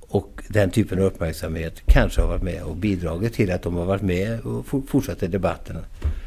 Och 0.00 0.42
den 0.48 0.70
typen 0.70 0.98
av 0.98 1.04
uppmärksamhet 1.04 1.82
kanske 1.86 2.20
har 2.20 2.28
varit 2.28 2.42
med 2.42 2.62
och 2.62 2.76
bidragit 2.76 3.34
till 3.34 3.52
att 3.52 3.62
de 3.62 3.76
har 3.76 3.84
varit 3.84 4.02
med 4.02 4.40
och 4.40 4.66
fortsatt 4.88 5.20
debatten. 5.20 5.76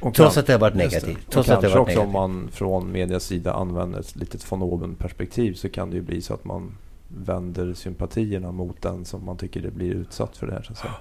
Och 0.02 0.14
trots 0.14 0.36
kan, 0.36 0.41
att 0.41 0.48
det 0.48 0.54
har 0.54 0.60
varit 0.60 0.76
negativt. 0.76 1.18
Trots 1.30 1.50
att 1.50 1.62
det 1.62 1.68
har 1.68 1.78
varit 1.78 1.82
också 1.82 2.00
negativt. 2.00 2.06
om 2.06 2.12
man 2.12 2.50
från 2.52 2.91
medias 2.91 3.24
sida 3.24 3.54
använder 3.54 4.00
ett 4.00 4.16
litet 4.16 4.52
von 4.52 4.62
oben 4.62 4.96
perspektiv 4.96 5.54
så 5.54 5.70
kan 5.70 5.89
det 5.89 5.96
ju 5.96 6.02
bli 6.02 6.22
så 6.22 6.34
att 6.34 6.46
man 6.46 6.78
vänder 7.08 7.74
sympatierna 7.74 8.52
mot 8.52 8.82
den 8.82 9.06
som 9.06 9.26
man 9.26 9.38
tycker 9.38 9.62
det 9.62 9.72
blir 9.72 9.91
utsatt 9.91 10.38
för 10.38 10.48
det 10.48 10.54
här. 10.54 10.62
Så 10.62 10.72
att 10.72 10.78
säga. 10.78 10.94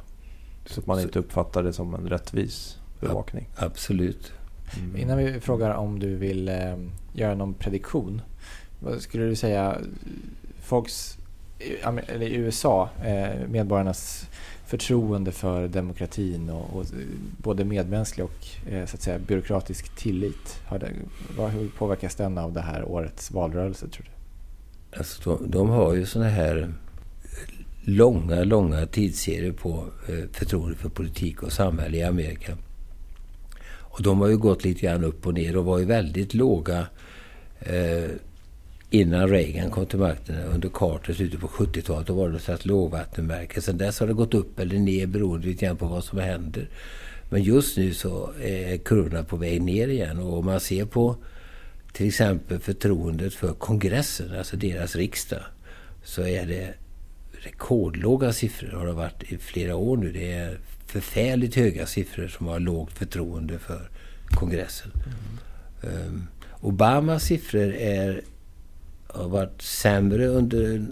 Så 0.66 0.80
att 0.80 0.86
man 0.86 1.00
inte 1.00 1.18
uppfattar 1.18 1.62
det 1.62 1.72
som 1.72 1.94
en 1.94 2.08
rättvis 2.08 2.78
bevakning. 3.00 3.48
Absolut. 3.56 4.32
Mm. 4.78 4.96
Innan 4.96 5.18
vi 5.18 5.40
frågar 5.40 5.74
om 5.74 5.98
du 5.98 6.14
vill 6.16 6.48
eh, 6.48 6.76
göra 7.12 7.34
någon 7.34 7.54
prediktion. 7.54 8.22
Vad 8.80 9.00
skulle 9.00 9.24
du 9.24 9.36
säga? 9.36 9.78
Folks 10.60 11.18
eller 11.84 12.22
i 12.22 12.34
USA, 12.34 12.88
eh, 13.04 13.48
medborgarnas 13.48 14.26
förtroende 14.66 15.32
för 15.32 15.68
demokratin 15.68 16.50
och, 16.50 16.76
och 16.76 16.84
både 17.36 17.64
medmänsklig 17.64 18.24
och 18.24 18.70
eh, 18.72 18.86
så 18.86 18.96
att 18.96 19.02
säga, 19.02 19.18
byråkratisk 19.18 19.96
tillit. 19.96 20.60
Har 20.66 20.78
det, 20.78 20.90
vad, 21.36 21.50
hur 21.50 21.68
påverkas 21.68 22.14
den 22.14 22.38
av 22.38 22.52
det 22.52 22.60
här 22.60 22.84
årets 22.84 23.30
valrörelse 23.30 23.88
tror 23.88 24.04
du? 24.04 24.98
Alltså, 24.98 25.36
de, 25.36 25.50
de 25.50 25.68
har 25.68 25.94
ju 25.94 26.06
såna 26.06 26.28
här 26.28 26.74
långa, 27.84 28.44
långa 28.44 28.86
tidsserier 28.86 29.52
på 29.52 29.84
eh, 30.08 30.24
förtroende 30.32 30.76
för 30.76 30.88
politik 30.88 31.42
och 31.42 31.52
samhälle 31.52 31.96
i 31.96 32.02
Amerika. 32.02 32.56
Och 33.64 34.02
de 34.02 34.20
har 34.20 34.28
ju 34.28 34.36
gått 34.36 34.64
lite 34.64 34.80
grann 34.80 35.04
upp 35.04 35.26
och 35.26 35.34
ner 35.34 35.56
och 35.56 35.64
var 35.64 35.78
ju 35.78 35.84
väldigt 35.84 36.34
låga 36.34 36.86
eh, 37.60 38.10
innan 38.90 39.28
Reagan 39.28 39.70
kom 39.70 39.86
till 39.86 39.98
makten. 39.98 40.36
Under 40.54 40.68
Carter 40.68 41.12
slutet 41.12 41.40
på 41.40 41.48
70-talet 41.48 42.06
då 42.06 42.14
var 42.14 42.28
det 42.28 42.36
ett 42.36 42.42
slags 42.42 42.64
lågvattenmärke. 42.64 43.60
Sen 43.60 43.78
dess 43.78 44.00
har 44.00 44.06
det 44.06 44.12
gått 44.12 44.34
upp 44.34 44.60
eller 44.60 44.78
ner 44.78 45.06
beroende 45.06 45.46
lite 45.46 45.66
grann 45.66 45.76
på 45.76 45.86
vad 45.86 46.04
som 46.04 46.18
händer. 46.18 46.68
Men 47.30 47.42
just 47.42 47.76
nu 47.76 47.94
så 47.94 48.30
eh, 48.40 48.72
är 48.72 48.76
kurvorna 48.76 49.24
på 49.24 49.36
väg 49.36 49.62
ner 49.62 49.88
igen. 49.88 50.18
Och 50.18 50.38
om 50.38 50.44
man 50.44 50.60
ser 50.60 50.84
på 50.84 51.16
till 51.92 52.08
exempel 52.08 52.58
förtroendet 52.58 53.34
för 53.34 53.52
kongressen, 53.52 54.38
alltså 54.38 54.56
deras 54.56 54.96
riksdag, 54.96 55.42
så 56.04 56.22
är 56.22 56.46
det 56.46 56.74
rekordlåga 57.42 58.32
siffror 58.32 58.70
har 58.78 58.86
det 58.86 58.92
varit 58.92 59.22
i 59.22 59.38
flera 59.38 59.76
år 59.76 59.96
nu. 59.96 60.12
Det 60.12 60.32
är 60.32 60.58
förfärligt 60.86 61.54
höga 61.54 61.86
siffror 61.86 62.28
som 62.28 62.46
har 62.46 62.60
lågt 62.60 62.98
förtroende 62.98 63.58
för 63.58 63.90
kongressen. 64.26 64.90
Mm. 65.82 66.06
Um, 66.06 66.26
Obamas 66.60 67.22
siffror 67.22 67.74
är, 67.74 68.20
har 69.06 69.28
varit 69.28 69.62
sämre 69.62 70.26
under 70.26 70.86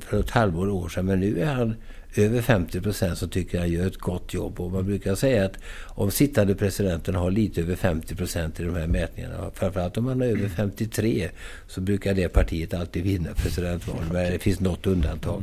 för 0.00 0.20
ett 0.20 0.30
halvår 0.30 0.68
år 0.68 0.88
sedan 0.88 1.06
men 1.06 1.20
nu 1.20 1.40
är 1.40 1.54
han 1.54 1.74
över 2.14 2.42
50 2.42 2.80
procent 2.80 3.18
som 3.18 3.28
tycker 3.28 3.58
han 3.58 3.70
gör 3.70 3.86
ett 3.86 3.98
gott 3.98 4.34
jobb. 4.34 4.60
Och 4.60 4.72
man 4.72 4.86
brukar 4.86 5.14
säga 5.14 5.44
att 5.44 5.58
om 5.86 6.10
sittande 6.10 6.54
presidenten 6.54 7.14
har 7.14 7.30
lite 7.30 7.60
över 7.60 7.76
50 7.76 8.14
procent 8.14 8.60
i 8.60 8.62
de 8.64 8.74
här 8.74 8.86
mätningarna, 8.86 9.50
framförallt 9.54 9.96
om 9.96 10.06
han 10.06 10.20
har 10.20 10.28
över 10.28 10.48
53, 10.48 11.30
så 11.68 11.80
brukar 11.80 12.14
det 12.14 12.28
partiet 12.28 12.74
alltid 12.74 13.04
vinna 13.04 13.30
presidentvalet. 13.34 14.12
Men 14.12 14.32
det 14.32 14.38
finns 14.38 14.60
något 14.60 14.86
undantag. 14.86 15.42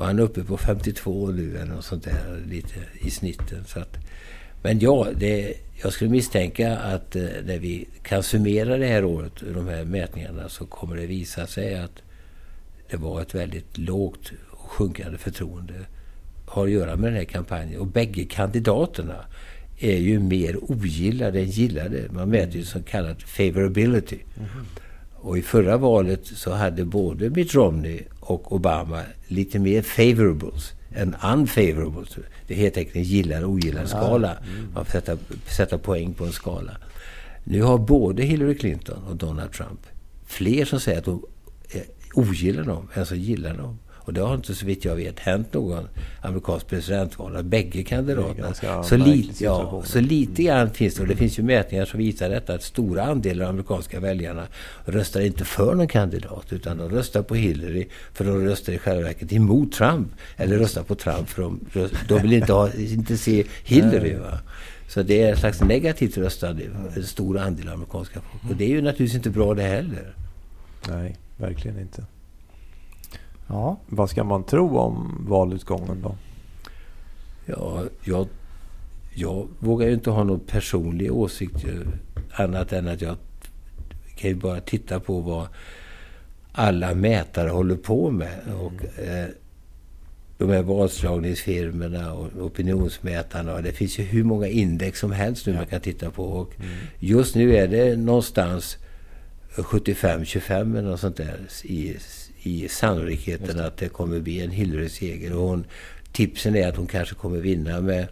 Och 0.00 0.06
han 0.06 0.18
är 0.18 0.22
uppe 0.22 0.44
på 0.44 0.56
52 0.56 1.30
nu 1.30 1.56
eller 1.56 1.74
något 1.74 1.84
sånt 1.84 2.04
där 2.04 2.42
lite 2.48 2.74
i 3.00 3.10
snitten. 3.10 3.64
Så 3.66 3.80
att, 3.80 3.96
men 4.62 4.78
ja, 4.78 5.08
det, 5.16 5.54
jag 5.82 5.92
skulle 5.92 6.10
misstänka 6.10 6.78
att 6.78 7.16
eh, 7.16 7.22
när 7.44 7.58
vi 7.58 7.88
kan 8.02 8.22
summera 8.22 8.76
det 8.76 8.86
här 8.86 9.04
året, 9.04 9.32
de 9.54 9.68
här 9.68 9.84
mätningarna, 9.84 10.48
så 10.48 10.66
kommer 10.66 10.96
det 10.96 11.06
visa 11.06 11.46
sig 11.46 11.74
att 11.74 12.02
det 12.90 12.96
var 12.96 13.20
ett 13.20 13.34
väldigt 13.34 13.78
lågt 13.78 14.32
och 14.50 14.70
sjunkande 14.70 15.18
förtroende. 15.18 15.74
Har 16.46 16.64
att 16.64 16.72
göra 16.72 16.96
med 16.96 17.12
den 17.12 17.18
här 17.18 17.24
kampanjen. 17.24 17.80
Och 17.80 17.86
bägge 17.86 18.24
kandidaterna 18.24 19.24
är 19.78 19.98
ju 19.98 20.18
mer 20.18 20.70
ogillade 20.70 21.40
än 21.40 21.50
gillade. 21.50 22.08
Man 22.10 22.28
mäter 22.28 22.56
ju 22.56 22.64
så 22.64 22.82
kallat 22.82 23.22
favorability. 23.22 24.18
Mm. 24.36 24.66
Och 25.22 25.38
i 25.38 25.42
förra 25.42 25.76
valet 25.76 26.26
så 26.26 26.52
hade 26.52 26.84
både 26.84 27.30
Mitt 27.30 27.54
Romney 27.54 28.02
och 28.20 28.52
Obama 28.52 29.02
lite 29.26 29.58
mer 29.58 29.82
favorables 29.82 30.72
än 30.94 31.16
unfavorables. 31.32 32.16
Det 32.46 32.54
är 32.54 32.58
helt 32.58 32.76
enkelt 32.76 32.96
en 32.96 33.02
gillar 33.02 33.44
och 33.44 33.50
ogillar 33.50 33.86
skala. 33.86 34.36
Mm. 34.36 34.72
Man 34.74 34.84
får 34.84 34.92
sätta, 34.92 35.16
sätta 35.56 35.78
poäng 35.78 36.14
på 36.14 36.24
en 36.24 36.32
skala. 36.32 36.76
Nu 37.44 37.62
har 37.62 37.78
både 37.78 38.22
Hillary 38.22 38.54
Clinton 38.54 39.04
och 39.04 39.16
Donald 39.16 39.52
Trump 39.52 39.86
fler 40.30 40.64
som 40.64 40.80
säger 40.80 40.98
att 40.98 41.04
de 41.04 41.22
ogillar 42.14 42.64
dem 42.64 42.88
än 42.94 43.06
som 43.06 43.18
gillar 43.18 43.54
dem. 43.54 43.78
Och 44.04 44.12
det 44.12 44.20
har 44.20 44.34
inte 44.34 44.54
så 44.54 44.66
vitt 44.66 44.84
jag 44.84 44.96
vet 44.96 45.18
hänt 45.18 45.54
någon 45.54 45.88
amerikansk 46.22 46.66
presidentval 46.66 47.36
av 47.36 47.44
bägge 47.44 47.82
kandidaterna. 47.82 48.82
Så, 48.82 48.96
li 48.96 49.32
ja, 49.38 49.82
så 49.86 50.00
lite 50.00 50.42
grann 50.42 50.70
finns 50.70 50.94
det. 50.94 51.02
Och 51.02 51.08
det 51.08 51.16
finns 51.16 51.38
ju 51.38 51.42
mätningar 51.42 51.84
som 51.84 51.98
visar 51.98 52.28
detta 52.28 52.54
att 52.54 52.62
stora 52.62 53.02
andelar 53.02 53.44
av 53.44 53.50
amerikanska 53.50 54.00
väljarna 54.00 54.46
röstar 54.84 55.20
inte 55.20 55.44
för 55.44 55.74
någon 55.74 55.88
kandidat 55.88 56.52
utan 56.52 56.78
de 56.78 56.88
röstar 56.90 57.22
på 57.22 57.34
Hillary 57.34 57.88
för 58.12 58.24
de 58.24 58.44
röstar 58.44 58.72
i 58.72 58.78
själva 58.78 59.02
verket 59.02 59.32
emot 59.32 59.72
Trump. 59.72 60.08
Eller 60.36 60.58
röstar 60.58 60.82
på 60.82 60.94
Trump 60.94 61.28
för 61.28 61.42
de, 61.42 61.60
de 62.08 62.22
vill 62.22 62.32
inte, 62.32 62.52
ha, 62.52 62.72
inte 62.72 63.16
se 63.16 63.44
Hillary. 63.64 64.14
Va? 64.14 64.38
Så 64.88 65.02
det 65.02 65.22
är 65.22 65.30
en 65.30 65.36
slags 65.36 65.60
negativt 65.60 66.16
röstande, 66.16 66.62
en 66.96 67.02
stor 67.02 67.38
andel 67.38 67.68
av 67.68 67.74
amerikanska 67.74 68.20
folk. 68.20 68.50
Och 68.50 68.56
det 68.56 68.64
är 68.64 68.68
ju 68.68 68.82
naturligtvis 68.82 69.14
inte 69.14 69.30
bra 69.30 69.54
det 69.54 69.62
heller. 69.62 70.14
Nej, 70.88 71.16
verkligen 71.36 71.78
inte. 71.78 72.04
Ja. 73.50 73.76
Vad 73.86 74.10
ska 74.10 74.24
man 74.24 74.44
tro 74.44 74.78
om 74.78 75.24
valutgången 75.28 76.02
då? 76.02 76.14
Ja, 77.46 77.82
jag, 78.04 78.28
jag 79.14 79.48
vågar 79.58 79.86
ju 79.86 79.94
inte 79.94 80.10
ha 80.10 80.24
någon 80.24 80.40
personlig 80.40 81.12
åsikt 81.12 81.64
annat 82.32 82.72
än 82.72 82.88
att 82.88 83.00
jag 83.00 83.16
kan 84.16 84.30
ju 84.30 84.36
bara 84.36 84.60
titta 84.60 85.00
på 85.00 85.20
vad 85.20 85.46
alla 86.52 86.94
mätare 86.94 87.48
håller 87.48 87.76
på 87.76 88.10
med. 88.10 88.40
Och, 88.60 89.00
eh, 89.00 89.26
de 90.38 90.50
här 90.50 90.62
valslagningsfirmorna 90.62 92.12
och 92.12 92.46
opinionsmätarna. 92.46 93.54
Och 93.54 93.62
det 93.62 93.72
finns 93.72 93.98
ju 93.98 94.02
hur 94.02 94.24
många 94.24 94.46
index 94.46 95.00
som 95.00 95.12
helst 95.12 95.46
nu 95.46 95.52
ja. 95.52 95.58
man 95.58 95.66
kan 95.66 95.80
titta 95.80 96.10
på. 96.10 96.24
Och 96.24 96.54
mm. 96.56 96.70
Just 96.98 97.34
nu 97.34 97.56
är 97.56 97.68
det 97.68 97.96
någonstans 97.96 98.76
75-25 99.50 100.78
eller 100.78 100.90
något 100.90 101.00
sånt 101.00 101.16
där 101.16 101.40
i 101.62 101.96
i 102.42 102.68
sannolikheten 102.68 103.60
att 103.60 103.76
det 103.76 103.88
kommer 103.88 104.20
bli 104.20 104.40
en 104.40 104.50
Hillary-seger. 104.50 105.36
Och 105.36 105.48
hon, 105.48 105.64
tipsen 106.12 106.56
är 106.56 106.68
att 106.68 106.76
hon 106.76 106.86
kanske 106.86 107.14
kommer 107.14 107.38
vinna 107.38 107.80
med 107.80 108.08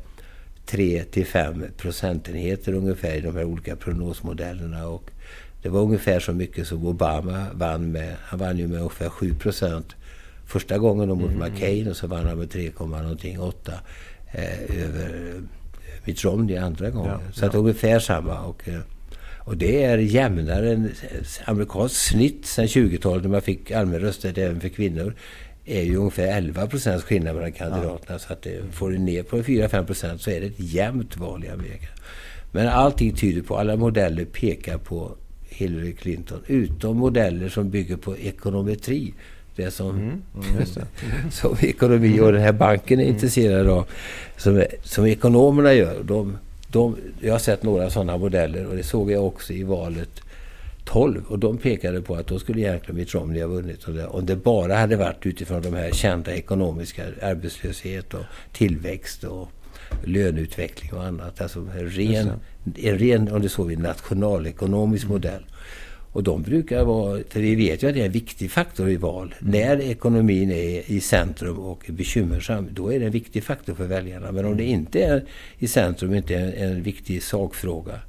3 0.66 1.04
till 1.04 1.26
5 1.26 1.64
procentenheter 1.76 2.72
ungefär 2.72 3.14
i 3.14 3.20
de 3.20 3.36
här 3.36 3.44
olika 3.44 3.76
prognosmodellerna. 3.76 4.88
Och 4.88 5.10
det 5.62 5.68
var 5.68 5.80
ungefär 5.80 6.20
så 6.20 6.32
mycket 6.32 6.66
som 6.66 6.86
Obama 6.86 7.46
vann 7.52 7.92
med. 7.92 8.16
Han 8.22 8.38
vann 8.38 8.58
ju 8.58 8.68
med 8.68 8.78
ungefär 8.78 9.08
7 9.08 9.34
procent 9.34 9.96
första 10.46 10.78
gången 10.78 11.08
mot 11.08 11.30
mm. 11.30 11.52
McCain 11.52 11.88
och 11.88 11.96
så 11.96 12.06
vann 12.06 12.26
han 12.26 12.38
med 12.38 12.50
3, 12.50 12.72
någonting 12.78 13.40
8 13.40 13.72
eh, 14.32 14.82
över 14.84 15.34
Mitt 16.04 16.24
Romney 16.24 16.56
andra 16.56 16.90
gången. 16.90 17.20
Ja, 17.26 17.32
så 17.32 17.44
ja. 17.44 17.48
att 17.48 17.54
ungefär 17.54 17.98
samma. 17.98 18.40
Och, 18.40 18.68
eh, 18.68 18.80
och 19.48 19.56
det 19.56 19.84
är 19.84 19.98
jämnare 19.98 20.72
än 20.72 20.90
amerikanskt 21.44 21.96
snitt 21.96 22.46
sedan 22.46 22.66
20-talet 22.66 23.22
när 23.22 23.30
man 23.30 23.42
fick 23.42 23.70
allmän 23.70 24.00
rösträtt 24.00 24.38
även 24.38 24.60
för 24.60 24.68
kvinnor 24.68 25.14
är 25.64 25.82
ju 25.82 25.96
ungefär 25.96 26.26
11 26.26 26.66
procents 26.66 27.04
skillnad 27.04 27.34
mellan 27.34 27.52
kandidaterna. 27.52 28.14
Ja. 28.14 28.18
Så 28.18 28.32
att 28.32 28.42
det, 28.42 28.60
får 28.72 28.90
du 28.90 28.98
ner 28.98 29.22
på 29.22 29.36
4-5 29.36 29.86
procent 29.86 30.20
så 30.20 30.30
är 30.30 30.40
det 30.40 30.46
ett 30.46 30.60
jämnt 30.60 31.16
val 31.16 31.44
i 31.44 31.48
Amerika. 31.48 31.86
Men 32.52 32.68
allting 32.68 33.14
tyder 33.14 33.42
på, 33.42 33.56
alla 33.56 33.76
modeller 33.76 34.24
pekar 34.24 34.78
på 34.78 35.16
Hillary 35.48 35.92
Clinton. 35.92 36.40
Utom 36.46 36.96
modeller 36.96 37.48
som 37.48 37.70
bygger 37.70 37.96
på 37.96 38.16
ekonometri. 38.16 39.14
Det 39.56 39.70
som, 39.70 39.90
mm. 39.90 40.22
Mm, 40.34 41.30
som 41.30 41.56
ekonomi 41.60 42.20
och 42.20 42.32
den 42.32 42.42
här 42.42 42.52
banken 42.52 43.00
är 43.00 43.04
mm. 43.04 43.14
intresserade 43.14 43.70
av. 43.70 43.86
Som, 44.36 44.64
som 44.82 45.06
ekonomerna 45.06 45.72
gör. 45.72 46.02
De, 46.02 46.38
de, 46.68 46.96
jag 47.20 47.34
har 47.34 47.38
sett 47.38 47.62
några 47.62 47.90
sådana 47.90 48.18
modeller 48.18 48.66
och 48.66 48.76
det 48.76 48.82
såg 48.82 49.10
jag 49.10 49.26
också 49.26 49.52
i 49.52 49.62
valet 49.62 50.20
12. 50.84 51.24
Och 51.28 51.38
de 51.38 51.58
pekade 51.58 52.02
på 52.02 52.14
att 52.14 52.26
då 52.26 52.38
skulle 52.38 52.60
egentligen 52.60 52.96
Mitt 52.96 53.14
Romney 53.14 53.42
ha 53.42 53.48
vunnit. 53.48 53.88
Om 53.88 53.94
det, 53.94 54.06
om 54.06 54.26
det 54.26 54.36
bara 54.36 54.74
hade 54.74 54.96
varit 54.96 55.26
utifrån 55.26 55.62
de 55.62 55.74
här 55.74 55.90
kända 55.92 56.34
ekonomiska 56.34 57.02
arbetslöshet 57.22 58.14
och 58.14 58.24
tillväxt 58.52 59.24
och 59.24 59.48
löneutveckling 60.04 60.92
och 60.92 61.04
annat. 61.04 61.40
Alltså 61.40 61.58
en 61.58 61.90
ren, 61.90 62.30
en 62.76 62.98
ren 62.98 63.32
om 63.32 63.42
det 63.42 63.48
så 63.48 63.64
vill, 63.64 63.78
nationalekonomisk 63.78 65.08
modell. 65.08 65.44
Och 66.18 66.24
de 66.24 66.42
brukar 66.42 66.84
vara, 66.84 67.20
för 67.28 67.40
vi 67.40 67.54
vet 67.54 67.82
ju 67.82 67.88
att 67.88 67.94
det 67.94 68.00
är 68.00 68.06
en 68.06 68.12
viktig 68.12 68.50
faktor 68.50 68.90
i 68.90 68.96
val. 68.96 69.34
Mm. 69.40 69.52
När 69.52 69.80
ekonomin 69.80 70.50
är 70.50 70.90
i 70.90 71.00
centrum 71.00 71.58
och 71.58 71.88
är 71.88 71.92
bekymmersam, 71.92 72.68
då 72.70 72.92
är 72.92 73.00
det 73.00 73.06
en 73.06 73.12
viktig 73.12 73.44
faktor 73.44 73.74
för 73.74 73.84
väljarna. 73.84 74.32
Men 74.32 74.44
om 74.44 74.56
det 74.56 74.64
inte 74.64 75.00
är 75.00 75.24
i 75.58 75.68
centrum, 75.68 76.14
inte 76.14 76.34
är 76.34 76.38
en, 76.38 76.70
en 76.70 76.82
viktig 76.82 77.22
sakfråga, 77.22 78.00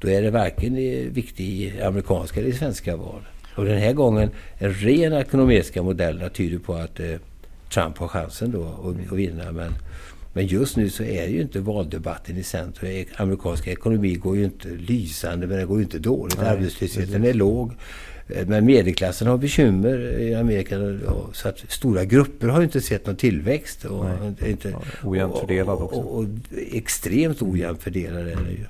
då 0.00 0.08
är 0.08 0.22
det 0.22 0.30
varken 0.30 0.74
viktigt 1.12 1.40
i 1.40 1.80
amerikanska 1.82 2.40
eller 2.40 2.50
i 2.50 2.52
svenska 2.52 2.96
val. 2.96 3.20
Och 3.54 3.64
den 3.64 3.78
här 3.78 3.92
gången, 3.92 4.30
den 4.58 4.74
rena 4.74 5.20
ekonomiska 5.20 5.82
modellerna 5.82 6.28
tyder 6.28 6.58
på 6.58 6.74
att 6.74 7.00
eh, 7.00 7.16
Trump 7.74 7.98
har 7.98 8.08
chansen 8.08 8.50
då 8.50 8.64
att, 8.64 9.12
att 9.12 9.18
vinna. 9.18 9.52
Men 9.52 9.72
men 10.32 10.46
just 10.46 10.76
nu 10.76 10.90
så 10.90 11.02
är 11.02 11.28
ju 11.28 11.40
inte 11.40 11.60
valdebatten 11.60 12.36
i 12.36 12.42
centrum. 12.42 13.04
Amerikansk 13.16 13.66
ekonomi 13.66 14.14
går 14.14 14.36
ju 14.36 14.44
inte 14.44 14.68
lysande 14.68 15.46
men 15.46 15.58
det 15.58 15.64
går 15.64 15.76
ju 15.76 15.82
inte 15.82 15.98
dåligt. 15.98 16.38
Nej, 16.40 16.48
Arbetslösheten 16.48 17.24
är 17.24 17.34
låg. 17.34 17.72
Eh, 18.28 18.46
men 18.46 18.64
medelklassen 18.64 19.28
har 19.28 19.38
bekymmer 19.38 20.18
i 20.18 20.34
Amerika. 20.34 20.76
Så 21.32 21.48
att 21.48 21.58
stora 21.68 22.04
grupper 22.04 22.48
har 22.48 22.62
inte 22.62 22.80
sett 22.80 23.06
någon 23.06 23.16
tillväxt. 23.16 23.84
Och 23.84 24.04
Nej. 24.04 24.50
inte, 24.50 24.74
ojämnt 25.04 25.38
fördelad 25.38 25.82
också. 25.82 26.00
Och, 26.00 26.14
och, 26.14 26.18
och, 26.18 26.26
extremt 26.72 27.42
ojämnt 27.42 27.82
fördelad 27.82 28.28
är 28.28 28.36
det 28.36 28.50
ju. 28.50 28.64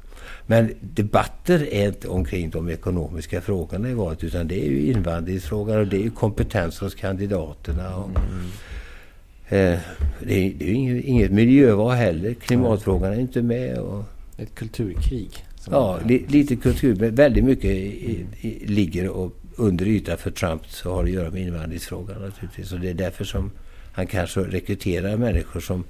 Men 0.46 0.74
debatter 0.80 1.72
är 1.72 1.86
inte 1.86 2.08
omkring 2.08 2.50
de 2.50 2.68
ekonomiska 2.68 3.40
frågorna 3.40 3.88
i 3.88 3.94
valet 3.94 4.24
utan 4.24 4.48
det 4.48 4.66
är 4.66 4.70
ju 4.70 4.80
invandringsfrågor 4.92 5.78
och 5.78 5.86
det 5.86 5.96
är 5.96 6.02
ju 6.02 6.10
kompetens 6.10 6.78
hos 6.78 6.94
kandidaterna. 6.94 7.96
Och, 7.96 8.08
mm. 8.08 8.50
Eh, 9.48 9.78
det, 10.20 10.34
är, 10.34 10.54
det 10.58 10.70
är 10.70 10.74
ju 10.74 11.02
inget, 11.02 11.30
miljöval 11.30 11.96
heller. 11.96 12.34
Klimatfrågan 12.34 13.12
är 13.12 13.20
inte 13.20 13.42
med. 13.42 13.78
Och, 13.78 14.04
Ett 14.36 14.54
kulturkrig. 14.54 15.30
Ja, 15.70 16.00
li, 16.06 16.24
lite 16.28 16.56
kultur. 16.56 16.96
Men 16.96 17.14
väldigt 17.14 17.44
mycket 17.44 17.70
i, 17.70 18.26
i, 18.40 18.66
ligger 18.66 19.08
och 19.08 19.38
under 19.56 19.86
ytan 19.86 20.18
för 20.18 20.30
Trump 20.30 20.66
så 20.66 20.94
har 20.94 21.04
det 21.04 21.10
att 21.10 21.14
göra 21.14 21.30
med 21.30 21.42
invandringsfrågan 21.42 22.22
naturligtvis. 22.22 22.72
Och 22.72 22.80
det 22.80 22.90
är 22.90 22.94
därför 22.94 23.24
som 23.24 23.50
han 23.92 24.06
kanske 24.06 24.40
rekryterar 24.40 25.16
människor 25.16 25.60
som 25.60 25.84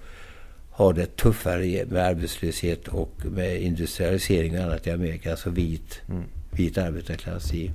har 0.71 0.93
det 0.93 1.17
tuffare 1.17 1.85
med 1.87 2.05
arbetslöshet 2.05 2.89
och 2.89 3.13
med 3.25 3.63
industrialisering 3.63 4.59
och 4.59 4.65
annat 4.65 4.87
i 4.87 4.91
Amerika. 4.91 5.31
Alltså 5.31 5.51
vit, 5.51 6.01
mm. 6.09 6.23
vit 6.51 6.79
arbetarklass 6.79 7.55
i. 7.55 7.71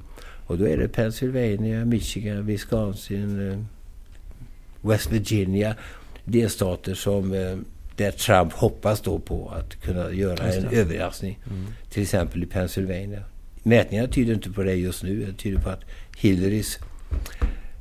Och 0.47 0.57
då 0.57 0.67
är 0.67 0.77
det 0.77 0.87
Pennsylvania, 0.87 1.85
Michigan, 1.85 2.45
Wisconsin, 2.45 3.51
eh, 3.51 3.59
West 4.81 5.11
Virginia. 5.11 5.75
Delstater 6.23 6.93
som 6.93 7.33
eh, 7.33 7.57
där 7.95 8.11
Trump 8.11 8.53
hoppas 8.53 9.01
då 9.01 9.19
på 9.19 9.49
att 9.55 9.81
kunna 9.81 10.11
göra 10.11 10.43
en 10.43 10.65
överraskning. 10.65 11.39
Mm. 11.49 11.65
Till 11.89 12.03
exempel 12.03 12.43
i 12.43 12.45
Pennsylvania. 12.45 13.23
Mätningarna 13.63 14.07
tyder 14.07 14.33
inte 14.33 14.49
på 14.49 14.63
det 14.63 14.75
just 14.75 15.03
nu. 15.03 15.25
Det 15.25 15.33
tyder 15.33 15.61
på 15.61 15.69
att 15.69 15.81
Hillarys 16.17 16.79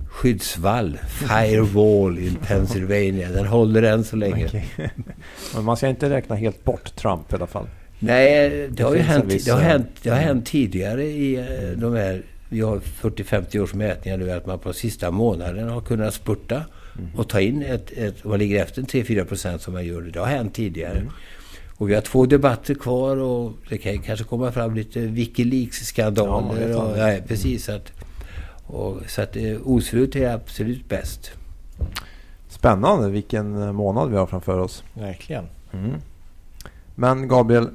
skyddsvall, 0.08 0.98
firewall 1.08 2.18
in 2.18 2.34
Pennsylvania. 2.46 3.28
Den 3.28 3.46
håller 3.46 3.82
än 3.82 4.04
så 4.04 4.16
länge. 4.16 4.46
Okay. 4.46 4.62
Men 5.54 5.64
man 5.64 5.76
ska 5.76 5.88
inte 5.88 6.10
räkna 6.10 6.36
helt 6.36 6.64
bort 6.64 6.96
Trump 6.96 7.32
i 7.32 7.36
alla 7.36 7.46
fall. 7.46 7.68
Nej, 7.98 8.50
det, 8.50 8.66
det 8.66 8.82
har 8.82 8.94
ju 8.94 9.00
hänt, 9.00 9.24
viss, 9.24 9.44
det 9.44 9.52
har 9.52 9.60
hänt, 9.60 9.88
det 10.02 10.10
har 10.10 10.16
hänt 10.16 10.46
tidigare 10.46 11.04
i 11.04 11.36
eh, 11.36 11.78
de 11.78 11.94
här, 11.94 12.22
vi 12.48 12.60
har 12.60 12.78
40-50 12.78 13.58
års 13.58 13.74
mätningar 13.74 14.18
nu, 14.18 14.30
att 14.30 14.46
man 14.46 14.58
på 14.58 14.72
sista 14.72 15.10
månaden 15.10 15.68
har 15.68 15.80
kunnat 15.80 16.14
spurta 16.14 16.64
mm. 16.98 17.10
och 17.16 17.28
ta 17.28 17.40
in 17.40 17.62
ett, 17.62 17.92
ett, 17.92 18.24
man 18.24 18.38
ligger 18.38 18.62
efter 18.62 18.82
3-4 18.82 19.24
procent 19.24 19.62
som 19.62 19.72
man 19.74 19.84
gör 19.84 20.02
det. 20.02 20.10
Det 20.10 20.20
har 20.20 20.26
hänt 20.26 20.54
tidigare. 20.54 20.98
Mm. 20.98 21.12
Och 21.76 21.90
vi 21.90 21.94
har 21.94 22.00
två 22.00 22.26
debatter 22.26 22.74
kvar 22.74 23.16
och 23.16 23.52
det 23.68 23.78
kan 23.78 23.98
kanske 23.98 24.24
komma 24.24 24.52
fram 24.52 24.74
lite 24.74 25.00
Wikileaks-skandaler. 25.00 26.68
Ja, 26.68 27.12
ja, 27.12 27.20
precis. 27.26 27.68
Att, 27.68 27.92
och, 28.66 29.00
så 29.06 29.22
att 29.22 29.36
eh, 29.36 29.56
osvuret 29.64 30.16
är 30.16 30.34
absolut 30.34 30.88
bäst. 30.88 31.30
Spännande 32.48 33.10
vilken 33.10 33.62
eh, 33.62 33.72
månad 33.72 34.10
vi 34.10 34.16
har 34.16 34.26
framför 34.26 34.58
oss. 34.58 34.84
Verkligen. 34.94 35.44
Mm. 35.72 35.92
Men 36.94 37.28
Gabriel, 37.28 37.68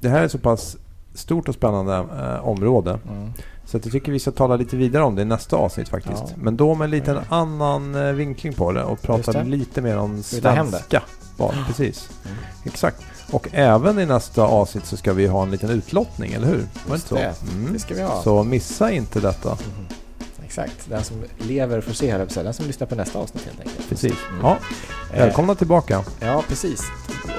det 0.00 0.08
här 0.08 0.22
är 0.22 0.28
så 0.28 0.38
pass 0.38 0.76
stort 1.14 1.48
och 1.48 1.54
spännande 1.54 1.94
eh, 1.94 2.48
område. 2.48 2.98
Mm. 3.10 3.32
Så 3.70 3.76
jag 3.76 3.82
tycker 3.82 4.12
vi 4.12 4.18
ska 4.18 4.30
tala 4.30 4.56
lite 4.56 4.76
vidare 4.76 5.02
om 5.02 5.14
det 5.14 5.22
i 5.22 5.24
nästa 5.24 5.56
avsnitt 5.56 5.88
faktiskt. 5.88 6.24
Ja. 6.26 6.34
Men 6.36 6.56
då 6.56 6.74
med 6.74 6.84
en 6.84 6.90
liten 6.90 7.16
mm. 7.16 7.24
annan 7.28 7.94
eh, 7.94 8.12
vinkling 8.12 8.52
på 8.52 8.72
det 8.72 8.84
och 8.84 9.02
prata 9.02 9.42
lite 9.42 9.82
mer 9.82 9.96
om 9.96 10.22
svenska. 10.22 11.02
Ja, 11.38 11.52
precis. 11.66 12.10
Mm. 12.24 12.36
Exakt. 12.64 13.02
Och 13.30 13.48
även 13.52 13.98
i 13.98 14.06
nästa 14.06 14.42
avsnitt 14.42 14.86
så 14.86 14.96
ska 14.96 15.12
vi 15.12 15.26
ha 15.26 15.42
en 15.42 15.50
liten 15.50 15.70
utlottning, 15.70 16.32
eller 16.32 16.46
hur? 16.46 16.66
Var 16.86 16.96
det, 16.96 17.14
det. 17.14 17.34
Mm. 17.52 17.72
det 17.72 17.78
ska 17.78 17.94
vi 17.94 18.02
ha. 18.02 18.22
Så 18.22 18.44
missa 18.44 18.90
inte 18.90 19.20
detta. 19.20 19.48
Mm. 19.48 19.86
Exakt. 20.44 20.88
Den 20.88 21.04
som 21.04 21.16
lever 21.38 21.80
får 21.80 21.92
se, 21.92 22.12
här 22.12 22.44
Den 22.44 22.54
som 22.54 22.66
lyssnar 22.66 22.86
på 22.86 22.94
nästa 22.94 23.18
avsnitt 23.18 23.44
helt 23.44 23.60
enkelt. 23.60 23.88
Precis. 23.88 24.14
Mm. 24.30 24.40
Ja. 24.42 24.58
Välkomna 25.12 25.52
eh, 25.52 25.58
tillbaka. 25.58 26.04
Ja, 26.20 26.42
precis. 26.48 26.82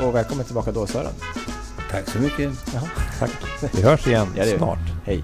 Och 0.03 0.15
välkommen 0.15 0.45
tillbaka 0.45 0.71
då 0.71 0.87
Sören. 0.87 1.13
Tack 1.91 2.09
så 2.09 2.19
mycket. 2.19 2.51
Jaha. 2.73 2.87
Tack. 3.19 3.31
Vi 3.71 3.81
hörs 3.81 4.07
igen 4.07 4.27
ja, 4.35 4.57
snart. 4.57 4.79
Hej. 5.05 5.23